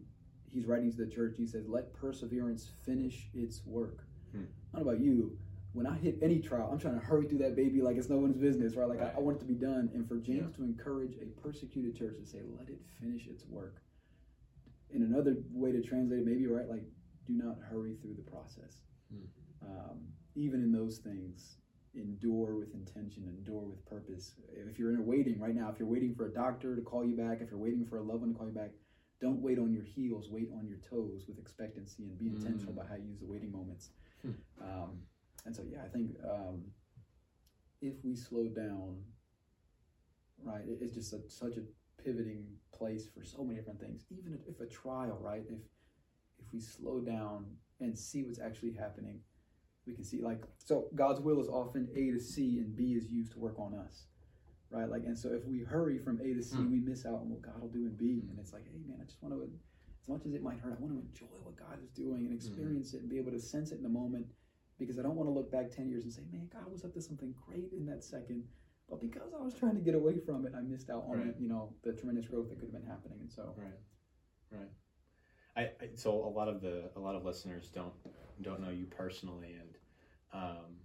he's 0.53 0.65
writing 0.65 0.91
to 0.91 0.97
the 0.97 1.11
church. 1.11 1.35
He 1.37 1.45
says, 1.45 1.67
"Let 1.67 1.93
perseverance 1.93 2.71
finish 2.85 3.29
its 3.33 3.65
work." 3.65 4.05
Hmm. 4.31 4.43
I 4.73 4.77
don't 4.77 4.85
know 4.85 4.91
about 4.93 5.03
you. 5.03 5.37
When 5.73 5.85
I 5.85 5.95
hit 5.97 6.17
any 6.21 6.39
trial, 6.39 6.69
I'm 6.71 6.79
trying 6.79 6.95
to 6.99 7.05
hurry 7.05 7.27
through 7.27 7.39
that 7.39 7.55
baby 7.55 7.81
like 7.81 7.97
it's 7.97 8.09
no 8.09 8.17
one's 8.17 8.37
business, 8.37 8.75
right? 8.75 8.87
Like 8.87 9.01
I, 9.01 9.13
I 9.17 9.19
want 9.19 9.37
it 9.37 9.39
to 9.41 9.45
be 9.45 9.53
done. 9.53 9.91
And 9.93 10.07
for 10.07 10.15
James 10.17 10.49
Yeah. 10.51 10.57
to 10.57 10.63
encourage 10.63 11.15
a 11.21 11.25
persecuted 11.41 11.95
church 11.95 12.17
to 12.17 12.25
say, 12.25 12.39
"Let 12.57 12.69
it 12.69 12.79
finish 13.01 13.27
its 13.27 13.45
work." 13.47 13.81
In 14.91 15.03
another 15.03 15.35
way 15.51 15.73
to 15.73 15.81
translate 15.81 16.21
it, 16.21 16.25
maybe 16.25 16.47
right, 16.47 16.67
like 16.69 16.85
do 17.25 17.33
not 17.33 17.57
hurry 17.59 17.95
through 18.01 18.15
the 18.15 18.31
process. 18.31 18.81
Hmm. 19.11 19.25
Um, 19.67 19.99
even 20.35 20.61
in 20.61 20.71
those 20.71 20.99
things, 20.99 21.57
endure 21.95 22.55
with 22.55 22.73
intention, 22.73 23.23
endure 23.27 23.63
with 23.63 23.83
purpose. 23.85 24.35
If 24.53 24.77
you're 24.77 24.91
in 24.91 24.97
a 24.97 25.01
waiting 25.01 25.39
right 25.39 25.55
now, 25.55 25.69
if 25.69 25.79
you're 25.79 25.87
waiting 25.87 26.13
for 26.15 26.27
a 26.27 26.33
doctor 26.33 26.75
to 26.75 26.81
call 26.81 27.03
you 27.03 27.15
back, 27.15 27.39
if 27.41 27.49
you're 27.49 27.59
waiting 27.59 27.85
for 27.85 27.97
a 27.97 28.03
loved 28.03 28.21
one 28.21 28.33
to 28.33 28.37
call 28.37 28.47
you 28.47 28.53
back, 28.53 28.71
don't 29.19 29.41
wait 29.41 29.57
on 29.57 29.73
your 29.73 29.83
heels, 29.83 30.29
wait 30.29 30.49
on 30.53 30.67
your 30.67 30.77
toes 30.77 31.25
with 31.27 31.39
expectancy 31.39 32.03
and 32.03 32.17
be 32.19 32.27
intentional 32.27 32.71
Mm. 32.71 32.77
about 32.77 32.87
how 32.87 32.95
you 32.95 33.07
use 33.07 33.19
the 33.19 33.25
waiting 33.25 33.51
moments. 33.51 33.89
Hmm. 34.21 34.31
Um, 34.61 35.01
and 35.45 35.55
so, 35.55 35.63
yeah, 35.63 35.81
I 35.83 35.87
think 35.87 36.15
um, 36.23 36.71
if 37.81 37.95
we 38.03 38.15
slow 38.15 38.47
down, 38.47 39.03
right, 40.43 40.63
it's 40.67 40.93
just 40.93 41.13
a, 41.13 41.27
such 41.29 41.57
a 41.57 41.63
pivoting 42.03 42.45
place 42.71 43.07
for 43.07 43.23
so 43.23 43.43
many 43.43 43.55
different 43.55 43.79
things. 43.79 44.05
Even 44.11 44.33
if, 44.33 44.41
if 44.47 44.61
a 44.61 44.67
trial, 44.71 45.17
right, 45.19 45.43
if 45.49 45.59
if 46.39 46.53
we 46.53 46.59
slow 46.59 46.99
down 46.99 47.45
and 47.79 47.97
see 47.97 48.23
what's 48.23 48.39
actually 48.39 48.73
happening, 48.73 49.19
we 49.87 49.93
can 49.93 50.03
see 50.03 50.21
like 50.21 50.43
so 50.57 50.87
God's 50.95 51.19
will 51.21 51.39
is 51.39 51.47
often 51.47 51.87
A 51.95 52.11
to 52.11 52.19
C 52.19 52.59
and 52.59 52.75
B 52.75 52.93
is 52.93 53.09
used 53.09 53.31
to 53.33 53.39
work 53.39 53.57
on 53.57 53.73
us. 53.73 54.05
Right? 54.69 54.89
Like 54.89 55.03
and 55.05 55.17
so 55.17 55.29
if 55.29 55.45
we 55.45 55.59
hurry 55.59 55.97
from 55.97 56.19
A 56.19 56.33
to 56.33 56.43
C, 56.43 56.57
Hmm. 56.57 56.71
we 56.71 56.79
miss 56.79 57.05
out 57.05 57.15
on 57.21 57.29
what 57.29 57.41
God 57.41 57.61
will 57.61 57.69
do 57.69 57.85
in 57.85 57.95
B. 57.95 58.25
And 58.29 58.37
it's 58.37 58.51
like, 58.51 58.65
hey 58.65 58.81
man, 58.85 58.99
I 59.01 59.05
just 59.05 59.23
want 59.23 59.33
to 59.33 59.49
as 60.01 60.09
much 60.09 60.25
as 60.25 60.33
it 60.33 60.43
might 60.43 60.59
hurt, 60.59 60.77
I 60.77 60.81
want 60.81 60.93
to 60.93 60.99
enjoy 61.07 61.35
what 61.43 61.55
God 61.55 61.79
is 61.81 61.89
doing 61.89 62.25
and 62.25 62.33
experience 62.33 62.93
it 62.93 63.01
and 63.01 63.09
be 63.09 63.17
able 63.17 63.31
to 63.31 63.39
sense 63.39 63.71
it 63.71 63.77
in 63.77 63.83
the 63.83 63.89
moment 63.89 64.27
because 64.77 64.99
I 64.99 65.01
don't 65.01 65.15
want 65.15 65.27
to 65.27 65.33
look 65.33 65.51
back 65.51 65.71
10 65.71 65.89
years 65.89 66.03
and 66.03 66.13
say, 66.13 66.21
man, 66.31 66.47
God 66.53 66.71
was 66.71 66.85
up 66.85 66.93
to 66.93 67.01
something 67.01 67.33
great 67.47 67.71
in 67.73 67.85
that 67.87 68.03
second. 68.03 68.43
But 68.89 69.01
because 69.01 69.33
I 69.37 69.41
was 69.43 69.53
trying 69.53 69.75
to 69.75 69.81
get 69.81 69.95
away 69.95 70.17
from 70.19 70.45
it, 70.45 70.53
I 70.55 70.61
missed 70.61 70.89
out 70.89 71.05
on 71.09 71.17
Right. 71.19 71.35
you 71.39 71.47
know 71.49 71.73
the 71.83 71.93
tremendous 71.93 72.27
growth 72.27 72.49
that 72.49 72.55
could 72.59 72.71
have 72.71 72.73
been 72.79 72.89
happening. 72.89 73.19
And 73.21 73.31
so, 73.31 73.53
right 73.57 73.79
right 74.51 74.69
I, 75.57 75.61
I 75.83 75.89
so 75.95 76.11
a 76.25 76.29
lot 76.29 76.47
of 76.47 76.61
the 76.61 76.89
a 76.95 76.99
lot 76.99 77.15
of 77.15 77.25
listeners 77.25 77.69
don't 77.69 77.93
don't 78.41 78.61
know 78.61 78.69
you 78.69 78.85
personally 78.85 79.55
and 79.59 79.76
um 80.33 80.77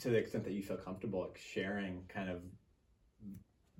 to 0.00 0.10
the 0.10 0.16
extent 0.16 0.44
that 0.44 0.52
you 0.52 0.62
feel 0.62 0.76
comfortable 0.76 1.20
like 1.20 1.38
sharing 1.38 2.02
kind 2.08 2.30
of 2.30 2.38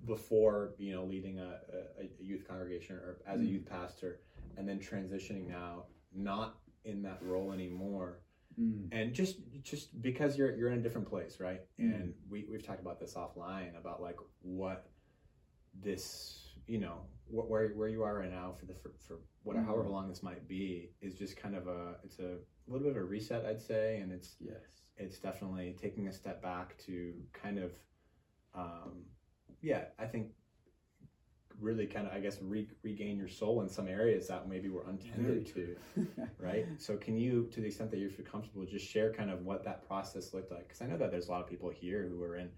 before 0.05 0.73
you 0.77 0.93
know 0.93 1.03
leading 1.05 1.39
a, 1.39 1.59
a, 1.99 2.03
a 2.03 2.09
youth 2.23 2.45
congregation 2.47 2.95
or 2.95 3.17
as 3.25 3.39
a 3.39 3.43
Mm. 3.43 3.49
youth 3.51 3.65
pastor 3.65 4.19
and 4.57 4.67
then 4.67 4.79
transitioning 4.79 5.47
now 5.47 5.85
not 6.13 6.57
in 6.85 7.01
that 7.03 7.19
role 7.23 7.51
anymore 7.53 8.19
mm, 8.59 8.87
and 8.91 9.13
just 9.13 9.37
just 9.61 10.01
because 10.01 10.37
you're 10.37 10.55
you're 10.57 10.69
in 10.69 10.79
a 10.79 10.81
different 10.81 11.07
place 11.07 11.39
right 11.39 11.61
Mm. 11.79 11.95
and 11.95 12.13
we, 12.29 12.45
we've 12.49 12.65
talked 12.65 12.81
about 12.81 12.99
this 12.99 13.13
offline 13.13 13.77
about 13.77 14.01
like 14.01 14.17
what 14.41 14.89
this 15.81 16.57
you 16.67 16.79
know 16.79 16.97
wh- 17.27 17.49
where 17.49 17.69
where 17.69 17.87
you 17.87 18.03
are 18.03 18.19
right 18.19 18.31
now 18.31 18.53
for 18.59 18.65
the 18.65 18.73
for, 18.73 18.91
for 19.07 19.19
whatever 19.43 19.63
Mm. 19.65 19.67
however 19.69 19.89
long 19.89 20.09
this 20.09 20.21
might 20.21 20.47
be 20.47 20.91
is 21.01 21.15
just 21.15 21.37
kind 21.37 21.55
of 21.55 21.67
a 21.67 21.95
it's 22.03 22.19
a 22.19 22.37
little 22.67 22.87
bit 22.87 22.95
of 22.95 23.01
a 23.01 23.05
reset 23.05 23.45
i'd 23.45 23.61
say 23.61 23.97
and 23.97 24.11
it's 24.11 24.35
yes. 24.39 24.81
it's 24.97 25.17
definitely 25.19 25.75
taking 25.81 26.07
a 26.07 26.13
step 26.13 26.41
back 26.41 26.77
to 26.77 27.13
kind 27.33 27.57
of 27.59 27.71
um 28.55 29.03
yeah 29.61 29.85
i 29.99 30.05
think 30.05 30.27
really 31.59 31.85
kind 31.85 32.07
of 32.07 32.13
i 32.13 32.19
guess 32.19 32.37
re- 32.41 32.69
regain 32.83 33.17
your 33.17 33.27
soul 33.27 33.61
in 33.61 33.69
some 33.69 33.87
areas 33.87 34.27
that 34.27 34.47
maybe 34.49 34.69
were 34.69 34.85
untended 34.87 35.45
to 35.45 35.75
right? 36.39 36.65
So 36.77 36.97
can 36.97 37.15
you, 37.17 37.47
to 37.53 37.61
the 37.61 37.67
extent 37.67 37.89
that 37.91 37.99
you 37.99 38.09
feel 38.09 38.25
comfortable, 38.25 38.65
just 38.65 38.85
share 38.85 39.13
kind 39.13 39.29
of 39.29 39.45
what 39.45 39.63
that 39.63 39.87
process 39.87 40.33
looked 40.33 40.51
like? 40.51 40.67
Because 40.67 40.81
I 40.81 40.87
know 40.87 40.97
that 40.97 41.09
there's 41.09 41.27
a 41.29 41.31
lot 41.31 41.41
of 41.41 41.47
people 41.47 41.69
here 41.69 42.07
who 42.09 42.21
are 42.23 42.35
in, 42.35 42.49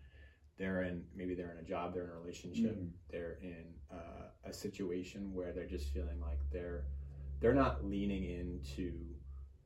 they're 0.58 0.82
in 0.84 1.04
maybe 1.16 1.36
they're 1.36 1.52
in 1.52 1.60
a 1.64 1.68
job, 1.68 1.94
they're 1.94 2.06
in 2.06 2.10
a 2.10 2.20
relationship, 2.20 2.76
Mm. 2.78 2.90
they're 3.12 3.38
in 3.44 3.66
uh, 3.92 4.30
a 4.44 4.54
situation 4.54 5.34
where 5.34 5.52
they're 5.54 5.68
just 5.68 5.90
feeling 5.94 6.20
like 6.20 6.40
they're 6.52 6.86
they're 7.42 7.54
not 7.54 7.86
leaning 7.86 8.24
into 8.24 8.94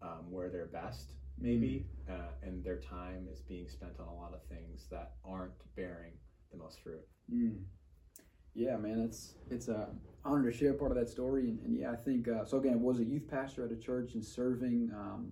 um, 0.02 0.32
where 0.32 0.50
they're 0.50 0.68
best, 0.68 1.14
maybe, 1.38 1.86
uh, 2.10 2.32
and 2.42 2.64
their 2.64 2.78
time 2.78 3.28
is 3.32 3.42
being 3.42 3.68
spent 3.68 3.94
on 4.00 4.08
a 4.08 4.16
lot 4.16 4.34
of 4.34 4.44
things 4.46 4.88
that 4.92 5.14
aren't 5.26 5.54
bearing 5.76 6.14
the 6.52 6.58
most 6.58 6.80
fruit. 6.82 7.02
Mm. 7.34 7.64
Yeah, 8.56 8.78
man, 8.78 9.00
it's 9.00 9.36
it's 9.50 9.68
a 9.68 9.90
honor 10.26 10.52
to 10.52 10.58
share 10.58 10.74
part 10.74 10.92
of 10.92 10.98
that 10.98 11.10
story, 11.10 11.50
and, 11.50 11.60
and 11.62 11.78
yeah, 11.80 11.92
I 11.92 11.96
think 11.96 12.28
uh, 12.28 12.44
so. 12.46 12.58
Again, 12.58 12.74
I 12.74 12.78
was 12.78 13.00
a 13.00 13.04
youth 13.06 13.28
pastor 13.30 13.64
at 13.66 13.72
a 13.72 13.76
church 13.78 14.16
and 14.16 14.26
serving, 14.26 14.92
um, 14.94 15.32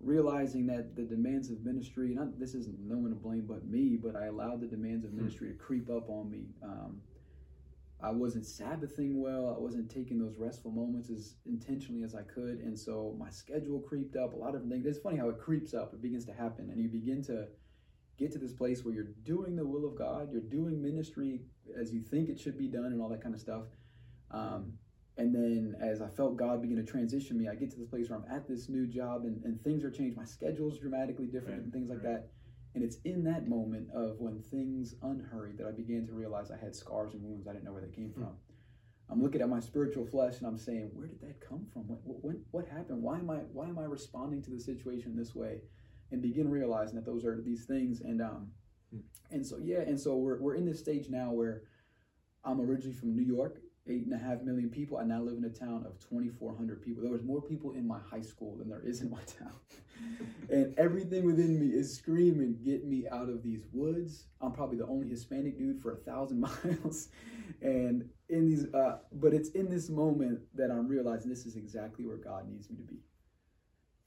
realizing 0.00 0.66
that 0.66 0.94
the 0.94 1.02
demands 1.02 1.50
of 1.50 1.64
ministry. 1.64 2.14
Not 2.14 2.38
this 2.38 2.54
isn't 2.54 2.78
no 2.78 2.96
one 2.98 3.10
to 3.10 3.16
blame 3.16 3.46
but 3.48 3.66
me, 3.66 3.96
but 3.96 4.14
I 4.14 4.26
allowed 4.26 4.60
the 4.60 4.66
demands 4.66 5.04
of 5.04 5.10
Hmm. 5.12 5.18
ministry 5.18 5.48
to 5.48 5.54
creep 5.54 5.88
up 5.90 6.08
on 6.10 6.30
me. 6.30 6.48
Um, 6.62 7.00
I 8.02 8.10
wasn't 8.10 8.46
Sabbathing 8.46 9.20
well. 9.20 9.54
I 9.54 9.60
wasn't 9.60 9.90
taking 9.90 10.18
those 10.18 10.36
restful 10.36 10.70
moments 10.70 11.10
as 11.10 11.34
intentionally 11.46 12.02
as 12.02 12.14
I 12.14 12.22
could, 12.22 12.60
and 12.60 12.78
so 12.78 13.14
my 13.18 13.30
schedule 13.30 13.80
creeped 13.80 14.16
up. 14.16 14.32
A 14.32 14.36
lot 14.36 14.54
of 14.54 14.64
things. 14.64 14.86
It's 14.86 14.98
funny 14.98 15.16
how 15.16 15.28
it 15.28 15.38
creeps 15.38 15.74
up. 15.74 15.92
It 15.92 16.02
begins 16.02 16.24
to 16.26 16.32
happen, 16.32 16.70
and 16.70 16.80
you 16.80 16.88
begin 16.88 17.22
to 17.24 17.48
get 18.18 18.32
to 18.32 18.38
this 18.38 18.52
place 18.52 18.84
where 18.84 18.94
you're 18.94 19.12
doing 19.24 19.56
the 19.56 19.66
will 19.66 19.86
of 19.86 19.96
God, 19.96 20.30
you're 20.30 20.42
doing 20.42 20.80
ministry 20.82 21.40
as 21.80 21.92
you 21.92 22.02
think 22.02 22.28
it 22.28 22.38
should 22.38 22.58
be 22.58 22.68
done, 22.68 22.86
and 22.86 23.00
all 23.00 23.08
that 23.08 23.22
kind 23.22 23.34
of 23.34 23.40
stuff. 23.40 23.64
Um, 24.30 24.74
and 25.16 25.34
then 25.34 25.76
as 25.80 26.00
I 26.00 26.08
felt 26.08 26.36
God 26.36 26.62
begin 26.62 26.76
to 26.76 26.84
transition 26.84 27.36
me, 27.36 27.48
I 27.48 27.54
get 27.54 27.70
to 27.72 27.76
this 27.76 27.88
place 27.88 28.08
where 28.08 28.18
I'm 28.18 28.34
at 28.34 28.48
this 28.48 28.68
new 28.68 28.86
job 28.86 29.24
and, 29.24 29.44
and 29.44 29.62
things 29.62 29.84
are 29.84 29.90
changed. 29.90 30.16
My 30.16 30.24
schedule's 30.24 30.78
dramatically 30.78 31.26
different 31.26 31.56
right, 31.56 31.64
and 31.64 31.72
things 31.72 31.90
like 31.90 32.02
right. 32.02 32.14
that. 32.14 32.28
And 32.74 32.84
it's 32.84 32.98
in 33.04 33.24
that 33.24 33.48
moment 33.48 33.88
of 33.92 34.20
when 34.20 34.40
things 34.40 34.94
unhurried 35.02 35.58
that 35.58 35.66
I 35.66 35.72
began 35.72 36.06
to 36.06 36.12
realize 36.12 36.50
I 36.50 36.56
had 36.56 36.74
scars 36.74 37.14
and 37.14 37.22
wounds 37.22 37.48
I 37.48 37.52
didn't 37.52 37.64
know 37.64 37.72
where 37.72 37.82
they 37.82 37.94
came 37.94 38.10
hmm. 38.10 38.22
from. 38.22 38.36
I'm 39.10 39.20
looking 39.20 39.40
at 39.40 39.48
my 39.48 39.58
spiritual 39.58 40.06
flesh 40.06 40.38
and 40.38 40.46
I'm 40.46 40.56
saying, 40.56 40.90
where 40.94 41.08
did 41.08 41.20
that 41.22 41.40
come 41.40 41.66
from? 41.72 41.82
When, 41.88 41.98
when, 42.04 42.44
what 42.52 42.68
happened? 42.68 43.02
Why 43.02 43.18
am 43.18 43.28
I 43.28 43.38
why 43.52 43.66
am 43.66 43.78
I 43.78 43.84
responding 43.84 44.40
to 44.42 44.50
the 44.50 44.60
situation 44.60 45.16
this 45.16 45.34
way? 45.34 45.62
And 46.12 46.22
begin 46.22 46.48
realizing 46.48 46.96
that 46.96 47.06
those 47.06 47.24
are 47.24 47.40
these 47.40 47.64
things. 47.64 48.02
And 48.02 48.22
um, 48.22 48.48
hmm. 48.92 49.00
and 49.30 49.44
so 49.44 49.58
yeah, 49.58 49.80
and 49.80 49.98
so 49.98 50.16
we're 50.16 50.40
we're 50.40 50.54
in 50.54 50.64
this 50.64 50.78
stage 50.78 51.08
now 51.10 51.32
where 51.32 51.62
I'm 52.44 52.60
originally 52.60 52.96
from 52.96 53.16
New 53.16 53.24
York, 53.24 53.60
eight 53.88 54.04
and 54.04 54.14
a 54.14 54.18
half 54.18 54.42
million 54.42 54.68
people. 54.68 54.98
I 54.98 55.04
now 55.04 55.20
live 55.22 55.38
in 55.38 55.44
a 55.44 55.50
town 55.50 55.84
of 55.86 55.98
2,400 56.08 56.82
people. 56.82 57.02
There 57.02 57.12
was 57.12 57.22
more 57.22 57.40
people 57.40 57.72
in 57.72 57.86
my 57.86 57.98
high 57.98 58.20
school 58.20 58.56
than 58.56 58.68
there 58.68 58.82
is 58.84 59.00
in 59.00 59.10
my 59.10 59.20
town. 59.38 59.54
and 60.50 60.74
everything 60.78 61.24
within 61.24 61.58
me 61.58 61.74
is 61.74 61.94
screaming, 61.94 62.58
get 62.62 62.84
me 62.84 63.06
out 63.10 63.28
of 63.28 63.42
these 63.42 63.64
woods. 63.72 64.26
I'm 64.40 64.52
probably 64.52 64.78
the 64.78 64.86
only 64.86 65.08
Hispanic 65.08 65.58
dude 65.58 65.80
for 65.80 65.92
a 65.92 65.96
thousand 65.96 66.40
miles. 66.64 67.08
and 67.62 68.08
in 68.28 68.46
these, 68.46 68.66
uh, 68.74 68.98
but 69.12 69.32
it's 69.32 69.50
in 69.50 69.68
this 69.68 69.88
moment 69.88 70.40
that 70.54 70.70
I'm 70.70 70.86
realizing 70.86 71.30
this 71.30 71.46
is 71.46 71.56
exactly 71.56 72.06
where 72.06 72.16
God 72.16 72.48
needs 72.48 72.70
me 72.70 72.76
to 72.76 72.84
be. 72.84 73.00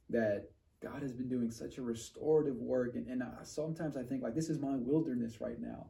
That 0.09 0.49
God 0.81 1.01
has 1.01 1.13
been 1.13 1.29
doing 1.29 1.49
such 1.49 1.77
a 1.77 1.81
restorative 1.81 2.57
work. 2.57 2.95
And, 2.95 3.07
and 3.07 3.23
I, 3.23 3.29
sometimes 3.43 3.97
I 3.97 4.03
think 4.03 4.21
like, 4.21 4.35
this 4.35 4.49
is 4.49 4.59
my 4.59 4.75
wilderness 4.75 5.41
right 5.41 5.59
now 5.59 5.87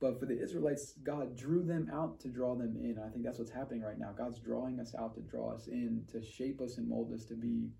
but 0.00 0.18
for 0.18 0.26
the 0.26 0.40
Israelites, 0.42 0.94
God 1.02 1.36
drew 1.36 1.62
them 1.62 1.88
out 1.92 2.20
to 2.20 2.28
draw 2.28 2.54
them 2.54 2.76
in. 2.76 2.98
I 2.98 3.10
think 3.10 3.24
that's 3.24 3.38
what's 3.38 3.50
happening 3.50 3.82
right 3.82 3.98
now. 3.98 4.12
God's 4.16 4.40
drawing 4.40 4.80
us 4.80 4.94
out 4.98 5.14
to 5.14 5.20
draw 5.20 5.54
us 5.54 5.68
in, 5.68 6.04
to 6.12 6.22
shape 6.22 6.60
us 6.60 6.78
and 6.78 6.88
mold 6.88 7.12
us 7.12 7.24
to 7.26 7.34
be 7.34 7.70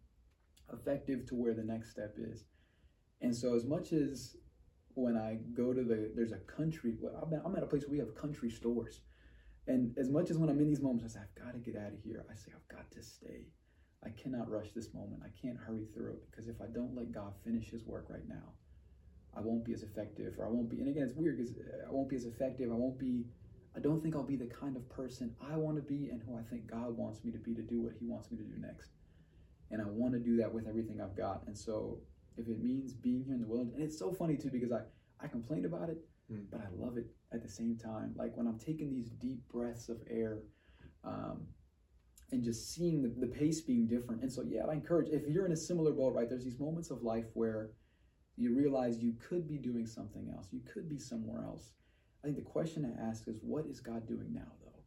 effective 0.72 1.27
to 1.27 1.35
where 1.35 1.55
the 1.55 1.62
next 1.62 1.90
step 1.90 2.14
is. 2.16 2.44
And 3.20 3.35
so, 3.35 3.55
as 3.55 3.64
much 3.64 3.92
as 3.92 4.37
when 4.94 5.16
I 5.16 5.38
go 5.57 5.72
to 5.72 5.83
the, 5.83 6.12
there's 6.14 6.33
a 6.33 6.38
country, 6.38 6.96
I'm 7.44 7.57
at 7.57 7.62
a 7.62 7.66
place 7.66 7.83
where 7.83 7.92
we 7.92 7.98
have 7.98 8.14
country 8.14 8.50
stores. 8.50 9.00
And 9.66 9.96
as 9.98 10.11
much 10.11 10.31
as 10.31 10.38
when 10.38 10.50
I'm 10.50 10.61
in 10.61 10.68
these 10.68 10.83
moments, 10.83 11.05
I 11.05 11.09
say, 11.09 11.20
I've 11.24 11.44
got 11.44 11.53
to 11.53 11.59
get 11.59 11.81
out 11.81 11.92
of 11.92 12.00
here, 12.05 12.24
I 12.31 12.35
say, 12.35 12.53
I've 12.55 12.77
got 12.77 12.90
to 12.92 13.03
stay. 13.03 13.48
I 14.05 14.11
cannot 14.11 14.50
rush 14.50 14.72
this 14.74 14.92
moment. 14.92 15.22
I 15.24 15.31
can't 15.40 15.57
hurry 15.57 15.87
through 15.94 16.12
it 16.12 16.31
because 16.31 16.48
if 16.48 16.61
I 16.61 16.66
don't 16.66 16.94
let 16.94 17.12
God 17.12 17.33
finish 17.44 17.70
his 17.70 17.85
work 17.85 18.07
right 18.09 18.29
now, 18.29 18.53
I 19.37 19.40
won't 19.40 19.64
be 19.64 19.73
as 19.73 19.83
effective, 19.83 20.35
or 20.38 20.47
I 20.47 20.49
won't 20.49 20.68
be. 20.68 20.79
And 20.79 20.88
again, 20.88 21.05
it's 21.05 21.14
weird 21.14 21.38
because 21.38 21.55
I 21.87 21.90
won't 21.90 22.09
be 22.09 22.16
as 22.16 22.25
effective. 22.25 22.70
I 22.70 22.75
won't 22.75 22.99
be. 22.99 23.25
I 23.77 23.81
don't 23.81 24.01
think 24.01 24.14
I'll 24.14 24.23
be 24.23 24.37
the 24.37 24.47
kind 24.47 24.77
of 24.77 24.88
person 24.88 25.35
I 25.40 25.57
want 25.57 25.77
to 25.77 25.83
be, 25.83 26.09
and 26.11 26.23
who 26.23 26.38
I 26.38 26.42
think 26.42 26.70
God 26.70 26.97
wants 26.97 27.25
me 27.25 27.33
to 27.33 27.38
be 27.38 27.55
to 27.55 27.62
do 27.62 27.81
what 27.81 27.92
He 27.99 28.07
wants 28.07 28.31
me 28.31 28.38
to 28.38 28.44
do 28.44 28.55
next. 28.59 28.90
And 29.70 29.83
I 29.83 29.87
want 29.87 30.12
to 30.14 30.20
do 30.20 30.37
that 30.37 30.53
with 30.53 30.68
everything 30.68 31.01
I've 31.01 31.16
got. 31.16 31.42
And 31.47 31.57
so, 31.57 31.99
if 32.37 32.47
it 32.49 32.62
means 32.62 32.94
being 32.94 33.25
here 33.25 33.35
in 33.35 33.40
the 33.40 33.47
wilderness, 33.47 33.75
and 33.75 33.83
it's 33.83 33.99
so 33.99 34.12
funny 34.12 34.37
too 34.37 34.51
because 34.51 34.73
I 34.73 34.81
I 35.20 35.27
complain 35.27 35.64
about 35.64 35.88
it, 35.90 35.99
mm. 36.33 36.44
but 36.51 36.61
I 36.61 36.68
love 36.77 36.97
it 36.97 37.07
at 37.33 37.42
the 37.42 37.49
same 37.49 37.77
time. 37.77 38.14
Like 38.16 38.37
when 38.37 38.47
I'm 38.47 38.59
taking 38.59 38.94
these 38.94 39.11
deep 39.11 39.40
breaths 39.49 39.88
of 39.88 39.99
air. 40.09 40.38
Um, 41.03 41.47
and 42.33 42.42
just 42.42 42.75
seeing 42.75 43.03
the, 43.03 43.09
the 43.20 43.27
pace 43.27 43.61
being 43.61 43.87
different. 43.87 44.23
And 44.23 44.33
so, 44.33 44.42
yeah, 44.42 44.62
I 44.68 44.73
encourage 44.73 45.09
if 45.11 45.29
you're 45.29 45.47
in 45.47 45.53
a 45.53 45.57
similar 45.57 45.92
boat, 45.92 46.14
right? 46.14 46.29
There's 46.29 46.44
these 46.44 46.59
moments 46.59 46.90
of 46.90 47.03
life 47.03 47.27
where 47.35 47.70
you 48.37 48.55
realize 48.55 48.99
you 48.99 49.14
could 49.29 49.47
be 49.47 49.59
doing 49.59 49.87
something 49.87 50.29
else. 50.35 50.49
You 50.51 50.61
could 50.73 50.88
be 50.88 50.99
somewhere 50.99 51.44
else. 51.44 51.73
I 52.23 52.27
think 52.27 52.37
the 52.37 52.42
question 52.42 52.83
to 52.83 53.03
ask 53.03 53.29
is, 53.29 53.37
what 53.42 53.66
is 53.66 53.81
God 53.81 54.07
doing 54.09 54.33
now, 54.33 54.53
though? 54.62 54.83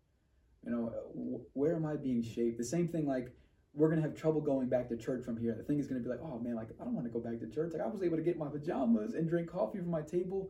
You 0.66 0.72
know, 0.72 1.42
where 1.54 1.76
am 1.76 1.86
I 1.86 1.96
being 1.96 2.24
shaped? 2.24 2.58
The 2.58 2.66
same 2.66 2.88
thing, 2.88 3.08
like, 3.08 3.30
we're 3.74 3.90
going 3.90 4.02
to 4.02 4.08
have 4.08 4.18
trouble 4.18 4.42
going 4.42 4.68
back 4.68 4.90
to 4.90 4.98
church 4.98 5.24
from 5.24 5.38
here. 5.38 5.54
The 5.56 5.64
thing 5.64 5.80
is 5.80 5.88
going 5.88 6.02
to 6.02 6.04
be 6.04 6.10
like, 6.10 6.22
oh 6.24 6.40
man, 6.40 6.56
like, 6.56 6.70
I 6.82 6.84
don't 6.84 6.96
want 6.96 7.06
to 7.06 7.14
go 7.14 7.20
back 7.20 7.40
to 7.40 7.48
church. 7.48 7.74
Like, 7.74 7.82
I 7.82 7.88
was 7.88 8.02
able 8.02 8.18
to 8.18 8.24
get 8.24 8.38
my 8.38 8.50
pajamas 8.50 9.14
and 9.14 9.30
drink 9.30 9.50
coffee 9.50 9.78
from 9.78 9.92
my 9.92 10.02
table 10.02 10.50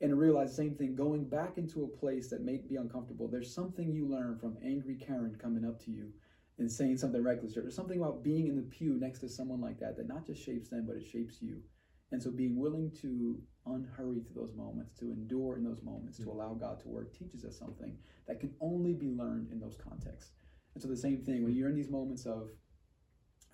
and 0.00 0.18
realize 0.18 0.50
the 0.50 0.56
same 0.56 0.74
thing 0.74 0.96
going 0.96 1.24
back 1.24 1.58
into 1.58 1.84
a 1.84 1.98
place 1.98 2.28
that 2.30 2.42
may 2.42 2.56
be 2.56 2.76
uncomfortable. 2.76 3.28
There's 3.28 3.54
something 3.54 3.92
you 3.92 4.08
learn 4.08 4.38
from 4.38 4.56
angry 4.64 4.96
Karen 4.96 5.36
coming 5.40 5.64
up 5.64 5.84
to 5.84 5.90
you 5.90 6.12
and 6.58 6.70
saying 6.70 6.96
something 6.96 7.22
reckless. 7.22 7.54
There's 7.54 7.76
something 7.76 8.00
about 8.00 8.24
being 8.24 8.48
in 8.48 8.56
the 8.56 8.62
pew 8.62 8.98
next 8.98 9.20
to 9.20 9.28
someone 9.28 9.60
like 9.60 9.78
that 9.80 9.96
that 9.98 10.08
not 10.08 10.26
just 10.26 10.44
shapes 10.44 10.70
them, 10.70 10.86
but 10.86 10.96
it 10.96 11.06
shapes 11.06 11.36
you. 11.40 11.62
And 12.12 12.22
so 12.22 12.30
being 12.30 12.56
willing 12.56 12.92
to 13.00 13.40
unhurry 13.66 14.20
through 14.20 14.42
those 14.42 14.54
moments, 14.54 14.92
to 14.98 15.10
endure 15.10 15.56
in 15.56 15.64
those 15.64 15.82
moments, 15.82 16.18
mm-hmm. 16.18 16.30
to 16.30 16.36
allow 16.36 16.54
God 16.54 16.78
to 16.80 16.88
work 16.88 17.16
teaches 17.18 17.44
us 17.44 17.58
something 17.58 17.96
that 18.28 18.38
can 18.38 18.54
only 18.60 18.92
be 18.92 19.10
learned 19.10 19.50
in 19.50 19.58
those 19.58 19.76
contexts. 19.76 20.32
And 20.74 20.82
so 20.82 20.88
the 20.88 20.96
same 20.96 21.22
thing, 21.22 21.42
when 21.42 21.54
you're 21.54 21.68
in 21.68 21.74
these 21.74 21.90
moments 21.90 22.26
of, 22.26 22.48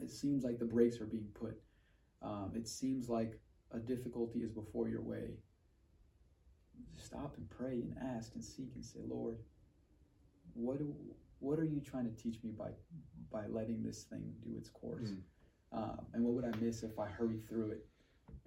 it 0.00 0.10
seems 0.10 0.44
like 0.44 0.58
the 0.58 0.64
brakes 0.64 1.00
are 1.00 1.06
being 1.06 1.28
put, 1.34 1.60
um, 2.22 2.52
it 2.54 2.68
seems 2.68 3.08
like 3.08 3.40
a 3.72 3.78
difficulty 3.78 4.40
is 4.40 4.50
before 4.50 4.88
your 4.88 5.02
way, 5.02 5.36
stop 6.96 7.36
and 7.36 7.48
pray 7.50 7.74
and 7.82 7.94
ask 8.16 8.34
and 8.34 8.44
seek 8.44 8.70
and 8.74 8.84
say, 8.84 9.00
Lord, 9.06 9.38
what 10.54 10.78
do, 10.78 10.94
what 11.38 11.58
are 11.58 11.64
you 11.64 11.80
trying 11.80 12.04
to 12.04 12.22
teach 12.22 12.42
me 12.42 12.50
by 12.50 12.70
by 13.30 13.46
letting 13.46 13.82
this 13.82 14.04
thing 14.04 14.32
do 14.42 14.56
its 14.56 14.70
course? 14.70 15.10
Mm. 15.10 15.20
Um, 15.70 16.06
and 16.14 16.24
what 16.24 16.34
would 16.34 16.44
I 16.44 16.56
miss 16.58 16.82
if 16.82 16.98
I 16.98 17.06
hurry 17.06 17.38
through 17.48 17.72
it? 17.72 17.86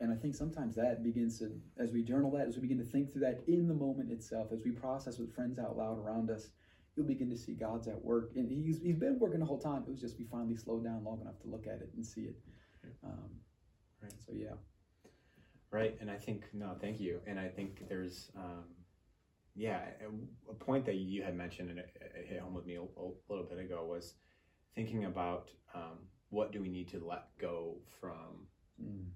And 0.02 0.12
I 0.12 0.16
think 0.16 0.34
sometimes 0.34 0.76
that 0.76 1.04
begins 1.04 1.38
to, 1.40 1.52
as 1.78 1.92
we 1.94 2.02
journal 2.02 2.32
that, 2.32 2.48
as 2.48 2.56
we 2.56 2.62
begin 2.62 2.80
to 2.80 2.84
think 2.84 3.12
through 3.12 3.22
that 3.22 3.44
in 3.48 3.68
the 3.68 3.74
moment 3.74 4.12
itself, 4.12 4.48
as 4.52 4.64
we 4.66 4.72
process 4.72 5.20
with 5.20 5.32
friends 5.32 5.60
out 5.60 5.78
loud 5.78 6.00
around 6.00 6.32
us, 6.32 6.50
you'll 6.96 7.06
begin 7.06 7.30
to 7.30 7.38
see 7.38 7.54
God's 7.54 7.88
at 7.88 8.04
work. 8.04 8.32
And 8.36 8.50
he's, 8.50 8.82
he's 8.82 8.96
been 8.96 9.20
working 9.20 9.40
the 9.40 9.46
whole 9.46 9.60
time. 9.60 9.84
It 9.88 9.92
was 9.92 10.02
just 10.02 10.18
we 10.18 10.26
finally 10.26 10.56
slowed 10.56 10.84
down 10.84 11.04
long 11.04 11.22
enough 11.22 11.40
to 11.42 11.48
look 11.48 11.68
at 11.68 11.82
it 11.82 11.92
and 11.96 12.04
see 12.04 12.22
it. 12.22 12.36
Um, 13.04 13.30
right. 14.02 14.12
So, 14.26 14.34
yeah. 14.36 14.56
Right. 15.70 15.96
And 16.02 16.10
I 16.10 16.18
think, 16.18 16.46
no, 16.52 16.76
thank 16.82 17.00
you. 17.00 17.20
And 17.28 17.40
I 17.40 17.48
think 17.48 17.88
there's, 17.88 18.32
um, 18.36 18.66
yeah, 19.56 19.82
a, 20.02 20.52
a, 20.52 20.56
point 20.56 20.84
that 20.88 20.96
you 20.96 21.22
had 21.22 21.38
mentioned 21.38 21.70
and 21.70 21.78
it, 21.78 21.96
it 22.02 22.26
hit 22.28 22.40
home 22.40 22.56
with 22.56 22.66
me 22.66 22.78
a, 22.78 22.82
a, 22.82 23.06
little 23.30 23.46
bit 23.48 23.60
ago 23.60 23.86
was 23.88 24.16
thinking 24.74 25.06
about 25.06 25.52
um, 25.76 26.00
what 26.30 26.52
do 26.52 26.60
we 26.60 26.70
need 26.70 26.90
to 26.90 27.06
let 27.06 27.26
go 27.40 27.76
from. 28.00 28.48
Mm 28.82 29.12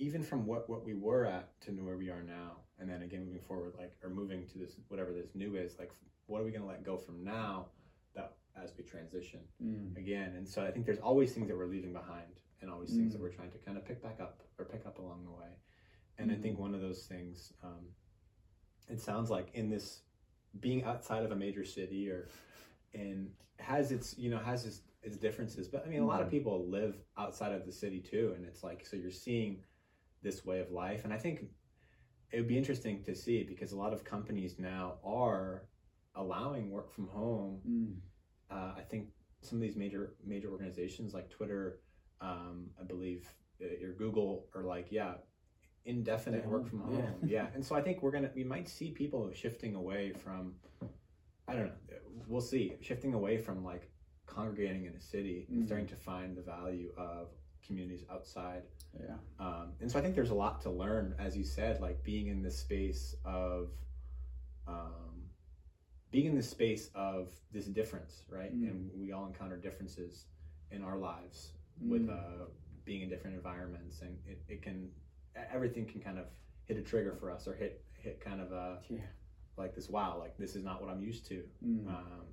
even 0.00 0.22
from 0.22 0.46
what 0.46 0.68
what 0.68 0.84
we 0.84 0.94
were 0.94 1.26
at 1.26 1.48
to 1.60 1.70
where 1.72 1.96
we 1.98 2.08
are 2.08 2.22
now 2.22 2.56
and 2.78 2.88
then 2.88 3.02
again 3.02 3.24
moving 3.24 3.42
forward 3.42 3.74
like 3.78 3.92
or 4.02 4.08
moving 4.08 4.46
to 4.48 4.58
this 4.58 4.72
whatever 4.88 5.12
this 5.12 5.34
new 5.34 5.56
is 5.56 5.78
like 5.78 5.92
what 6.26 6.40
are 6.40 6.44
we 6.44 6.50
going 6.50 6.62
to 6.62 6.68
let 6.68 6.82
go 6.82 6.96
from 6.96 7.22
now 7.22 7.66
that 8.14 8.32
as 8.60 8.72
we 8.76 8.82
transition 8.82 9.40
mm. 9.62 9.96
again 9.96 10.32
and 10.36 10.48
so 10.48 10.64
i 10.64 10.70
think 10.70 10.86
there's 10.86 10.98
always 10.98 11.32
things 11.32 11.46
that 11.46 11.56
we're 11.56 11.66
leaving 11.66 11.92
behind 11.92 12.40
and 12.62 12.70
always 12.70 12.90
mm. 12.90 12.96
things 12.96 13.12
that 13.12 13.18
mm. 13.18 13.22
we're 13.22 13.30
trying 13.30 13.50
to 13.50 13.58
kind 13.58 13.76
of 13.76 13.84
pick 13.84 14.02
back 14.02 14.18
up 14.20 14.42
or 14.58 14.64
pick 14.64 14.86
up 14.86 14.98
along 14.98 15.22
the 15.24 15.30
way 15.30 15.50
and 16.18 16.30
mm. 16.30 16.34
i 16.34 16.42
think 16.42 16.58
one 16.58 16.74
of 16.74 16.80
those 16.80 17.02
things 17.02 17.52
um, 17.62 17.86
it 18.88 19.00
sounds 19.00 19.30
like 19.30 19.50
in 19.54 19.68
this 19.68 20.00
being 20.58 20.82
outside 20.82 21.24
of 21.24 21.30
a 21.30 21.36
major 21.36 21.64
city 21.64 22.10
or 22.10 22.28
and 22.94 23.28
has 23.58 23.92
its 23.92 24.16
you 24.18 24.30
know 24.30 24.38
has 24.38 24.64
its 24.64 24.80
its 25.02 25.16
differences 25.16 25.68
but 25.68 25.84
i 25.86 25.88
mean 25.88 26.02
a 26.02 26.06
lot 26.06 26.20
of 26.20 26.28
mm. 26.28 26.30
people 26.30 26.66
live 26.68 26.96
outside 27.18 27.52
of 27.52 27.66
the 27.66 27.72
city 27.72 28.00
too 28.00 28.32
and 28.34 28.44
it's 28.46 28.64
like 28.64 28.84
so 28.84 28.96
you're 28.96 29.10
seeing 29.10 29.58
this 30.22 30.44
way 30.44 30.60
of 30.60 30.70
life. 30.70 31.04
And 31.04 31.12
I 31.12 31.18
think 31.18 31.44
it 32.32 32.36
would 32.36 32.48
be 32.48 32.58
interesting 32.58 33.02
to 33.04 33.14
see 33.14 33.42
because 33.42 33.72
a 33.72 33.76
lot 33.76 33.92
of 33.92 34.04
companies 34.04 34.56
now 34.58 34.94
are 35.04 35.66
allowing 36.14 36.70
work 36.70 36.92
from 36.92 37.08
home. 37.08 37.60
Mm. 37.68 37.94
Uh, 38.50 38.74
I 38.76 38.82
think 38.82 39.08
some 39.42 39.58
of 39.58 39.62
these 39.62 39.76
major 39.76 40.14
major 40.24 40.50
organizations 40.50 41.14
like 41.14 41.30
Twitter, 41.30 41.80
um, 42.20 42.66
I 42.80 42.84
believe, 42.84 43.32
uh, 43.62 43.86
or 43.86 43.92
Google 43.92 44.46
are 44.54 44.64
like, 44.64 44.88
yeah, 44.90 45.14
indefinite 45.84 46.46
work 46.46 46.68
from 46.68 46.80
home. 46.80 47.14
Yeah. 47.22 47.42
yeah. 47.42 47.46
And 47.54 47.64
so 47.64 47.74
I 47.74 47.82
think 47.82 48.02
we're 48.02 48.10
gonna 48.10 48.30
we 48.34 48.44
might 48.44 48.68
see 48.68 48.90
people 48.90 49.30
shifting 49.34 49.74
away 49.74 50.12
from 50.12 50.54
I 51.48 51.54
don't 51.54 51.66
know, 51.66 51.72
we'll 52.28 52.40
see, 52.40 52.76
shifting 52.80 53.14
away 53.14 53.36
from 53.36 53.64
like 53.64 53.90
congregating 54.26 54.86
in 54.86 54.94
a 54.94 55.00
city 55.00 55.48
mm. 55.50 55.56
and 55.56 55.66
starting 55.66 55.88
to 55.88 55.96
find 55.96 56.36
the 56.36 56.42
value 56.42 56.92
of 56.96 57.28
communities 57.66 58.04
outside. 58.10 58.62
Yeah. 58.98 59.14
Um, 59.38 59.72
and 59.80 59.90
so 59.90 59.98
I 59.98 60.02
think 60.02 60.14
there's 60.14 60.30
a 60.30 60.34
lot 60.34 60.60
to 60.62 60.70
learn, 60.70 61.14
as 61.18 61.36
you 61.36 61.44
said, 61.44 61.80
like 61.80 62.02
being 62.02 62.28
in 62.28 62.42
this 62.42 62.58
space 62.58 63.14
of, 63.24 63.70
um, 64.66 65.10
being 66.10 66.26
in 66.26 66.34
this 66.34 66.48
space 66.48 66.90
of 66.94 67.30
this 67.52 67.66
difference, 67.66 68.22
right? 68.28 68.52
Mm. 68.54 68.70
And 68.70 68.90
we 68.96 69.12
all 69.12 69.26
encounter 69.26 69.56
differences 69.56 70.24
in 70.70 70.82
our 70.82 70.96
lives 70.96 71.52
mm. 71.82 71.90
with 71.90 72.08
uh, 72.08 72.46
being 72.84 73.02
in 73.02 73.08
different 73.08 73.36
environments, 73.36 74.00
and 74.02 74.16
it, 74.26 74.42
it 74.48 74.62
can 74.62 74.90
everything 75.52 75.86
can 75.86 76.00
kind 76.00 76.18
of 76.18 76.26
hit 76.64 76.76
a 76.76 76.82
trigger 76.82 77.14
for 77.18 77.30
us 77.30 77.46
or 77.46 77.54
hit 77.54 77.84
hit 77.94 78.20
kind 78.20 78.40
of 78.40 78.52
a 78.52 78.78
yeah. 78.88 78.98
like 79.56 79.74
this 79.74 79.88
wow 79.88 80.16
like 80.18 80.36
this 80.38 80.56
is 80.56 80.64
not 80.64 80.80
what 80.80 80.90
I'm 80.90 81.02
used 81.02 81.26
to, 81.28 81.44
mm. 81.64 81.86
um, 81.86 82.24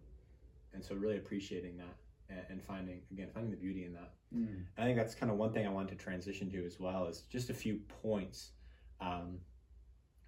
and 0.73 0.83
so 0.83 0.95
really 0.95 1.17
appreciating 1.17 1.77
that 1.77 1.95
and, 2.29 2.41
and 2.49 2.63
finding 2.63 3.01
again 3.11 3.29
finding 3.33 3.51
the 3.51 3.57
beauty 3.57 3.85
in 3.85 3.93
that. 3.93 4.13
Mm. 4.35 4.65
I 4.77 4.83
think 4.83 4.97
that's 4.97 5.15
kind 5.15 5.31
of 5.31 5.37
one 5.37 5.53
thing 5.53 5.65
I 5.65 5.69
wanted 5.69 5.97
to 5.97 6.03
transition 6.03 6.49
to 6.51 6.65
as 6.65 6.79
well 6.79 7.05
is 7.07 7.21
just 7.29 7.49
a 7.49 7.53
few 7.53 7.79
points. 8.01 8.51
Um, 8.99 9.39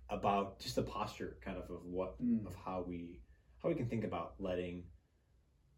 about 0.10 0.60
just 0.60 0.76
the 0.76 0.82
posture 0.82 1.38
kind 1.42 1.58
of 1.58 1.70
of 1.70 1.86
what 1.86 2.20
Mm. 2.22 2.46
of 2.48 2.56
how 2.56 2.82
we 2.88 3.20
how 3.62 3.70
we 3.70 3.76
can 3.76 3.88
think 3.88 4.04
about 4.04 4.34
letting 4.40 4.84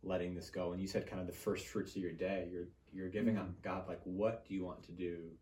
letting 0.04 0.34
this 0.34 0.50
go 0.50 0.72
and 0.72 0.82
you 0.82 0.88
said 0.88 1.06
kind 1.06 1.20
of 1.22 1.28
the 1.28 1.34
first 1.34 1.68
fruits 1.68 1.96
of 1.96 2.02
your 2.02 2.12
day 2.14 2.48
you're 2.52 2.70
you're 2.94 3.10
giving 3.10 3.36
Mm. 3.36 3.42
on 3.42 3.56
god 3.62 3.88
like 3.88 4.00
what 4.04 4.46
do 4.46 4.54
you 4.54 4.64
want 4.64 4.82
to 4.84 4.92
do 4.94 5.38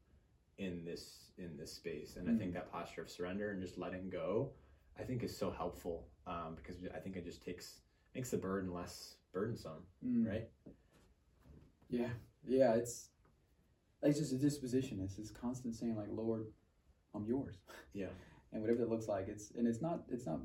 in 0.58 0.84
this 0.84 1.32
in 1.38 1.56
this 1.56 1.72
space 1.72 2.16
and 2.18 2.30
i 2.30 2.34
think 2.34 2.52
Mm. 2.52 2.56
that 2.56 2.72
posture 2.72 3.02
of 3.04 3.10
surrender 3.10 3.52
and 3.52 3.62
just 3.62 3.78
letting 3.78 4.10
go 4.10 4.52
i 4.98 5.04
think 5.04 5.24
is 5.24 5.38
so 5.38 5.52
helpful 5.52 6.10
um, 6.28 6.56
because 6.56 6.78
i 6.96 7.00
think 7.00 7.16
it 7.16 7.24
just 7.24 7.44
takes 7.44 7.82
makes 8.16 8.32
the 8.32 8.38
burden 8.38 8.74
less 8.74 9.16
burdensome 9.32 9.86
Mm. 10.04 10.26
right 10.28 10.50
Yeah, 11.90 12.10
yeah. 12.48 12.74
It's 12.76 13.10
it's 14.02 14.20
just 14.20 14.34
a 14.34 14.38
disposition. 14.38 15.00
It's 15.04 15.16
this 15.16 15.32
constant 15.32 15.76
saying 15.76 15.96
like, 15.96 16.08
"Lord, 16.12 16.48
I'm 17.16 17.26
yours." 17.26 17.58
Yeah. 17.94 18.08
and 18.54 18.62
whatever 18.62 18.80
that 18.82 18.90
looks 18.90 19.08
like, 19.08 19.28
it's 19.28 19.52
and 19.58 19.68
it's 19.68 19.82
not 19.82 20.02
it's 20.10 20.26
not 20.26 20.40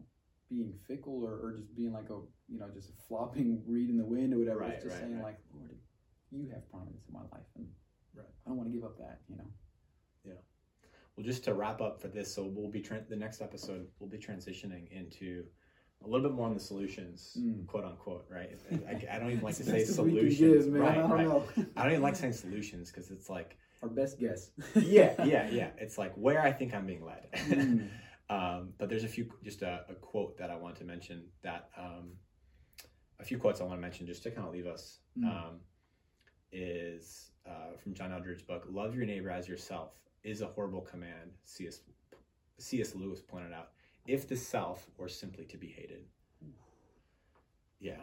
being 0.49 0.73
fickle 0.89 1.23
or, 1.25 1.33
or 1.33 1.55
just 1.57 1.75
being 1.77 1.93
like 1.93 2.11
a 2.11 2.19
you 2.49 2.59
know 2.59 2.69
just 2.75 2.91
a 2.91 2.93
flopping 3.09 3.63
reed 3.67 3.91
in 3.91 3.97
the 3.99 4.05
wind 4.05 4.33
or 4.35 4.39
whatever. 4.39 4.61
Right, 4.61 4.73
it's 4.73 4.85
just 4.85 4.97
right, 4.97 5.03
saying 5.03 5.17
right. 5.17 5.25
like, 5.25 5.39
Lord, 5.55 5.77
you 6.31 6.49
have 6.53 6.69
prominence 6.71 7.05
in 7.07 7.13
my 7.15 7.21
life, 7.33 7.47
and 7.57 7.67
Right. 8.17 8.27
I 8.47 8.49
don't 8.51 8.57
want 8.57 8.71
to 8.71 8.75
give 8.75 8.85
up 8.85 8.97
that. 8.99 9.21
You 9.29 9.37
know. 9.37 9.51
Yeah. 10.25 10.41
Well, 11.17 11.25
just 11.27 11.45
to 11.45 11.55
wrap 11.55 11.81
up 11.81 12.01
for 12.01 12.09
this, 12.09 12.33
so 12.35 12.45
we'll 12.45 12.71
be 12.71 12.81
tran 12.81 13.09
the 13.09 13.17
next 13.17 13.41
episode. 13.41 13.87
We'll 13.99 14.11
be 14.11 14.19
transitioning 14.19 14.91
into 14.91 15.45
a 16.05 16.09
little 16.09 16.29
bit 16.29 16.35
more 16.37 16.47
on 16.47 16.55
the 16.55 16.61
solutions, 16.61 17.37
Mm. 17.41 17.67
quote 17.67 17.85
unquote, 17.85 18.27
right? 18.31 18.51
I, 18.89 19.17
I 19.17 19.19
don't 19.19 19.31
even 19.31 19.43
like 19.43 19.55
to 19.57 19.65
say 19.65 19.79
best 19.85 19.99
we 19.99 20.11
can 20.13 20.21
solutions, 20.21 20.65
give, 20.65 20.73
man. 20.73 20.83
right? 20.83 20.91
I 20.93 21.01
don't 21.01 21.11
right. 21.11 21.27
know. 21.27 21.45
I 21.77 21.83
don't 21.83 21.93
even 21.93 22.03
like 22.03 22.17
saying 22.17 22.33
solutions 22.35 22.91
because 22.91 23.11
it's 23.11 23.29
like, 23.31 23.57
Our 23.83 23.89
best 23.89 24.19
guess. 24.21 24.51
yeah, 24.75 25.15
yeah, 25.25 25.49
yeah. 25.51 25.71
It's 25.79 25.97
like 25.99 26.15
where 26.15 26.41
I 26.43 26.53
think 26.53 26.75
I'm 26.75 26.87
being 26.87 27.05
led. 27.05 27.29
Mm. 27.33 27.89
um, 28.31 28.73
but 28.79 28.89
there's 28.89 29.05
a 29.05 29.09
few, 29.09 29.31
just 29.43 29.63
a, 29.63 29.85
a 29.89 29.95
quote 29.95 30.37
that 30.39 30.51
I 30.51 30.57
want 30.57 30.77
to 30.77 30.85
mention. 30.85 31.25
That 31.43 31.71
um, 31.79 32.13
a 33.21 33.25
few 33.25 33.39
quotes 33.39 33.61
I 33.61 33.65
want 33.65 33.77
to 33.79 33.83
mention 33.83 34.07
just 34.07 34.23
to 34.25 34.31
kind 34.31 34.47
of 34.47 34.53
leave 34.53 34.67
us 34.67 34.99
Mm. 35.19 35.27
um, 35.31 35.61
is 36.53 37.31
uh, 37.47 37.77
from 37.83 37.95
John 37.95 38.13
Eldredge's 38.13 38.43
book. 38.43 38.65
Love 38.71 38.95
your 38.95 39.07
neighbor 39.07 39.31
as 39.31 39.49
yourself 39.49 39.91
is 40.23 40.41
a 40.41 40.47
horrible 40.47 40.81
command. 40.81 41.31
C.S. 41.45 41.81
C.S. 42.59 42.95
Lewis 42.95 43.21
pointed 43.21 43.53
out. 43.53 43.71
If 44.07 44.29
the 44.29 44.37
self 44.37 44.87
were 44.99 45.09
simply 45.09 45.45
to 45.47 45.57
be 45.57 45.69
hated. 45.69 46.05
Yeah, 47.81 48.01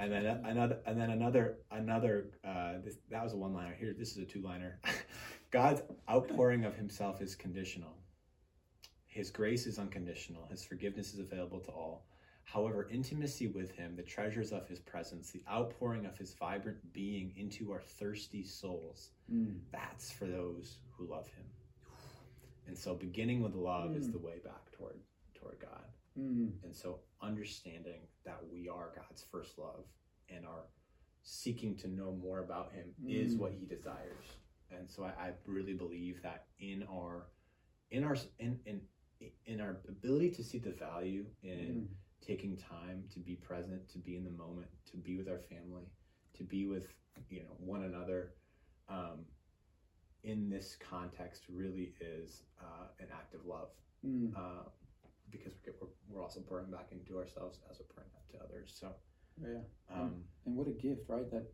and 0.00 0.10
then 0.10 0.26
another, 0.26 0.78
and 0.86 1.00
then 1.00 1.10
another, 1.10 1.58
another. 1.70 2.30
Uh, 2.44 2.74
this, 2.84 2.96
that 3.10 3.22
was 3.22 3.32
a 3.32 3.36
one-liner. 3.36 3.74
Here, 3.78 3.94
this 3.96 4.10
is 4.12 4.18
a 4.18 4.24
two-liner. 4.24 4.80
God's 5.52 5.82
outpouring 6.10 6.64
of 6.64 6.74
Himself 6.74 7.20
is 7.22 7.36
conditional. 7.36 7.94
His 9.06 9.30
grace 9.30 9.66
is 9.66 9.78
unconditional. 9.78 10.48
His 10.50 10.64
forgiveness 10.64 11.14
is 11.14 11.20
available 11.20 11.60
to 11.60 11.70
all. 11.70 12.06
However, 12.42 12.88
intimacy 12.90 13.46
with 13.46 13.70
Him, 13.70 13.94
the 13.94 14.02
treasures 14.02 14.50
of 14.50 14.66
His 14.66 14.80
presence, 14.80 15.30
the 15.30 15.44
outpouring 15.48 16.06
of 16.06 16.18
His 16.18 16.34
vibrant 16.34 16.78
being 16.92 17.32
into 17.36 17.70
our 17.72 17.80
thirsty 17.82 18.42
souls, 18.42 19.10
Mm. 19.32 19.60
that's 19.70 20.10
for 20.12 20.26
those 20.26 20.78
who 20.90 21.06
love 21.06 21.28
Him. 21.28 21.44
And 22.66 22.76
so, 22.76 22.94
beginning 22.94 23.42
with 23.42 23.54
love 23.54 23.94
is 23.96 24.08
Mm. 24.08 24.12
the 24.12 24.18
way 24.18 24.38
back 24.44 24.72
toward 24.72 24.96
toward 25.44 25.60
God. 25.60 25.84
Mm. 26.18 26.52
And 26.64 26.74
so, 26.74 27.00
understanding 27.20 28.00
that 28.24 28.40
we 28.50 28.68
are 28.68 28.92
God's 28.96 29.24
first 29.30 29.58
love 29.58 29.84
and 30.28 30.46
are 30.46 30.64
seeking 31.22 31.76
to 31.78 31.88
know 31.88 32.12
more 32.12 32.40
about 32.40 32.72
Him 32.72 32.94
is 33.06 33.34
Mm. 33.34 33.38
what 33.38 33.52
He 33.52 33.66
desires. 33.66 34.26
And 34.70 34.90
so, 34.90 35.04
I, 35.04 35.08
I 35.26 35.32
really 35.46 35.74
believe 35.74 36.22
that 36.22 36.46
in 36.58 36.84
our 36.84 37.26
in 37.90 38.04
our 38.04 38.16
in 38.38 38.58
in 38.66 38.80
in 39.46 39.60
our 39.60 39.80
ability 39.88 40.30
to 40.30 40.42
see 40.44 40.58
the 40.58 40.72
value 40.72 41.26
in 41.42 41.88
Mm. 41.88 41.88
taking 42.20 42.56
time 42.56 43.04
to 43.10 43.18
be 43.20 43.36
present, 43.36 43.88
to 43.90 43.98
be 43.98 44.16
in 44.16 44.24
the 44.24 44.30
moment, 44.30 44.68
to 44.86 44.96
be 44.96 45.16
with 45.16 45.28
our 45.28 45.40
family, 45.40 45.84
to 46.34 46.44
be 46.44 46.66
with 46.66 46.86
you 47.28 47.42
know 47.42 47.56
one 47.58 47.84
another, 47.84 48.34
um, 48.88 49.24
in 50.22 50.48
this 50.48 50.76
context, 50.76 51.44
really 51.48 51.92
is 52.00 52.44
uh, 52.60 52.86
an 53.00 53.08
act 53.12 53.34
of 53.34 53.44
love 53.46 53.70
Mm. 54.06 54.34
uh, 54.36 54.68
because 55.38 55.54
we're, 55.80 55.88
we're 56.08 56.22
also 56.22 56.40
pouring 56.40 56.70
back 56.70 56.88
into 56.92 57.18
ourselves 57.18 57.58
as 57.70 57.78
we're 57.78 57.86
pouring 57.94 58.10
out 58.16 58.28
to 58.30 58.44
others. 58.44 58.76
So, 58.78 58.94
Yeah. 59.40 59.60
um, 59.90 60.24
And 60.46 60.56
what 60.56 60.68
a 60.68 60.72
gift, 60.72 61.08
right? 61.08 61.30
That 61.30 61.52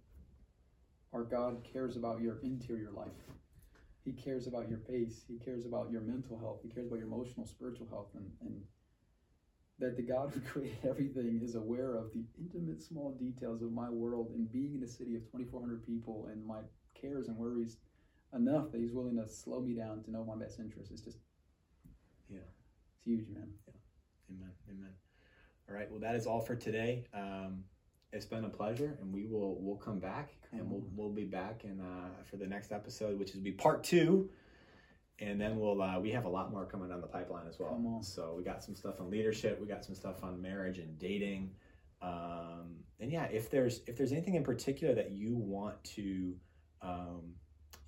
our 1.12 1.24
God 1.24 1.62
cares 1.64 1.96
about 1.96 2.20
your 2.20 2.38
interior 2.42 2.90
life. 2.90 3.20
He 4.04 4.12
cares 4.12 4.46
about 4.46 4.68
your 4.68 4.78
pace. 4.78 5.24
He 5.28 5.38
cares 5.38 5.66
about 5.66 5.90
your 5.90 6.00
mental 6.00 6.38
health. 6.38 6.60
He 6.62 6.68
cares 6.68 6.86
about 6.86 6.98
your 6.98 7.08
emotional, 7.08 7.46
spiritual 7.46 7.86
health. 7.88 8.08
And, 8.14 8.30
and 8.40 8.62
that 9.78 9.96
the 9.96 10.02
God 10.02 10.30
who 10.30 10.40
created 10.52 10.78
everything 10.84 11.40
is 11.42 11.54
aware 11.54 11.94
of 11.96 12.12
the 12.12 12.24
intimate, 12.38 12.82
small 12.82 13.12
details 13.12 13.62
of 13.62 13.72
my 13.72 13.88
world 13.90 14.30
and 14.34 14.50
being 14.50 14.74
in 14.74 14.82
a 14.82 14.88
city 14.88 15.14
of 15.16 15.22
2,400 15.32 15.84
people 15.86 16.28
and 16.30 16.44
my 16.44 16.60
cares 16.94 17.28
and 17.28 17.36
worries 17.36 17.78
enough 18.34 18.70
that 18.72 18.80
He's 18.80 18.92
willing 18.92 19.16
to 19.16 19.26
slow 19.28 19.60
me 19.60 19.74
down 19.74 20.02
to 20.04 20.10
know 20.10 20.24
my 20.24 20.36
best 20.36 20.60
interest. 20.60 20.90
It's 20.92 21.00
just, 21.02 21.18
Yeah. 22.28 22.38
It's 23.00 23.06
huge, 23.06 23.28
man. 23.34 23.48
Yeah. 23.66 24.36
amen, 24.36 24.52
amen. 24.68 24.90
All 25.68 25.74
right. 25.76 25.90
Well, 25.90 26.00
that 26.00 26.14
is 26.14 26.26
all 26.26 26.40
for 26.40 26.54
today. 26.54 27.04
Um, 27.14 27.64
it's 28.12 28.26
been 28.26 28.44
a 28.44 28.48
pleasure, 28.48 28.98
and 29.00 29.12
we 29.12 29.26
will 29.26 29.56
we'll 29.60 29.76
come 29.76 29.98
back, 29.98 30.32
and 30.52 30.68
we'll 30.70 30.80
Come 30.80 30.90
we'll 30.96 31.10
be 31.10 31.24
back 31.24 31.62
and 31.64 31.80
uh, 31.80 32.24
for 32.28 32.36
the 32.36 32.46
next 32.46 32.72
episode, 32.72 33.18
which 33.18 33.34
will 33.34 33.42
be 33.42 33.52
part 33.52 33.84
two. 33.84 34.30
And 35.20 35.40
then 35.40 35.60
we'll 35.60 35.80
uh, 35.80 36.00
we 36.00 36.10
have 36.10 36.24
a 36.24 36.28
lot 36.28 36.50
more 36.50 36.64
coming 36.64 36.88
down 36.88 37.00
the 37.00 37.06
pipeline 37.06 37.46
as 37.46 37.58
well. 37.58 38.00
So 38.02 38.34
we 38.36 38.42
got 38.42 38.64
some 38.64 38.74
stuff 38.74 39.00
on 39.00 39.10
leadership, 39.10 39.60
we 39.60 39.66
got 39.66 39.84
some 39.84 39.94
stuff 39.94 40.24
on 40.24 40.40
marriage 40.40 40.78
and 40.78 40.98
dating, 40.98 41.50
um, 42.02 42.76
and 42.98 43.12
yeah, 43.12 43.24
if 43.24 43.50
there's 43.50 43.82
if 43.86 43.96
there's 43.96 44.12
anything 44.12 44.34
in 44.34 44.42
particular 44.42 44.94
that 44.94 45.10
you 45.10 45.36
want 45.36 45.82
to 45.84 46.34
um, 46.82 47.34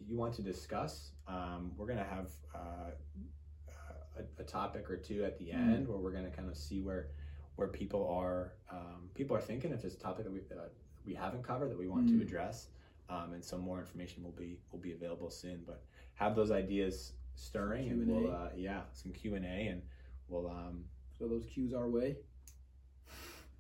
you 0.07 0.17
want 0.17 0.35
to 0.35 0.43
discuss, 0.43 1.13
um, 1.27 1.73
we're 1.77 1.87
gonna 1.87 2.05
have 2.05 2.31
uh, 2.55 2.91
a, 4.19 4.43
a 4.43 4.45
topic 4.45 4.91
or 4.91 4.97
two 4.97 5.25
at 5.25 5.39
the 5.39 5.47
Mm. 5.47 5.75
end 5.75 5.89
where 5.89 5.99
we're 5.99 6.13
gonna 6.13 6.31
kind 6.31 6.49
of 6.49 6.57
see 6.57 6.81
where 6.81 7.09
where 7.57 7.69
people 7.69 8.09
are 8.09 8.55
um, 8.71 9.09
people 9.15 9.37
are 9.37 9.41
thinking 9.41 9.73
if 9.73 9.83
there's 9.83 9.95
a 9.95 9.99
topic 9.99 10.25
that 10.25 10.33
we 10.33 10.41
uh, 10.41 10.69
we 11.05 11.15
haven't 11.15 11.43
covered 11.43 11.71
that 11.71 11.79
we 11.79 11.89
want 11.89 12.07
Mm. 12.07 12.17
to 12.17 12.23
address, 12.23 12.69
um, 13.09 13.33
and 13.35 13.45
some 13.45 13.61
more 13.61 13.79
information 13.81 14.23
will 14.23 14.33
be 14.33 14.59
will 14.71 14.79
be 14.79 14.93
available 14.93 15.31
soon. 15.31 15.63
But 15.67 15.83
have 16.15 16.35
those 16.37 16.51
ideas 16.51 17.15
stirring, 17.35 17.89
and 17.91 18.05
Q&A. 18.05 18.21
we'll 18.23 18.31
uh, 18.33 18.49
yeah 18.57 18.83
some 18.93 19.13
Q 19.13 19.35
and 19.35 19.45
A, 19.45 19.69
and 19.69 19.83
we'll 20.29 20.49
um, 20.49 20.85
So 21.19 21.29
those 21.29 21.45
cues 21.47 21.73
our 21.75 21.89
way. 21.89 22.17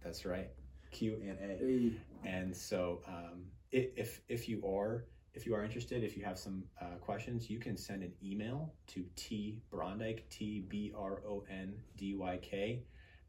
that's 0.03 0.25
right 0.25 0.51
Q 0.91 1.17
and 1.23 1.39
A. 1.51 1.57
Hey. 1.59 1.93
And 2.25 2.57
so, 2.57 3.03
um, 3.09 3.45
if 3.73 4.21
if 4.29 4.49
you 4.49 4.63
are 4.67 5.07
if 5.35 5.47
you 5.47 5.55
are 5.55 5.65
interested, 5.65 6.05
if 6.05 6.17
you 6.17 6.25
have 6.25 6.39
some 6.39 6.65
uh, 6.81 6.97
questions, 7.01 7.49
you 7.49 7.59
can 7.59 7.77
send 7.77 8.03
an 8.03 8.13
email 8.23 8.75
to 8.89 9.05
t 9.17 9.63
brondyke 9.73 10.29
t 10.31 10.65
b 10.69 10.93
r 10.97 11.23
o 11.27 11.45
n 11.51 11.75
d 11.97 12.15
y 12.15 12.39
k 12.43 12.83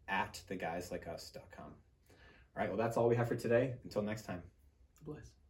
at 0.08 0.42
theguyslikeus.com. 0.50 1.66
All 1.66 2.62
right. 2.62 2.70
Well, 2.70 2.78
that's 2.78 2.98
all 2.98 3.08
we 3.08 3.16
have 3.16 3.28
for 3.28 3.36
today. 3.36 3.76
Until 3.84 4.02
next 4.02 4.24
time. 4.26 4.42
Bless. 5.06 5.43